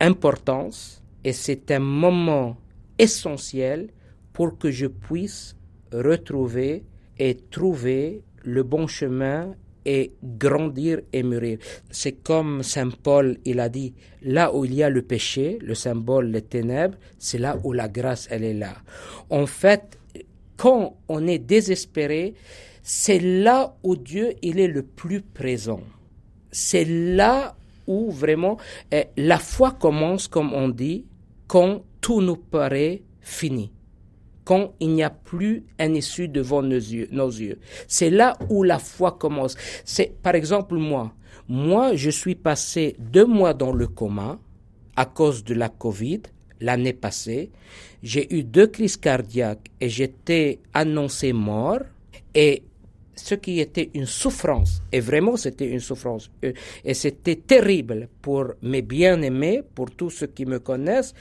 importance 0.00 1.02
et 1.24 1.32
c'est 1.32 1.70
un 1.70 1.80
moment 1.80 2.56
essentiel 2.98 3.88
pour 4.32 4.58
que 4.58 4.70
je 4.70 4.86
puisse 4.86 5.56
retrouver 5.92 6.84
et 7.18 7.36
trouver 7.50 8.22
le 8.44 8.62
bon 8.62 8.86
chemin 8.86 9.54
et 9.84 10.12
grandir 10.22 11.00
et 11.12 11.22
mûrir. 11.22 11.58
C'est 11.90 12.22
comme 12.22 12.62
Saint 12.62 12.90
Paul, 12.90 13.38
il 13.44 13.58
a 13.58 13.68
dit, 13.68 13.94
là 14.22 14.54
où 14.54 14.64
il 14.64 14.74
y 14.74 14.82
a 14.82 14.90
le 14.90 15.02
péché, 15.02 15.58
le 15.62 15.74
symbole, 15.74 16.26
les 16.26 16.42
ténèbres, 16.42 16.98
c'est 17.18 17.38
là 17.38 17.58
où 17.64 17.72
la 17.72 17.88
grâce, 17.88 18.28
elle 18.30 18.44
est 18.44 18.54
là. 18.54 18.74
En 19.30 19.46
fait, 19.46 19.98
quand 20.56 20.96
on 21.08 21.26
est 21.26 21.38
désespéré, 21.38 22.34
c'est 22.90 23.20
là 23.20 23.76
où 23.82 23.96
Dieu 23.96 24.32
il 24.40 24.58
est 24.58 24.66
le 24.66 24.82
plus 24.82 25.20
présent. 25.20 25.82
C'est 26.50 26.86
là 26.86 27.54
où 27.86 28.10
vraiment 28.10 28.56
eh, 28.90 29.04
la 29.18 29.38
foi 29.38 29.72
commence, 29.72 30.26
comme 30.26 30.54
on 30.54 30.70
dit, 30.70 31.04
quand 31.48 31.82
tout 32.00 32.22
nous 32.22 32.36
paraît 32.36 33.02
fini. 33.20 33.70
quand 34.44 34.72
il 34.80 34.94
n'y 34.94 35.02
a 35.02 35.10
plus 35.10 35.66
un 35.78 35.92
issue 35.92 36.28
devant 36.28 36.62
nos 36.62 36.76
yeux. 36.76 37.08
Nos 37.12 37.28
yeux. 37.28 37.58
C'est 37.86 38.08
là 38.08 38.38
où 38.48 38.62
la 38.62 38.78
foi 38.78 39.12
commence. 39.12 39.54
C'est, 39.84 40.22
par 40.22 40.34
exemple, 40.34 40.76
moi. 40.76 41.12
Moi, 41.46 41.94
je 41.94 42.08
suis 42.08 42.36
passé 42.36 42.96
deux 42.98 43.26
mois 43.26 43.52
dans 43.52 43.72
le 43.72 43.86
coma 43.86 44.38
à 44.96 45.04
cause 45.04 45.44
de 45.44 45.52
la 45.52 45.68
Covid 45.68 46.22
l'année 46.60 46.94
passée. 46.94 47.50
J'ai 48.02 48.34
eu 48.34 48.42
deux 48.42 48.68
crises 48.68 48.96
cardiaques 48.96 49.68
et 49.82 49.90
j'étais 49.90 50.60
annoncé 50.72 51.34
mort. 51.34 51.80
Et 52.34 52.62
ce 53.18 53.34
qui 53.34 53.60
était 53.60 53.90
une 53.94 54.06
souffrance, 54.06 54.80
et 54.92 55.00
vraiment 55.00 55.36
c'était 55.36 55.68
une 55.68 55.80
souffrance, 55.80 56.30
euh, 56.44 56.52
et 56.84 56.94
c'était 56.94 57.36
terrible 57.36 58.08
pour 58.22 58.52
mes 58.62 58.82
bien-aimés, 58.82 59.62
pour 59.74 59.90
tous 59.90 60.10
ceux 60.10 60.26
qui 60.28 60.46
me 60.46 60.58
connaissent, 60.58 61.14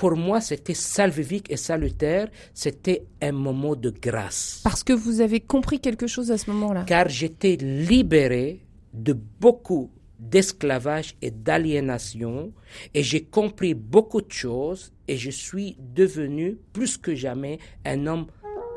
pour 0.00 0.16
moi, 0.16 0.40
c'était 0.40 0.72
salvifique 0.72 1.50
et 1.50 1.58
salutaire. 1.58 2.28
C'était 2.54 3.02
un 3.20 3.32
moment 3.32 3.76
de 3.76 3.90
grâce. 3.90 4.62
Parce 4.64 4.82
que 4.82 4.94
vous 4.94 5.20
avez 5.20 5.40
compris 5.40 5.78
quelque 5.78 6.06
chose 6.06 6.30
à 6.30 6.38
ce 6.38 6.48
moment-là. 6.50 6.84
Car 6.86 7.10
j'étais 7.10 7.56
libéré 7.56 8.64
de 8.94 9.12
beaucoup 9.12 9.90
d'esclavage 10.18 11.16
et 11.20 11.30
d'aliénation 11.30 12.52
et 12.94 13.02
j'ai 13.02 13.24
compris 13.24 13.74
beaucoup 13.74 14.20
de 14.20 14.30
choses 14.32 14.92
et 15.08 15.16
je 15.16 15.30
suis 15.30 15.76
devenu 15.78 16.58
plus 16.72 16.96
que 16.98 17.14
jamais 17.14 17.58
un 17.84 18.06
homme 18.06 18.26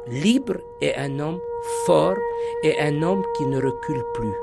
libre 0.08 0.58
et 0.82 0.95
un 0.95 1.20
homme 1.20 1.39
fort 1.86 2.18
et 2.64 2.80
un 2.80 3.01
homme 3.01 3.24
qui 3.38 3.45
ne 3.45 3.58
recule 3.58 4.04
plus. 4.14 4.34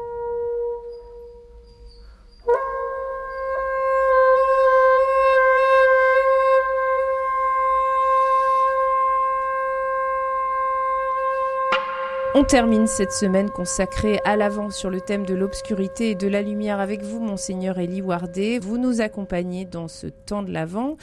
On 12.32 12.44
termine 12.44 12.86
cette 12.86 13.12
semaine 13.12 13.50
consacrée 13.50 14.20
à 14.24 14.36
l'avant 14.36 14.70
sur 14.70 14.88
le 14.88 15.00
thème 15.00 15.26
de 15.26 15.34
l'obscurité 15.34 16.10
et 16.10 16.14
de 16.14 16.28
la 16.28 16.42
lumière 16.42 16.78
avec 16.78 17.02
vous, 17.02 17.20
monseigneur 17.20 17.78
Elie 17.78 18.02
Wardé. 18.02 18.60
Vous 18.60 18.78
nous 18.78 19.00
accompagnez 19.00 19.64
dans 19.64 19.88
ce 19.88 20.06
temps 20.06 20.44
de 20.44 20.52
l'avant. 20.52 20.96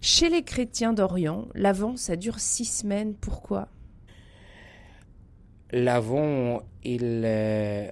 Chez 0.00 0.30
les 0.30 0.42
chrétiens 0.42 0.94
d'Orient, 0.94 1.46
l'avant, 1.54 1.96
ça 1.96 2.16
dure 2.16 2.40
six 2.40 2.64
semaines. 2.64 3.14
Pourquoi? 3.14 3.68
L'avant, 5.72 6.62
il, 6.82 7.22
euh, 7.24 7.90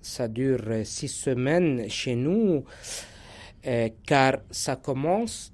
ça 0.00 0.28
dure 0.28 0.84
six 0.84 1.08
semaines 1.08 1.88
chez 1.88 2.14
nous, 2.14 2.64
euh, 3.66 3.88
car 4.06 4.38
ça 4.50 4.76
commence 4.76 5.52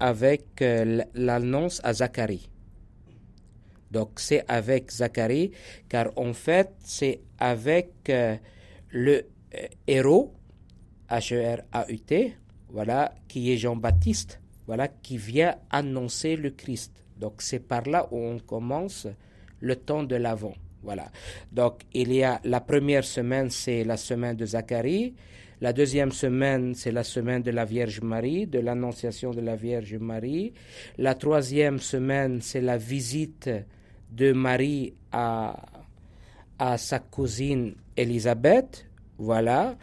avec 0.00 0.60
euh, 0.62 1.02
l'annonce 1.14 1.80
à 1.84 1.92
Zacharie. 1.92 2.48
Donc 3.90 4.18
c'est 4.18 4.44
avec 4.48 4.90
Zacharie, 4.90 5.52
car 5.88 6.10
en 6.16 6.32
fait 6.32 6.72
c'est 6.80 7.20
avec 7.38 7.90
euh, 8.08 8.36
le 8.90 9.26
euh, 9.54 9.66
héros, 9.86 10.34
H-E-R-A-U-T, 11.08 12.36
voilà, 12.70 13.14
qui 13.28 13.52
est 13.52 13.56
Jean-Baptiste, 13.56 14.40
voilà, 14.66 14.88
qui 14.88 15.16
vient 15.16 15.54
annoncer 15.70 16.36
le 16.36 16.50
Christ. 16.50 17.04
Donc 17.16 17.40
c'est 17.40 17.60
par 17.60 17.82
là 17.82 18.08
où 18.10 18.18
on 18.18 18.38
commence 18.40 19.06
le 19.60 19.76
temps 19.76 20.02
de 20.02 20.16
l'Avent. 20.16 20.54
Voilà. 20.82 21.10
Donc 21.50 21.82
il 21.94 22.12
y 22.12 22.22
a 22.22 22.40
la 22.44 22.60
première 22.60 23.04
semaine, 23.04 23.50
c'est 23.50 23.84
la 23.84 23.96
semaine 23.96 24.36
de 24.36 24.46
Zacharie. 24.46 25.14
La 25.60 25.72
deuxième 25.72 26.12
semaine, 26.12 26.74
c'est 26.74 26.92
la 26.92 27.04
semaine 27.04 27.42
de 27.42 27.50
la 27.50 27.64
Vierge 27.64 28.00
Marie, 28.02 28.46
de 28.46 28.58
l'Annonciation 28.58 29.30
de 29.30 29.40
la 29.40 29.56
Vierge 29.56 29.94
Marie. 29.96 30.52
La 30.98 31.14
troisième 31.14 31.78
semaine, 31.78 32.40
c'est 32.42 32.60
la 32.60 32.76
visite 32.76 33.48
de 34.10 34.32
Marie 34.32 34.94
à, 35.10 35.56
à 36.58 36.76
sa 36.76 36.98
cousine 36.98 37.74
Élisabeth, 37.96 38.86
voilà. 39.18 39.76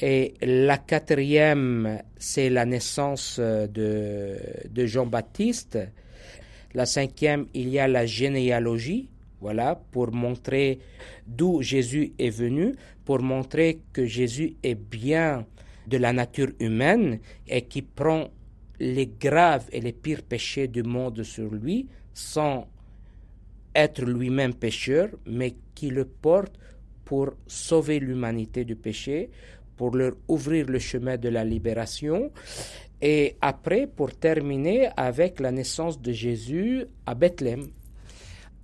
Et 0.00 0.34
la 0.42 0.78
quatrième, 0.78 2.02
c'est 2.18 2.50
la 2.50 2.66
naissance 2.66 3.38
de, 3.38 4.36
de 4.68 4.86
Jean-Baptiste. 4.86 5.78
La 6.74 6.86
cinquième, 6.86 7.46
il 7.54 7.68
y 7.68 7.78
a 7.78 7.88
la 7.88 8.04
généalogie, 8.04 9.08
voilà, 9.40 9.80
pour 9.92 10.12
montrer 10.12 10.80
d'où 11.26 11.62
Jésus 11.62 12.12
est 12.18 12.30
venu, 12.30 12.74
pour 13.04 13.20
montrer 13.20 13.80
que 13.92 14.06
Jésus 14.06 14.56
est 14.62 14.74
bien 14.74 15.46
de 15.86 15.98
la 15.98 16.12
nature 16.12 16.50
humaine 16.60 17.20
et 17.46 17.62
qui 17.62 17.82
prend 17.82 18.28
les 18.80 19.06
graves 19.06 19.66
et 19.70 19.80
les 19.80 19.92
pires 19.92 20.22
péchés 20.22 20.66
du 20.66 20.82
monde 20.82 21.22
sur 21.22 21.50
lui 21.50 21.86
sans 22.12 22.66
être 23.74 24.04
lui-même 24.04 24.54
pécheur, 24.54 25.08
mais 25.26 25.54
qui 25.74 25.90
le 25.90 26.04
porte 26.04 26.58
pour 27.04 27.34
sauver 27.46 27.98
l'humanité 27.98 28.64
du 28.64 28.76
péché, 28.76 29.30
pour 29.76 29.96
leur 29.96 30.14
ouvrir 30.28 30.66
le 30.66 30.78
chemin 30.78 31.16
de 31.16 31.28
la 31.28 31.44
libération, 31.44 32.30
et 33.04 33.36
après 33.42 33.86
pour 33.86 34.12
terminer 34.12 34.88
avec 34.96 35.38
la 35.38 35.52
naissance 35.52 36.00
de 36.00 36.10
Jésus 36.10 36.86
à 37.04 37.14
Bethléem. 37.14 37.68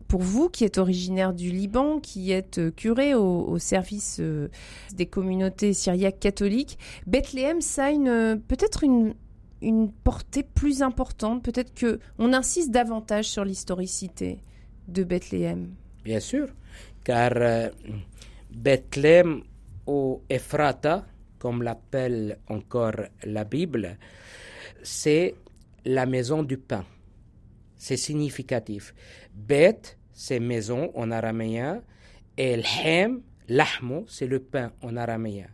Pour 0.09 0.23
vous 0.23 0.49
qui 0.49 0.65
êtes 0.65 0.79
originaire 0.79 1.35
du 1.35 1.51
Liban, 1.53 2.01
qui 2.01 2.33
êtes 2.33 2.59
euh, 2.59 2.71
curé 2.73 3.15
au, 3.15 3.59
service 3.59 4.17
euh, 4.19 4.49
des 4.95 5.07
communautés 5.07 5.73
syriaques 5.73 6.19
catholiques, 6.19 6.79
Bethléem, 7.07 7.61
ça 7.61 7.85
a 7.85 7.91
une, 7.91 8.41
peut-être 8.49 8.83
une, 8.83 9.15
une 9.61 9.93
portée 9.93 10.43
plus 10.43 10.83
importante, 10.83 11.45
peut-être 11.45 11.75
que 11.75 12.01
on 12.19 12.33
insiste 12.33 12.71
davantage 12.73 13.27
sur 13.27 13.45
l'historicité 13.45 14.39
de 14.89 15.05
Bethléem 15.05 15.69
Bien 16.03 16.19
sûr, 16.19 16.49
car 17.05 17.33
euh, 17.37 17.69
Bethléem 18.51 19.43
ou 19.87 20.23
Ephrata, 20.31 21.05
comme 21.39 21.63
l'appelle 21.63 22.39
encore 22.49 23.01
la 23.25 23.45
Bible, 23.45 23.97
c'est 24.83 25.35
la 25.85 26.07
maison 26.07 26.43
du 26.43 26.59
pain. 26.59 26.85
C'est 27.77 27.97
significatif. 27.97 28.95
Beth, 29.35 29.99
c'est 30.13 30.41
maison 30.41 30.91
en 30.95 31.11
araméen, 31.11 31.83
et 32.37 32.53
Elhem, 32.53 33.23
l'ahmo, 33.49 34.05
c'est 34.09 34.27
le 34.27 34.41
pain 34.41 34.73
en 34.83 34.97
araméen. 34.97 35.49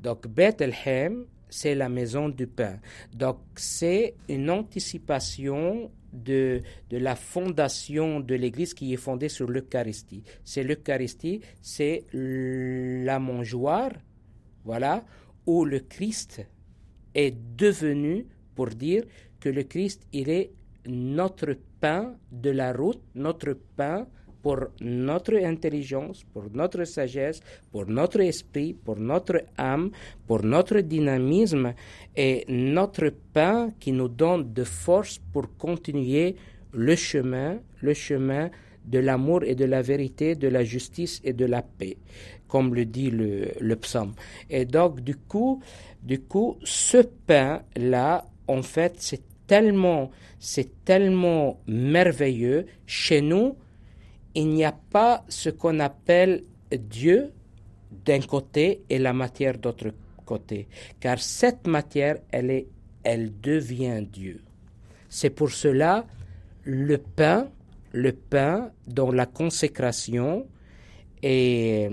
Donc 0.00 0.26
Bethlehem, 0.28 1.24
c'est 1.48 1.74
la 1.74 1.88
maison 1.88 2.28
du 2.28 2.46
pain. 2.46 2.78
Donc 3.12 3.38
c'est 3.56 4.14
une 4.28 4.50
anticipation 4.50 5.90
de, 6.12 6.62
de 6.90 6.96
la 6.96 7.16
fondation 7.16 8.20
de 8.20 8.34
l'Église 8.34 8.74
qui 8.74 8.92
est 8.92 8.98
fondée 8.98 9.28
sur 9.28 9.48
l'Eucharistie. 9.48 10.22
C'est 10.44 10.62
l'Eucharistie, 10.62 11.40
c'est 11.60 12.04
la 12.12 13.18
mangeoire, 13.18 13.92
voilà, 14.64 15.04
où 15.46 15.64
le 15.64 15.80
Christ 15.80 16.46
est 17.14 17.34
devenu 17.56 18.26
pour 18.58 18.70
dire 18.70 19.04
que 19.38 19.50
le 19.50 19.62
Christ, 19.62 20.00
il 20.12 20.28
est 20.30 20.50
notre 20.86 21.56
pain 21.80 22.16
de 22.32 22.50
la 22.50 22.72
route, 22.72 23.00
notre 23.14 23.52
pain 23.76 24.04
pour 24.42 24.58
notre 24.80 25.36
intelligence, 25.36 26.24
pour 26.32 26.46
notre 26.52 26.82
sagesse, 26.82 27.38
pour 27.70 27.86
notre 27.86 28.20
esprit, 28.20 28.74
pour 28.74 28.96
notre 28.98 29.44
âme, 29.56 29.92
pour 30.26 30.42
notre 30.42 30.80
dynamisme 30.80 31.72
et 32.16 32.44
notre 32.48 33.10
pain 33.32 33.70
qui 33.78 33.92
nous 33.92 34.08
donne 34.08 34.52
de 34.52 34.64
force 34.64 35.20
pour 35.32 35.56
continuer 35.56 36.34
le 36.72 36.96
chemin, 36.96 37.60
le 37.80 37.94
chemin 37.94 38.50
de 38.84 38.98
l'amour 38.98 39.44
et 39.44 39.54
de 39.54 39.66
la 39.66 39.82
vérité, 39.82 40.34
de 40.34 40.48
la 40.48 40.64
justice 40.64 41.20
et 41.22 41.32
de 41.32 41.44
la 41.44 41.62
paix, 41.62 41.96
comme 42.48 42.74
le 42.74 42.86
dit 42.86 43.10
le, 43.12 43.76
psaume. 43.76 44.14
Et 44.50 44.64
donc, 44.64 45.00
du 45.00 45.14
coup, 45.14 45.62
du 46.02 46.20
coup, 46.22 46.56
ce 46.64 46.98
pain-là, 47.26 48.24
en 48.48 48.62
fait, 48.62 48.94
c'est 48.98 49.22
tellement, 49.46 50.10
c'est 50.38 50.84
tellement 50.84 51.60
merveilleux. 51.66 52.66
Chez 52.86 53.20
nous, 53.20 53.56
il 54.34 54.48
n'y 54.48 54.64
a 54.64 54.72
pas 54.72 55.24
ce 55.28 55.50
qu'on 55.50 55.80
appelle 55.80 56.44
Dieu 56.70 57.32
d'un 58.04 58.20
côté 58.20 58.82
et 58.90 58.98
la 58.98 59.12
matière 59.12 59.58
d'autre 59.58 59.92
côté, 60.24 60.68
car 61.00 61.18
cette 61.18 61.66
matière, 61.66 62.16
elle, 62.30 62.50
est, 62.50 62.66
elle 63.02 63.32
devient 63.40 64.02
Dieu. 64.10 64.42
C'est 65.08 65.30
pour 65.30 65.50
cela 65.50 66.06
le 66.64 66.98
pain, 66.98 67.48
le 67.92 68.12
pain 68.12 68.70
dans 68.86 69.10
la 69.10 69.24
consécration 69.24 70.46
et, 71.22 71.88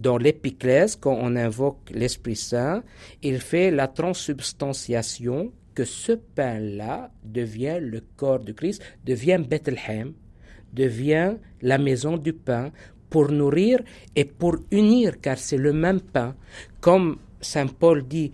dans 0.00 0.18
l'épiclèse, 0.18 0.96
quand 0.96 1.16
on 1.18 1.36
invoque 1.36 1.90
l'Esprit 1.90 2.36
Saint, 2.36 2.82
il 3.22 3.40
fait 3.40 3.70
la 3.70 3.88
transubstantiation 3.88 5.52
que 5.74 5.84
ce 5.84 6.12
pain-là 6.12 7.10
devient 7.24 7.78
le 7.80 8.02
corps 8.16 8.40
de 8.40 8.52
Christ, 8.52 8.82
devient 9.04 9.40
Bethléem, 9.46 10.12
devient 10.72 11.36
la 11.62 11.78
maison 11.78 12.16
du 12.16 12.32
pain 12.32 12.70
pour 13.08 13.30
nourrir 13.30 13.80
et 14.14 14.24
pour 14.24 14.56
unir, 14.70 15.20
car 15.20 15.38
c'est 15.38 15.56
le 15.56 15.72
même 15.72 16.00
pain. 16.00 16.34
Comme 16.80 17.18
Saint 17.40 17.66
Paul 17.66 18.06
dit, 18.06 18.32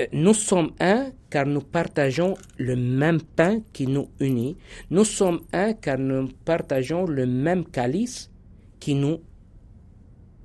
euh, 0.00 0.06
nous 0.12 0.34
sommes 0.34 0.72
un, 0.80 1.10
car 1.30 1.46
nous 1.46 1.60
partageons 1.60 2.34
le 2.58 2.76
même 2.76 3.20
pain 3.22 3.60
qui 3.72 3.86
nous 3.86 4.08
unit. 4.20 4.56
Nous 4.90 5.04
sommes 5.04 5.40
un 5.52 5.72
car 5.72 5.98
nous 5.98 6.28
partageons 6.44 7.06
le 7.06 7.26
même 7.26 7.64
calice 7.64 8.30
qui 8.80 8.94
nous 8.94 9.20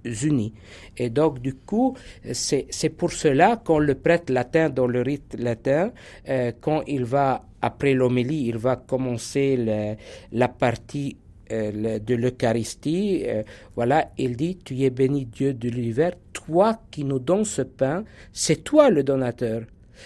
unit. 0.05 0.53
Et 0.97 1.09
donc, 1.09 1.39
du 1.39 1.53
coup, 1.55 1.95
c'est 2.31 2.89
pour 2.97 3.11
cela 3.11 3.57
qu'on 3.57 3.79
le 3.79 3.95
prête 3.95 4.29
latin 4.29 4.69
dans 4.69 4.87
le 4.87 5.01
rite 5.01 5.35
latin, 5.37 5.91
euh, 6.29 6.51
quand 6.59 6.83
il 6.87 7.05
va, 7.05 7.45
après 7.61 7.93
l'homélie, 7.93 8.47
il 8.47 8.57
va 8.57 8.75
commencer 8.75 9.97
la 10.31 10.47
partie 10.47 11.17
euh, 11.51 11.99
de 11.99 12.15
l'Eucharistie, 12.15 13.23
euh, 13.25 13.43
voilà, 13.75 14.11
il 14.17 14.37
dit, 14.37 14.57
tu 14.63 14.79
es 14.83 14.89
béni 14.89 15.25
Dieu 15.25 15.53
de 15.53 15.67
l'univers, 15.67 16.13
toi 16.31 16.79
qui 16.91 17.03
nous 17.03 17.19
donnes 17.19 17.43
ce 17.43 17.61
pain, 17.63 18.05
c'est 18.31 18.63
toi 18.63 18.89
le 18.89 19.03
donateur. 19.03 19.63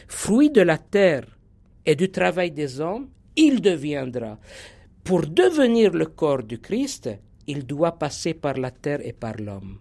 Fruit 0.08 0.50
de 0.50 0.62
la 0.62 0.80
terre 0.80 1.26
et 1.86 1.96
du 1.96 2.10
travail 2.10 2.50
des 2.50 2.80
hommes, 2.82 3.10
il 3.36 3.62
deviendra. 3.62 4.40
Pour 5.04 5.28
devenir 5.28 5.92
le 5.92 6.08
corps 6.08 6.42
du 6.42 6.58
Christ, 6.58 7.12
il 7.46 7.66
doit 7.66 8.00
passer 8.00 8.34
par 8.34 8.56
la 8.56 8.72
terre 8.72 9.06
et 9.06 9.14
par 9.14 9.36
l'homme. 9.38 9.78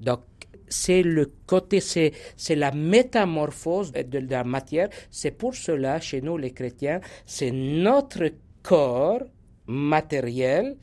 Donc, 0.00 0.20
c'est 0.68 1.02
le 1.02 1.32
côté, 1.46 1.80
c'est, 1.80 2.12
la 2.50 2.72
métamorphose 2.72 3.92
de 3.92 4.18
la 4.18 4.44
matière. 4.44 4.88
C'est 5.10 5.30
pour 5.30 5.54
cela, 5.54 6.00
chez 6.00 6.20
nous 6.20 6.36
les 6.36 6.52
chrétiens, 6.52 7.00
c'est 7.24 7.50
notre 7.50 8.30
corps 8.62 9.22
matériels 9.66 10.76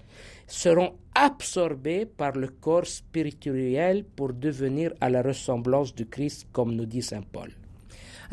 seront 0.48 0.94
absorbés 1.16 2.06
par 2.06 2.34
le 2.34 2.48
corps 2.48 2.86
spirituel 2.86 4.04
pour 4.04 4.34
devenir 4.34 4.94
à 5.02 5.10
la 5.10 5.22
ressemblance 5.22 5.94
du 5.94 6.06
Christ, 6.06 6.48
comme 6.52 6.76
nous 6.76 6.86
dit 6.86 7.02
Saint 7.02 7.24
Paul. 7.24 7.52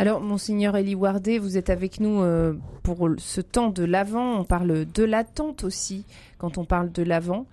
Alors, 0.00 0.22
Monseigneur 0.22 0.78
Elie 0.78 0.94
Wardé, 0.94 1.38
vous 1.38 1.58
êtes 1.58 1.68
avec 1.68 2.00
nous 2.00 2.22
euh, 2.22 2.54
pour 2.82 3.06
ce 3.18 3.42
temps 3.42 3.68
de 3.68 3.84
l'Avent. 3.84 4.40
On 4.40 4.44
parle 4.44 4.86
de 4.86 5.04
l'attente 5.04 5.62
aussi 5.62 6.06
quand 6.38 6.56
on 6.56 6.64
parle 6.64 6.90
de 6.90 7.02
l'Avent. 7.02 7.44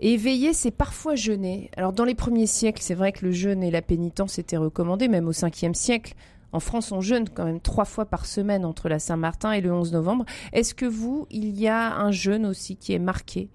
Et 0.00 0.18
veiller, 0.18 0.52
c'est 0.52 0.70
parfois 0.70 1.14
jeûner. 1.14 1.70
Alors, 1.78 1.94
dans 1.94 2.04
les 2.04 2.14
premiers 2.14 2.46
siècles, 2.46 2.82
c'est 2.82 2.92
vrai 2.92 3.12
que 3.12 3.24
le 3.24 3.32
jeûne 3.32 3.62
et 3.62 3.70
la 3.70 3.80
pénitence 3.80 4.38
étaient 4.38 4.58
recommandés, 4.58 5.08
même 5.08 5.26
au 5.26 5.32
5e 5.32 5.72
siècle. 5.72 6.12
En 6.52 6.60
France, 6.60 6.92
on 6.92 7.00
jeûne 7.00 7.26
quand 7.30 7.46
même 7.46 7.62
trois 7.62 7.86
fois 7.86 8.04
par 8.04 8.26
semaine 8.26 8.66
entre 8.66 8.90
la 8.90 8.98
Saint-Martin 8.98 9.52
et 9.52 9.62
le 9.62 9.72
11 9.72 9.94
novembre. 9.94 10.26
Est-ce 10.52 10.74
que 10.74 10.84
vous, 10.84 11.26
il 11.30 11.58
y 11.58 11.68
a 11.68 11.96
un 11.96 12.10
jeûne 12.10 12.44
aussi 12.44 12.76
qui 12.76 12.92
est 12.92 12.98
marqué 12.98 13.48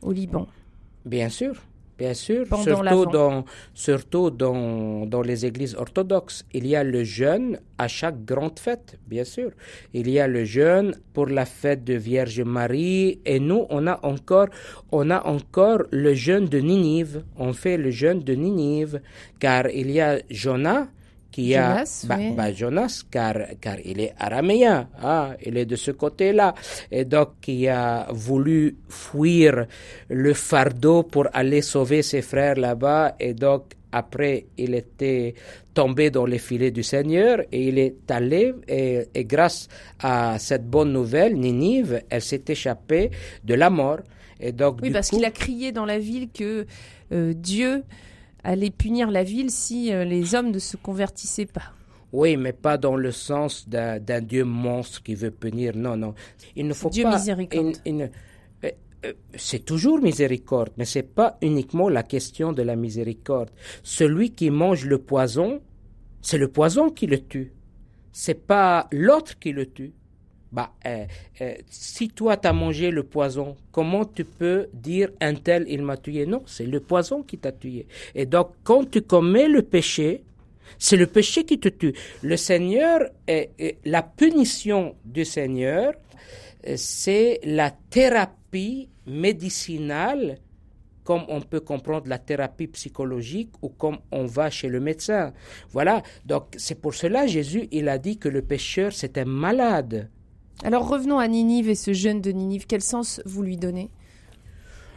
au 0.00 0.12
Liban? 0.12 0.46
Bien 1.06 1.28
sûr. 1.28 1.60
Bien 1.98 2.12
sûr, 2.12 2.44
surtout, 2.62 3.06
dans, 3.06 3.44
surtout 3.72 4.30
dans, 4.30 5.06
dans, 5.06 5.22
les 5.22 5.46
églises 5.46 5.74
orthodoxes. 5.76 6.44
Il 6.52 6.66
y 6.66 6.76
a 6.76 6.84
le 6.84 7.04
jeûne 7.04 7.58
à 7.78 7.88
chaque 7.88 8.22
grande 8.22 8.58
fête, 8.58 8.98
bien 9.06 9.24
sûr. 9.24 9.50
Il 9.94 10.10
y 10.10 10.20
a 10.20 10.28
le 10.28 10.44
jeûne 10.44 10.94
pour 11.14 11.26
la 11.26 11.46
fête 11.46 11.84
de 11.84 11.94
Vierge 11.94 12.42
Marie. 12.42 13.20
Et 13.24 13.40
nous, 13.40 13.64
on 13.70 13.86
a 13.86 13.98
encore, 14.02 14.48
on 14.92 15.08
a 15.08 15.26
encore 15.26 15.84
le 15.90 16.12
jeûne 16.12 16.44
de 16.44 16.58
Ninive. 16.58 17.24
On 17.38 17.54
fait 17.54 17.78
le 17.78 17.90
jeûne 17.90 18.20
de 18.20 18.34
Ninive, 18.34 19.00
car 19.38 19.70
il 19.70 19.90
y 19.90 20.00
a 20.02 20.18
Jonas 20.28 20.88
qui 21.36 21.52
Jonas, 21.52 22.06
a 22.08 22.16
bah, 22.32 22.50
Jonas 22.50 23.02
car 23.10 23.36
car 23.60 23.76
il 23.84 24.00
est 24.00 24.14
araméen, 24.18 24.88
ah, 25.02 25.36
il 25.44 25.58
est 25.58 25.66
de 25.66 25.76
ce 25.76 25.90
côté-là. 25.90 26.54
Et 26.90 27.04
donc 27.04 27.40
qui 27.42 27.68
a 27.68 28.06
voulu 28.10 28.74
fuir 28.88 29.66
le 30.08 30.32
fardeau 30.32 31.02
pour 31.02 31.26
aller 31.34 31.60
sauver 31.60 32.00
ses 32.00 32.22
frères 32.22 32.56
là-bas. 32.56 33.16
Et 33.20 33.34
donc 33.34 33.64
après 33.92 34.46
il 34.56 34.74
était 34.74 35.34
tombé 35.74 36.08
dans 36.08 36.24
les 36.24 36.38
filets 36.38 36.70
du 36.70 36.82
Seigneur 36.82 37.40
et 37.52 37.68
il 37.68 37.78
est 37.78 38.10
allé 38.10 38.54
et, 38.66 39.06
grâce 39.26 39.68
à 40.00 40.38
cette 40.38 40.66
bonne 40.66 40.90
nouvelle, 40.90 41.36
Ninive, 41.36 42.00
elle 42.08 42.22
s'est 42.22 42.44
échappée 42.48 43.10
de 43.44 43.52
la 43.52 43.68
mort. 43.68 43.98
Et 44.40 44.52
donc, 44.52 44.78
oui, 44.82 44.90
parce 44.90 45.10
qu'il 45.10 45.24
a 45.24 45.30
crié 45.30 45.72
dans 45.72 45.84
la 45.86 45.98
ville 45.98 46.28
que 46.30 46.66
euh, 47.12 47.32
Dieu 47.34 47.84
aller 48.46 48.70
punir 48.70 49.10
la 49.10 49.24
ville 49.24 49.50
si 49.50 49.92
euh, 49.92 50.04
les 50.04 50.34
hommes 50.34 50.50
ne 50.50 50.58
se 50.58 50.76
convertissaient 50.76 51.46
pas. 51.46 51.72
Oui, 52.12 52.36
mais 52.36 52.52
pas 52.52 52.78
dans 52.78 52.96
le 52.96 53.10
sens 53.10 53.68
d'un 53.68 54.20
Dieu 54.20 54.44
monstre 54.44 55.02
qui 55.02 55.14
veut 55.14 55.32
punir. 55.32 55.76
Non, 55.76 55.96
non. 55.96 56.14
Il 56.54 56.66
ne 56.66 56.72
faut 56.72 56.88
Dieu 56.88 57.06
miséricorde. 57.06 57.76
Euh, 57.86 58.08
euh, 59.04 59.12
c'est 59.34 59.64
toujours 59.64 60.00
miséricorde, 60.00 60.70
mais 60.78 60.84
c'est 60.84 61.02
pas 61.02 61.36
uniquement 61.42 61.88
la 61.88 62.04
question 62.04 62.52
de 62.52 62.62
la 62.62 62.76
miséricorde. 62.76 63.50
Celui 63.82 64.30
qui 64.30 64.50
mange 64.50 64.86
le 64.86 64.98
poison, 64.98 65.60
c'est 66.22 66.38
le 66.38 66.48
poison 66.48 66.90
qui 66.90 67.06
le 67.06 67.18
tue. 67.18 67.52
C'est 68.12 68.46
pas 68.46 68.86
l'autre 68.92 69.38
qui 69.38 69.52
le 69.52 69.66
tue 69.66 69.92
bah, 70.52 70.72
euh, 70.86 71.04
euh, 71.40 71.54
si 71.68 72.08
toi 72.08 72.36
tu 72.36 72.48
as 72.48 72.52
mangé 72.52 72.90
le 72.90 73.02
poison, 73.02 73.56
comment 73.72 74.04
tu 74.04 74.24
peux 74.24 74.68
dire 74.72 75.10
un 75.20 75.34
tel 75.34 75.66
il 75.68 75.82
m'a 75.82 75.96
tué? 75.96 76.26
Non, 76.26 76.42
c'est 76.46 76.66
le 76.66 76.80
poison 76.80 77.22
qui 77.22 77.38
t'a 77.38 77.52
tué. 77.52 77.86
Et 78.14 78.26
donc 78.26 78.50
quand 78.64 78.90
tu 78.90 79.02
commets 79.02 79.48
le 79.48 79.62
péché, 79.62 80.22
c'est 80.78 80.96
le 80.96 81.06
péché 81.06 81.44
qui 81.44 81.58
te 81.58 81.68
tue. 81.68 81.94
Le 82.22 82.36
Seigneur, 82.36 83.00
la 83.84 84.02
punition 84.02 84.94
du 85.04 85.24
Seigneur, 85.24 85.94
euh, 86.66 86.74
c'est 86.76 87.40
la 87.44 87.70
thérapie 87.70 88.88
médicinale 89.06 90.38
comme 91.04 91.24
on 91.28 91.40
peut 91.40 91.60
comprendre 91.60 92.08
la 92.08 92.18
thérapie 92.18 92.66
psychologique 92.66 93.52
ou 93.62 93.68
comme 93.68 93.98
on 94.10 94.24
va 94.24 94.50
chez 94.50 94.68
le 94.68 94.80
médecin. 94.80 95.32
Voilà. 95.70 96.02
Donc, 96.24 96.48
c'est 96.56 96.80
pour 96.80 96.94
cela 96.94 97.28
Jésus, 97.28 97.68
il 97.70 97.88
a 97.88 97.96
dit 97.96 98.18
que 98.18 98.28
le 98.28 98.42
pécheur, 98.42 98.92
c'est 98.92 99.16
un 99.16 99.24
malade. 99.24 100.10
Alors 100.64 100.88
revenons 100.88 101.18
à 101.18 101.28
Ninive 101.28 101.68
et 101.68 101.74
ce 101.74 101.92
jeûne 101.92 102.20
de 102.20 102.30
Ninive. 102.32 102.66
Quel 102.66 102.82
sens 102.82 103.20
vous 103.26 103.42
lui 103.42 103.56
donnez? 103.56 103.90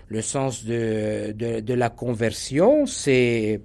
Le 0.08 0.22
sens 0.22 0.66
de, 0.66 1.74
la 1.74 1.90
conversion, 1.90 2.86
c'est 2.86 3.62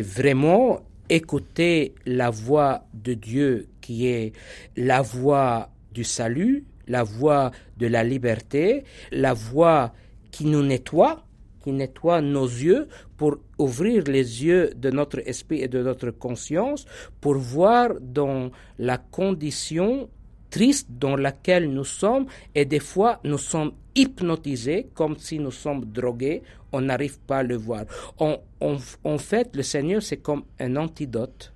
vraiment 0.00 0.80
écouter 1.10 1.94
la 2.06 2.30
voix 2.30 2.86
de 2.94 3.14
Dieu 3.14 3.68
qui 3.80 4.06
est 4.06 4.32
la 4.76 5.02
voix 5.02 5.70
du 5.92 6.04
salut, 6.04 6.64
la 6.86 7.02
voix 7.02 7.50
de 7.76 7.86
la 7.86 8.04
liberté, 8.04 8.84
la 9.12 9.34
voix 9.34 9.92
qui 10.30 10.46
nous 10.46 10.62
nettoie, 10.62 11.24
qui 11.62 11.72
nettoie 11.72 12.20
nos 12.22 12.46
yeux 12.46 12.88
pour 13.16 13.36
ouvrir 13.58 14.04
les 14.04 14.44
yeux 14.44 14.72
de 14.74 14.90
notre 14.90 15.26
esprit 15.28 15.60
et 15.60 15.68
de 15.68 15.82
notre 15.82 16.10
conscience 16.10 16.86
pour 17.20 17.34
voir 17.34 17.90
dans 18.00 18.50
la 18.78 18.96
condition 18.98 20.08
triste 20.54 20.86
dans 20.88 21.16
laquelle 21.16 21.68
nous 21.68 21.82
sommes 21.84 22.26
et 22.54 22.64
des 22.64 22.78
fois 22.78 23.18
nous 23.24 23.38
sommes 23.38 23.72
hypnotisés 23.96 24.86
comme 24.94 25.16
si 25.18 25.40
nous 25.40 25.50
sommes 25.50 25.84
drogués, 25.84 26.42
on 26.70 26.80
n'arrive 26.82 27.18
pas 27.18 27.38
à 27.38 27.42
le 27.42 27.56
voir. 27.56 27.86
en 28.20 29.18
fait, 29.18 29.56
le 29.56 29.64
Seigneur, 29.64 30.00
c'est 30.00 30.18
comme 30.18 30.44
un 30.60 30.76
antidote, 30.76 31.52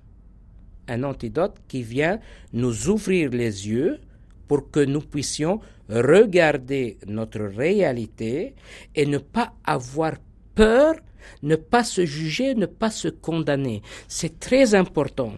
un 0.89 1.03
antidote 1.03 1.55
qui 1.69 1.81
vient 1.81 2.19
nous 2.51 2.89
ouvrir 2.89 3.29
les 3.29 3.69
yeux 3.69 4.01
pour 4.49 4.69
que 4.69 4.81
nous 4.81 5.01
puissions 5.01 5.61
regarder 5.87 6.97
notre 7.07 7.39
réalité 7.39 8.53
et 8.95 9.05
ne 9.05 9.19
pas 9.19 9.53
avoir 9.63 10.15
peur, 10.55 10.95
ne 11.41 11.55
pas 11.55 11.85
se 11.85 12.05
juger, 12.05 12.53
ne 12.53 12.65
pas 12.65 12.89
se 12.89 13.07
condamner. 13.07 13.81
C'est 14.09 14.41
très 14.41 14.75
important. 14.75 15.31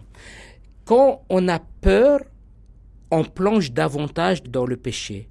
Quand 0.84 1.22
on 1.28 1.46
a 1.46 1.60
peur, 1.80 2.22
on 3.12 3.24
plonge 3.24 3.72
davantage 3.72 4.42
dans 4.42 4.64
le 4.66 4.76
péché. 4.76 5.28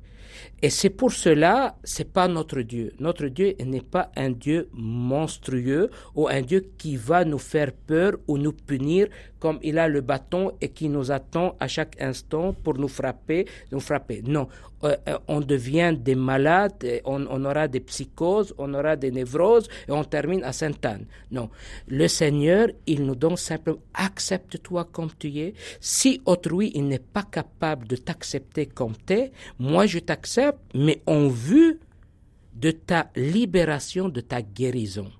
Et 0.62 0.70
c'est 0.70 0.92
pour 0.92 1.12
cela, 1.12 1.76
c'est 1.84 2.14
pas 2.14 2.28
notre 2.28 2.62
Dieu. 2.62 2.94
Notre 3.00 3.26
Dieu 3.26 3.56
n'est 3.66 3.82
pas 3.82 4.12
un 4.16 4.30
Dieu 4.30 4.70
monstrueux 4.72 5.90
ou 6.14 6.28
un 6.28 6.42
Dieu 6.42 6.72
qui 6.78 6.96
va 6.96 7.26
nous 7.26 7.40
faire 7.40 7.72
peur 7.74 8.14
ou 8.28 8.38
nous 8.38 8.54
punir 8.54 9.08
comme 9.42 9.58
il 9.64 9.80
a 9.80 9.88
le 9.88 10.02
bâton 10.02 10.52
et 10.62 10.70
qui 10.70 10.88
nous 10.88 11.12
attend 11.12 11.56
à 11.60 11.68
chaque 11.68 12.00
instant 12.00 12.54
pour 12.54 12.76
nous 12.78 12.88
frapper, 12.88 13.48
nous 13.72 13.80
frapper. 13.80 14.22
Non, 14.24 14.48
euh, 14.84 14.96
euh, 15.10 15.18
on 15.28 15.42
devient 15.42 15.94
des 16.00 16.14
malades, 16.14 17.02
on, 17.06 17.26
on, 17.28 17.44
aura 17.44 17.68
des 17.68 17.80
psychoses, 17.80 18.54
on 18.60 18.72
aura 18.76 18.96
des 18.96 19.10
névroses 19.10 19.68
et 19.88 19.92
on 19.92 20.04
termine 20.04 20.44
à 20.44 20.54
Sainte-Anne. 20.54 21.06
Non, 21.32 21.50
le 21.88 22.08
Seigneur, 22.08 22.68
il 22.86 23.04
nous 23.04 23.16
donne 23.16 23.36
simplement 23.36 23.80
accepte-toi 23.96 24.88
comme 24.92 25.10
tu 25.18 25.36
es. 25.40 25.56
Si 25.80 26.22
autrui, 26.26 26.72
il 26.76 26.88
n'est 26.88 27.00
pas 27.00 27.24
capable 27.24 27.88
de 27.88 27.96
t'accepter 27.96 28.68
comme 28.68 28.94
tu 29.08 29.14
es, 29.14 29.32
moi 29.58 29.88
je 29.88 29.98
t'accepte, 30.00 30.60
mais 30.76 31.02
en 31.08 31.28
vue 31.28 31.80
de 32.54 32.70
ta 32.70 33.10
libération, 33.16 34.08
de 34.08 34.22
ta 34.22 34.44
guérison. 34.44 35.12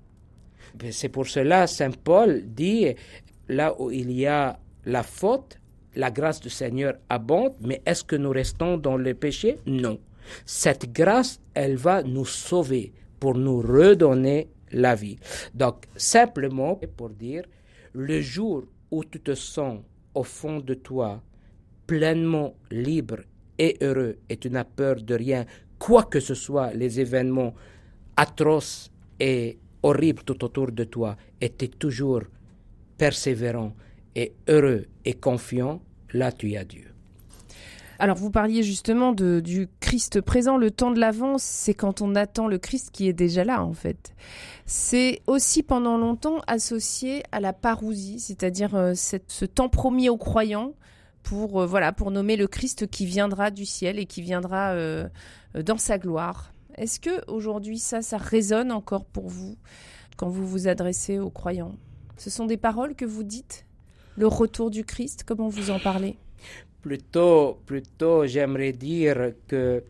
C'est 0.90 1.08
pour 1.08 1.26
cela 1.26 1.66
Saint 1.66 1.90
Paul 1.90 2.42
dit 2.46 2.86
là 3.52 3.80
où 3.80 3.90
il 3.90 4.10
y 4.10 4.26
a 4.26 4.58
la 4.84 5.02
faute, 5.02 5.58
la 5.94 6.10
grâce 6.10 6.40
du 6.40 6.50
Seigneur 6.50 6.94
abonde, 7.08 7.54
mais 7.60 7.82
est-ce 7.86 8.02
que 8.02 8.16
nous 8.16 8.30
restons 8.30 8.76
dans 8.78 8.96
le 8.96 9.14
péché? 9.14 9.58
Non. 9.66 9.98
Cette 10.46 10.92
grâce, 10.92 11.40
elle 11.54 11.76
va 11.76 12.02
nous 12.02 12.24
sauver 12.24 12.92
pour 13.20 13.36
nous 13.36 13.60
redonner 13.60 14.48
la 14.72 14.94
vie. 14.94 15.18
Donc, 15.54 15.84
simplement 15.96 16.80
pour 16.96 17.10
dire, 17.10 17.44
le 17.92 18.20
jour 18.20 18.64
où 18.90 19.04
tu 19.04 19.20
te 19.20 19.34
sens 19.34 19.80
au 20.14 20.22
fond 20.22 20.60
de 20.60 20.74
toi 20.74 21.22
pleinement 21.86 22.54
libre 22.70 23.18
et 23.58 23.76
heureux 23.80 24.16
et 24.28 24.36
tu 24.36 24.50
n'as 24.50 24.64
peur 24.64 24.96
de 24.96 25.14
rien, 25.14 25.44
quoi 25.78 26.04
que 26.04 26.20
ce 26.20 26.34
soit 26.34 26.72
les 26.72 27.00
événements 27.00 27.54
atroces 28.16 28.90
et 29.20 29.58
horribles 29.82 30.22
tout 30.22 30.42
autour 30.44 30.72
de 30.72 30.84
toi, 30.84 31.16
et 31.40 31.50
tu 31.50 31.64
es 31.64 31.68
toujours 31.68 32.22
persévérant 33.02 33.72
et 34.14 34.32
heureux 34.46 34.86
et 35.04 35.14
confiant, 35.14 35.82
là 36.12 36.30
tu 36.30 36.54
as 36.56 36.64
Dieu. 36.64 36.94
Alors 37.98 38.16
vous 38.16 38.30
parliez 38.30 38.62
justement 38.62 39.10
du 39.10 39.68
Christ 39.80 40.20
présent, 40.20 40.56
le 40.56 40.70
temps 40.70 40.92
de 40.92 41.00
l'avance, 41.00 41.42
c'est 41.42 41.74
quand 41.74 42.00
on 42.00 42.14
attend 42.14 42.46
le 42.46 42.58
Christ 42.58 42.90
qui 42.92 43.08
est 43.08 43.12
déjà 43.12 43.42
là 43.42 43.64
en 43.64 43.72
fait. 43.72 44.14
C'est 44.66 45.20
aussi 45.26 45.64
pendant 45.64 45.98
longtemps 45.98 46.42
associé 46.46 47.24
à 47.32 47.40
la 47.40 47.52
parousie, 47.52 48.20
c'est-à-dire 48.20 48.76
euh, 48.76 48.92
ce 48.94 49.46
temps 49.46 49.68
promis 49.68 50.08
aux 50.08 50.16
croyants 50.16 50.74
pour 51.24 51.62
euh, 51.62 51.66
voilà 51.66 51.90
pour 51.90 52.12
nommer 52.12 52.36
le 52.36 52.46
Christ 52.46 52.86
qui 52.86 53.04
viendra 53.04 53.50
du 53.50 53.66
ciel 53.66 53.98
et 53.98 54.06
qui 54.06 54.22
viendra 54.22 54.74
euh, 54.74 55.08
dans 55.60 55.78
sa 55.78 55.98
gloire. 55.98 56.52
Est-ce 56.76 57.00
que 57.00 57.28
aujourd'hui 57.28 57.80
ça 57.80 58.00
ça 58.00 58.16
résonne 58.16 58.70
encore 58.70 59.06
pour 59.06 59.28
vous 59.28 59.56
quand 60.16 60.28
vous 60.28 60.46
vous 60.46 60.68
adressez 60.68 61.18
aux 61.18 61.30
croyants? 61.30 61.74
Ce 62.16 62.30
sont 62.30 62.46
des 62.46 62.56
paroles 62.56 62.94
que 62.94 63.04
vous 63.04 63.22
dites 63.22 63.66
Le 64.16 64.26
retour 64.26 64.70
du 64.70 64.84
Christ, 64.84 65.24
comment 65.26 65.48
vous 65.48 65.70
en 65.70 65.78
parlez? 65.78 66.16
Plutôt 66.80 67.60
plutôt 67.66 68.26
j'aimerais 68.26 68.72
dire 68.72 69.32
que 69.46 69.84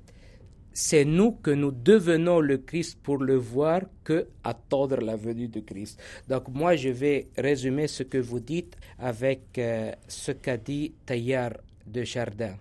c'est 0.74 1.04
nous 1.04 1.32
que 1.32 1.50
nous 1.50 1.70
devenons 1.70 2.40
le 2.40 2.58
Christ 2.58 2.98
pour 3.02 3.18
le 3.18 3.36
voir 3.36 3.82
que 4.04 4.28
attendre 4.42 4.96
la 5.00 5.16
venue 5.16 5.48
de 5.48 5.60
Christ. 5.60 6.00
Donc 6.28 6.48
moi, 6.48 6.76
je 6.76 6.88
vais 6.88 7.28
résumer 7.36 7.88
ce 7.88 8.02
que 8.02 8.18
vous 8.18 8.40
dites 8.40 8.76
avec 8.98 9.58
euh, 9.58 9.92
ce 10.08 10.32
qu'a 10.32 10.56
dit 10.56 10.94
Taillard 11.04 11.52
de 11.86 12.04
Jardin. 12.04 12.54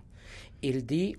Il 0.62 0.84
dit, 0.84 1.16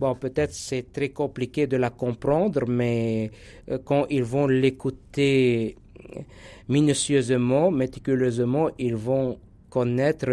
bon, 0.00 0.14
peut-être 0.14 0.52
c'est 0.52 0.92
très 0.92 1.10
compliqué 1.10 1.66
de 1.66 1.76
la 1.76 1.90
comprendre, 1.90 2.66
mais 2.66 3.30
euh, 3.70 3.78
quand 3.84 4.06
ils 4.10 4.24
vont 4.24 4.46
l'écouter 4.46 5.76
minutieusement, 6.68 7.70
méticuleusement, 7.70 8.70
ils 8.78 8.96
vont 8.96 9.38
connaître 9.70 10.28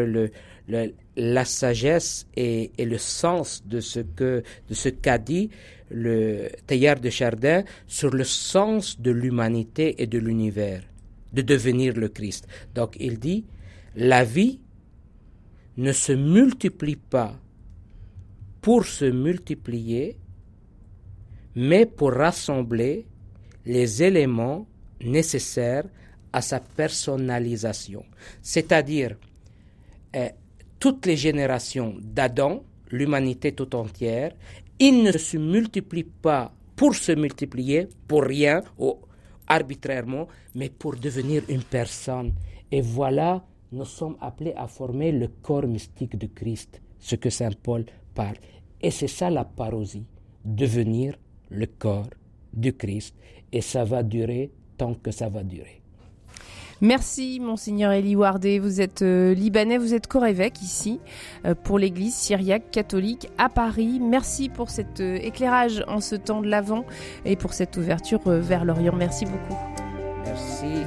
la 1.15 1.45
sagesse 1.45 2.27
et, 2.35 2.71
le 2.77 2.97
sens 2.97 3.63
de 3.65 3.79
ce 3.79 3.99
que 3.99 4.43
de 4.69 4.73
ce 4.73 4.89
qu'a 4.89 5.17
dit 5.17 5.49
le 5.89 6.49
Teilhard 6.67 6.99
de 6.99 7.09
Chardin 7.09 7.63
sur 7.87 8.11
le 8.11 8.23
sens 8.23 8.99
de 8.99 9.11
l'humanité 9.11 10.01
et 10.01 10.07
de 10.07 10.19
l'univers, 10.19 10.83
de 11.33 11.41
devenir 11.41 11.93
le 11.95 12.09
Christ. 12.09 12.47
Donc 12.75 12.95
il 12.99 13.17
dit 13.17 13.45
la 13.95 14.23
vie 14.23 14.59
ne 15.77 15.91
se 15.93 16.11
multiplie 16.11 16.97
pas 16.97 17.39
pour 18.61 18.85
se 18.85 19.05
multiplier, 19.05 20.17
mais 21.55 21.85
pour 21.85 22.11
rassembler 22.11 23.07
les 23.65 24.03
éléments 24.03 24.67
nécessaires 25.01 25.85
à 26.31 26.41
sa 26.41 26.59
personnalisation. 26.59 28.05
C'est-à-dire, 28.41 29.15
euh, 30.15 30.29
toutes 30.79 31.05
les 31.05 31.17
générations 31.17 31.95
d'Adam, 32.01 32.63
l'humanité 32.91 33.51
tout 33.51 33.75
entière, 33.75 34.33
ils 34.79 35.03
ne 35.03 35.11
se 35.11 35.37
multiplient 35.37 36.03
pas 36.21 36.53
pour 36.75 36.95
se 36.95 37.11
multiplier, 37.11 37.89
pour 38.07 38.23
rien, 38.23 38.61
ou 38.77 38.97
arbitrairement, 39.47 40.27
mais 40.55 40.69
pour 40.69 40.95
devenir 40.95 41.43
une 41.49 41.63
personne. 41.63 42.33
Et 42.71 42.81
voilà, 42.81 43.43
nous 43.71 43.85
sommes 43.85 44.15
appelés 44.21 44.53
à 44.55 44.67
former 44.67 45.11
le 45.11 45.27
corps 45.27 45.67
mystique 45.67 46.17
de 46.17 46.27
Christ, 46.27 46.81
ce 46.99 47.15
que 47.15 47.29
Saint 47.29 47.51
Paul 47.61 47.85
parle. 48.15 48.37
Et 48.81 48.91
c'est 48.91 49.07
ça 49.07 49.29
la 49.29 49.43
parosie, 49.43 50.05
devenir 50.45 51.17
le 51.49 51.65
corps 51.65 52.09
du 52.53 52.73
Christ. 52.73 53.15
Et 53.51 53.61
ça 53.61 53.83
va 53.83 54.03
durer 54.03 54.51
tant 54.79 54.95
que 54.95 55.11
ça 55.11 55.29
va 55.29 55.43
durer. 55.43 55.79
Merci, 56.81 57.41
Monseigneur 57.41 57.91
Elie 57.91 58.15
Wardé. 58.15 58.57
Vous 58.57 58.79
êtes 58.79 59.01
euh, 59.01 59.33
libanais, 59.33 59.77
vous 59.77 59.93
êtes 59.93 60.07
co-évêque 60.07 60.61
ici 60.61 61.01
euh, 61.45 61.53
pour 61.53 61.77
l'église 61.77 62.15
syriaque 62.15 62.71
catholique 62.71 63.27
à 63.37 63.49
Paris. 63.49 63.99
Merci 64.01 64.47
pour 64.47 64.69
cet 64.69 65.01
euh, 65.01 65.17
éclairage 65.21 65.83
en 65.89 65.99
ce 65.99 66.15
temps 66.15 66.41
de 66.41 66.47
l'Avent 66.47 66.85
et 67.25 67.35
pour 67.35 67.51
cette 67.53 67.75
ouverture 67.75 68.21
vers 68.25 68.63
l'Orient. 68.63 68.95
Merci 68.95 69.25
beaucoup. 69.25 69.57
Merci. 70.25 70.85